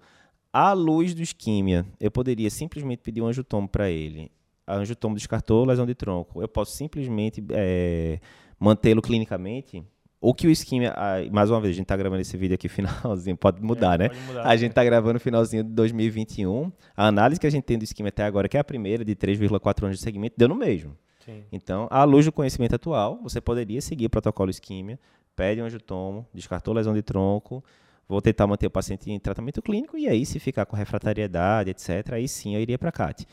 À 0.52 0.72
luz 0.72 1.14
do 1.14 1.22
isquemia, 1.22 1.84
eu 2.00 2.10
poderia 2.10 2.48
simplesmente 2.48 3.00
pedir 3.02 3.20
um 3.20 3.26
angiotomo 3.26 3.68
para 3.68 3.90
ele. 3.90 4.30
A 4.66 4.76
angiotomo 4.76 5.14
descartou 5.14 5.64
lesão 5.64 5.86
de 5.86 5.94
tronco. 5.94 6.40
Eu 6.40 6.48
posso 6.48 6.72
simplesmente 6.72 7.44
é, 7.50 8.18
mantê-lo 8.58 9.02
clinicamente 9.02 9.84
o 10.20 10.34
que 10.34 10.46
o 10.46 10.50
esquema, 10.50 10.92
mais 11.30 11.50
uma 11.50 11.60
vez, 11.60 11.72
a 11.72 11.76
gente 11.76 11.84
está 11.84 11.96
gravando 11.96 12.20
esse 12.20 12.36
vídeo 12.36 12.54
aqui 12.54 12.68
finalzinho, 12.68 13.36
pode 13.36 13.62
mudar, 13.62 13.94
é, 13.94 14.04
né? 14.04 14.08
Pode 14.08 14.20
mudar, 14.22 14.44
a 14.44 14.56
gente 14.56 14.70
está 14.70 14.82
gravando 14.82 15.20
finalzinho 15.20 15.62
de 15.62 15.70
2021. 15.70 16.72
A 16.96 17.06
análise 17.06 17.40
que 17.40 17.46
a 17.46 17.50
gente 17.50 17.64
tem 17.64 17.78
do 17.78 17.84
esquema 17.84 18.08
até 18.08 18.24
agora, 18.24 18.48
que 18.48 18.56
é 18.56 18.60
a 18.60 18.64
primeira 18.64 19.04
de 19.04 19.14
3,4 19.14 19.84
anos 19.84 19.98
de 19.98 20.02
segmento, 20.02 20.34
deu 20.36 20.48
no 20.48 20.56
mesmo. 20.56 20.96
Então, 21.50 21.86
à 21.90 22.04
luz 22.04 22.24
do 22.24 22.32
conhecimento 22.32 22.74
atual, 22.74 23.18
você 23.22 23.40
poderia 23.40 23.80
seguir 23.80 24.06
o 24.06 24.10
protocolo 24.10 24.50
isquemia, 24.50 24.98
pede 25.34 25.60
um 25.60 25.64
angiotomo, 25.64 26.26
descartou 26.32 26.72
lesão 26.74 26.94
de 26.94 27.02
tronco, 27.02 27.62
vou 28.08 28.22
tentar 28.22 28.46
manter 28.46 28.66
o 28.66 28.70
paciente 28.70 29.10
em 29.10 29.18
tratamento 29.18 29.60
clínico 29.60 29.98
e 29.98 30.08
aí, 30.08 30.24
se 30.24 30.38
ficar 30.38 30.66
com 30.66 30.76
refratariedade, 30.76 31.70
etc., 31.70 32.12
aí 32.12 32.28
sim 32.28 32.54
eu 32.54 32.60
iria 32.60 32.78
para 32.78 32.92
CAT. 32.92 33.26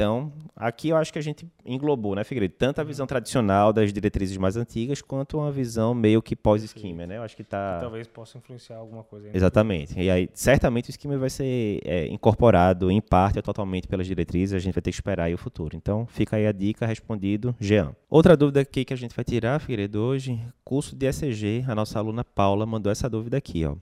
Então, 0.00 0.32
aqui 0.56 0.88
eu 0.88 0.96
acho 0.96 1.12
que 1.12 1.18
a 1.18 1.22
gente 1.22 1.46
englobou, 1.62 2.14
né, 2.14 2.24
Figueiredo? 2.24 2.54
Tanto 2.56 2.80
a 2.80 2.84
visão 2.84 3.06
tradicional 3.06 3.70
das 3.70 3.92
diretrizes 3.92 4.38
mais 4.38 4.56
antigas, 4.56 5.02
quanto 5.02 5.36
uma 5.36 5.52
visão 5.52 5.92
meio 5.92 6.22
que 6.22 6.34
pós-esquema, 6.34 7.06
né? 7.06 7.18
Eu 7.18 7.22
acho 7.22 7.36
que 7.36 7.44
tá... 7.44 7.74
Que 7.74 7.82
talvez 7.82 8.06
possa 8.06 8.38
influenciar 8.38 8.76
alguma 8.76 9.04
coisa. 9.04 9.26
Aí 9.26 9.32
Exatamente. 9.34 10.00
E 10.00 10.08
aí, 10.08 10.30
certamente 10.32 10.88
o 10.88 10.90
esquema 10.90 11.18
vai 11.18 11.28
ser 11.28 11.82
é, 11.84 12.06
incorporado 12.06 12.90
em 12.90 12.98
parte 12.98 13.36
ou 13.36 13.42
totalmente 13.42 13.86
pelas 13.86 14.06
diretrizes, 14.06 14.54
a 14.54 14.58
gente 14.58 14.72
vai 14.72 14.80
ter 14.80 14.90
que 14.90 14.96
esperar 14.96 15.24
aí 15.24 15.34
o 15.34 15.38
futuro. 15.38 15.76
Então, 15.76 16.06
fica 16.06 16.36
aí 16.36 16.46
a 16.46 16.52
dica, 16.52 16.86
respondido, 16.86 17.54
Jean. 17.60 17.94
Outra 18.08 18.34
dúvida 18.34 18.62
aqui 18.62 18.86
que 18.86 18.94
a 18.94 18.96
gente 18.96 19.14
vai 19.14 19.22
tirar, 19.22 19.60
Figueiredo, 19.60 20.00
hoje, 20.00 20.40
curso 20.64 20.96
de 20.96 21.04
ECG, 21.04 21.66
a 21.68 21.74
nossa 21.74 21.98
aluna 21.98 22.24
Paula 22.24 22.64
mandou 22.64 22.90
essa 22.90 23.06
dúvida 23.06 23.36
aqui, 23.36 23.66
ó 23.66 23.76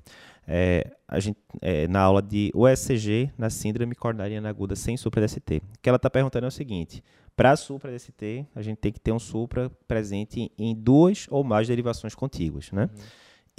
é, 0.50 0.90
a 1.06 1.20
gente, 1.20 1.38
é, 1.60 1.86
na 1.86 2.00
aula 2.00 2.22
de 2.22 2.50
USCG 2.54 3.30
na 3.36 3.50
síndrome 3.50 3.94
coronariana 3.94 4.48
aguda 4.48 4.74
sem 4.74 4.96
supra-DST. 4.96 5.58
O 5.58 5.78
que 5.82 5.88
ela 5.88 5.96
está 5.96 6.08
perguntando 6.08 6.46
é 6.46 6.48
o 6.48 6.50
seguinte: 6.50 7.04
para 7.36 7.54
supra-DST, 7.54 8.46
a 8.54 8.62
gente 8.62 8.78
tem 8.78 8.90
que 8.90 8.98
ter 8.98 9.12
um 9.12 9.18
supra 9.18 9.70
presente 9.86 10.50
em 10.58 10.74
duas 10.74 11.26
ou 11.30 11.44
mais 11.44 11.68
derivações 11.68 12.14
contíguas, 12.14 12.72
né? 12.72 12.88
Uhum. 12.90 13.02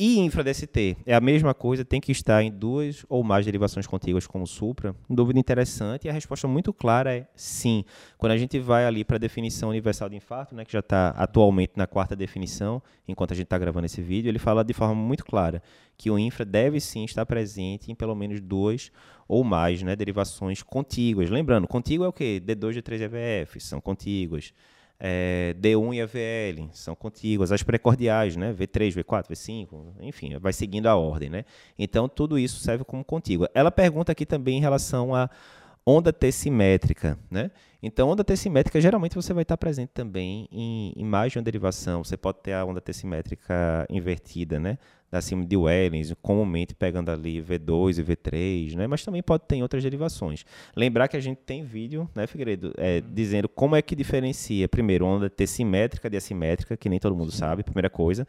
E 0.01 0.17
infra-DST 0.19 0.95
é 1.05 1.13
a 1.13 1.19
mesma 1.19 1.53
coisa, 1.53 1.83
tem 1.83 1.99
que 1.99 2.13
estar 2.13 2.41
em 2.41 2.49
duas 2.49 3.05
ou 3.09 3.21
mais 3.21 3.45
derivações 3.45 3.85
contíguas 3.85 4.25
como 4.25 4.47
supra. 4.47 4.95
Dúvida 5.09 5.37
interessante 5.37 6.05
e 6.05 6.09
a 6.09 6.13
resposta 6.13 6.47
muito 6.47 6.71
clara 6.71 7.13
é 7.13 7.27
sim. 7.35 7.83
Quando 8.17 8.31
a 8.31 8.37
gente 8.37 8.57
vai 8.59 8.85
ali 8.85 9.03
para 9.03 9.17
a 9.17 9.19
definição 9.19 9.67
universal 9.67 10.07
de 10.07 10.15
infarto, 10.15 10.55
né, 10.55 10.63
que 10.63 10.71
já 10.71 10.79
está 10.79 11.09
atualmente 11.09 11.73
na 11.75 11.85
quarta 11.85 12.15
definição, 12.15 12.81
enquanto 13.09 13.33
a 13.33 13.35
gente 13.35 13.47
está 13.47 13.57
gravando 13.57 13.87
esse 13.87 14.01
vídeo, 14.01 14.29
ele 14.29 14.39
fala 14.39 14.63
de 14.63 14.73
forma 14.73 14.95
muito 14.95 15.25
clara 15.25 15.61
que 15.97 16.09
o 16.09 16.17
infra 16.17 16.45
deve 16.45 16.79
sim 16.79 17.03
estar 17.03 17.25
presente 17.25 17.91
em 17.91 17.95
pelo 17.95 18.15
menos 18.15 18.39
duas 18.39 18.93
ou 19.27 19.43
mais 19.43 19.83
né, 19.83 19.97
derivações 19.97 20.63
contíguas. 20.63 21.29
Lembrando, 21.29 21.67
contíguo 21.67 22.05
é 22.05 22.07
o 22.07 22.13
quê? 22.13 22.41
D2, 22.41 22.81
D3 22.81 23.01
e 23.01 23.03
EVF, 23.03 23.59
são 23.59 23.81
contíguas 23.81 24.53
é, 24.99 25.55
D1 25.59 25.95
e 25.95 26.01
AVL, 26.01 26.69
são 26.73 26.93
contíguas, 26.93 27.51
as 27.51 27.63
precordiais, 27.63 28.35
né? 28.35 28.53
V3, 28.53 28.95
V4, 28.95 29.27
V5, 29.29 29.67
enfim, 30.01 30.37
vai 30.37 30.51
seguindo 30.51 30.87
a 30.87 30.95
ordem, 30.95 31.29
né? 31.29 31.45
Então, 31.77 32.09
tudo 32.09 32.37
isso 32.37 32.59
serve 32.59 32.83
como 32.83 33.03
contígua. 33.03 33.49
Ela 33.53 33.71
pergunta 33.71 34.11
aqui 34.11 34.25
também 34.25 34.57
em 34.57 34.61
relação 34.61 35.15
a 35.15 35.29
onda 35.85 36.13
T 36.13 36.31
simétrica, 36.31 37.17
né? 37.29 37.51
Então, 37.81 38.09
onda 38.09 38.23
T 38.23 38.35
simétrica, 38.35 38.81
geralmente 38.81 39.15
você 39.15 39.33
vai 39.33 39.43
estar 39.43 39.55
presente 39.55 39.91
também 39.93 40.47
em, 40.51 40.93
em 40.97 41.05
mais 41.05 41.31
de 41.31 41.37
uma 41.37 41.43
derivação. 41.43 42.03
Você 42.03 42.17
pode 42.17 42.39
ter 42.39 42.51
a 42.51 42.65
onda 42.65 42.81
T 42.81 42.91
simétrica 42.91 43.85
invertida, 43.89 44.59
né? 44.59 44.77
Da 45.09 45.21
síndrome 45.21 45.47
de 45.47 45.55
Wellens, 45.55 46.13
comumente 46.21 46.75
pegando 46.75 47.09
ali 47.09 47.41
V2 47.41 47.99
e 47.99 48.03
V3, 48.03 48.75
né? 48.75 48.85
Mas 48.85 49.03
também 49.03 49.23
pode 49.23 49.43
ter 49.47 49.55
em 49.55 49.61
outras 49.61 49.81
derivações. 49.81 50.45
Lembrar 50.75 51.07
que 51.07 51.15
a 51.15 51.21
gente 51.21 51.37
tem 51.37 51.63
vídeo, 51.63 52.07
né, 52.13 52.27
Figueiredo, 52.27 52.73
é, 52.77 53.01
dizendo 53.01 53.47
como 53.47 53.75
é 53.75 53.81
que 53.81 53.95
diferencia, 53.95 54.67
primeiro, 54.67 55.05
onda 55.05 55.29
T 55.29 55.47
simétrica 55.47 56.09
de 56.09 56.17
assimétrica, 56.17 56.75
que 56.75 56.89
nem 56.89 56.99
todo 56.99 57.15
mundo 57.15 57.31
sabe, 57.31 57.63
primeira 57.63 57.89
coisa. 57.89 58.27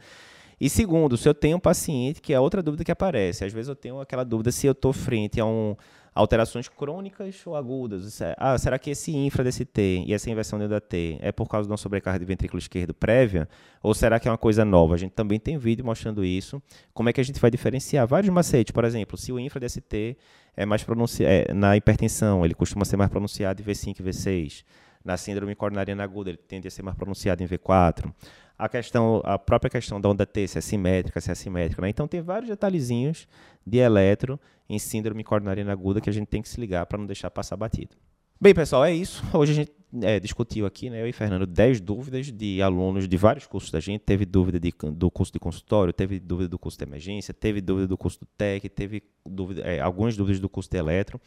E 0.61 0.69
segundo, 0.69 1.17
se 1.17 1.27
eu 1.27 1.33
tenho 1.33 1.57
um 1.57 1.59
paciente, 1.59 2.21
que 2.21 2.33
é 2.33 2.39
outra 2.39 2.61
dúvida 2.61 2.83
que 2.83 2.91
aparece, 2.91 3.43
às 3.43 3.51
vezes 3.51 3.67
eu 3.67 3.75
tenho 3.75 3.99
aquela 3.99 4.23
dúvida 4.23 4.51
se 4.51 4.67
eu 4.67 4.73
estou 4.73 4.93
frente 4.93 5.39
a 5.39 5.45
um 5.45 5.75
alterações 6.13 6.67
crônicas 6.67 7.41
ou 7.45 7.55
agudas. 7.55 8.19
É, 8.21 8.35
ah, 8.37 8.57
será 8.57 8.77
que 8.77 8.89
esse 8.89 9.15
infra 9.15 9.43
desse 9.43 9.63
T 9.65 10.03
e 10.05 10.13
essa 10.13 10.29
inversão 10.29 10.59
dentro 10.59 10.73
da 10.73 10.81
T 10.81 11.17
é 11.21 11.31
por 11.31 11.47
causa 11.47 11.67
de 11.67 11.71
uma 11.71 11.77
sobrecarga 11.77 12.19
de 12.19 12.25
ventrículo 12.25 12.59
esquerdo 12.59 12.93
prévia? 12.93 13.47
Ou 13.81 13.93
será 13.93 14.19
que 14.19 14.27
é 14.27 14.31
uma 14.31 14.37
coisa 14.37 14.65
nova? 14.65 14.95
A 14.95 14.97
gente 14.97 15.11
também 15.11 15.39
tem 15.39 15.57
vídeo 15.57 15.85
mostrando 15.85 16.23
isso. 16.23 16.61
Como 16.93 17.09
é 17.09 17.13
que 17.13 17.21
a 17.21 17.23
gente 17.23 17.39
vai 17.39 17.49
diferenciar? 17.49 18.05
Vários 18.05 18.31
macetes, 18.33 18.71
por 18.71 18.83
exemplo, 18.83 19.17
se 19.17 19.31
o 19.31 19.39
infra 19.39 19.59
desse 19.59 19.79
T 19.79 20.17
é 20.55 20.65
mais 20.65 20.83
pronunciado 20.83 21.31
é, 21.31 21.53
na 21.53 21.77
hipertensão, 21.77 22.43
ele 22.43 22.53
costuma 22.53 22.83
ser 22.83 22.97
mais 22.97 23.09
pronunciado 23.09 23.61
em 23.61 23.65
V5 23.65 23.99
e 23.99 24.03
V6. 24.03 24.63
Na 25.03 25.17
síndrome 25.17 25.55
coronariana 25.55 26.03
aguda, 26.03 26.29
ele 26.29 26.37
tende 26.37 26.67
a 26.67 26.71
ser 26.71 26.83
mais 26.83 26.95
pronunciado 26.95 27.41
em 27.41 27.47
V4 27.47 28.13
a 28.61 28.69
questão, 28.69 29.23
a 29.25 29.39
própria 29.39 29.71
questão 29.71 29.99
da 29.99 30.07
onda 30.07 30.23
T, 30.23 30.47
se 30.47 30.55
é 30.55 30.61
simétrica, 30.61 31.19
se 31.19 31.29
é 31.29 31.31
assimétrica. 31.31 31.81
Né? 31.81 31.89
Então 31.89 32.07
tem 32.07 32.21
vários 32.21 32.47
detalhezinhos 32.47 33.27
de 33.65 33.79
eletro 33.79 34.39
em 34.71 34.79
síndrome 34.79 35.23
coronariana 35.23 35.73
aguda 35.73 35.99
que 35.99 36.09
a 36.09 36.13
gente 36.13 36.27
tem 36.27 36.41
que 36.41 36.47
se 36.47 36.59
ligar 36.59 36.85
para 36.85 36.97
não 36.97 37.05
deixar 37.05 37.29
passar 37.29 37.57
batido. 37.57 37.95
Bem, 38.39 38.55
pessoal, 38.55 38.85
é 38.85 38.93
isso. 38.93 39.21
Hoje 39.37 39.51
a 39.51 39.55
gente 39.55 39.71
é, 40.01 40.19
discutiu 40.19 40.65
aqui, 40.65 40.89
né, 40.89 41.01
eu 41.01 41.07
e 41.07 41.11
Fernando, 41.11 41.45
10 41.45 41.81
dúvidas 41.81 42.31
de 42.31 42.61
alunos 42.61 43.07
de 43.07 43.17
vários 43.17 43.45
cursos 43.45 43.69
da 43.69 43.81
gente. 43.81 44.01
Teve 44.01 44.25
dúvida 44.25 44.59
de, 44.59 44.73
do 44.93 45.11
curso 45.11 45.33
de 45.33 45.39
consultório, 45.39 45.91
teve 45.91 46.19
dúvida 46.19 46.47
do 46.47 46.57
curso 46.57 46.77
de 46.77 46.85
emergência, 46.85 47.33
teve 47.33 47.59
dúvida 47.59 47.87
do 47.87 47.97
curso 47.97 48.19
do 48.21 48.25
TEC, 48.37 48.69
teve 48.69 49.03
dúvida, 49.25 49.61
é, 49.61 49.81
algumas 49.81 50.15
dúvidas 50.15 50.39
do 50.39 50.47
curso 50.47 50.69
de 50.69 50.77
eletro. 50.77 51.19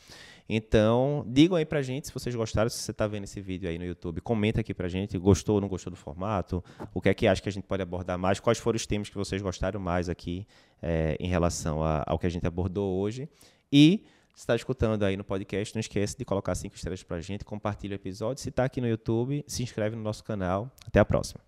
Então, 0.48 1.24
digam 1.28 1.56
aí 1.56 1.64
pra 1.64 1.82
gente 1.82 2.08
se 2.08 2.12
vocês 2.12 2.34
gostaram, 2.34 2.68
se 2.68 2.78
você 2.78 2.90
está 2.90 3.06
vendo 3.06 3.24
esse 3.24 3.40
vídeo 3.40 3.68
aí 3.68 3.78
no 3.78 3.84
YouTube, 3.84 4.20
comenta 4.20 4.60
aqui 4.60 4.74
pra 4.74 4.88
gente, 4.88 5.16
gostou 5.16 5.56
ou 5.56 5.60
não 5.60 5.68
gostou 5.68 5.90
do 5.90 5.96
formato, 5.96 6.64
o 6.92 7.00
que 7.00 7.08
é 7.08 7.14
que 7.14 7.26
acha 7.26 7.40
que 7.40 7.48
a 7.48 7.52
gente 7.52 7.64
pode 7.64 7.82
abordar 7.82 8.18
mais, 8.18 8.40
quais 8.40 8.58
foram 8.58 8.76
os 8.76 8.86
temas 8.86 9.08
que 9.08 9.16
vocês 9.16 9.40
gostaram 9.40 9.80
mais 9.80 10.08
aqui 10.08 10.46
é, 10.84 11.16
em 11.18 11.26
relação 11.26 11.82
a, 11.82 12.04
ao 12.06 12.18
que 12.18 12.26
a 12.26 12.30
gente 12.30 12.46
abordou 12.46 13.00
hoje. 13.00 13.26
E 13.72 14.04
se 14.34 14.42
está 14.42 14.54
escutando 14.54 15.02
aí 15.02 15.16
no 15.16 15.24
podcast, 15.24 15.74
não 15.74 15.80
esqueça 15.80 16.16
de 16.18 16.24
colocar 16.24 16.54
cinco 16.54 16.76
estrelas 16.76 17.02
pra 17.02 17.20
gente, 17.20 17.44
compartilha 17.44 17.94
o 17.94 17.96
episódio. 17.96 18.42
Se 18.42 18.50
está 18.50 18.64
aqui 18.64 18.80
no 18.80 18.86
YouTube, 18.86 19.44
se 19.46 19.62
inscreve 19.62 19.96
no 19.96 20.02
nosso 20.02 20.22
canal. 20.22 20.70
Até 20.86 21.00
a 21.00 21.04
próxima. 21.04 21.40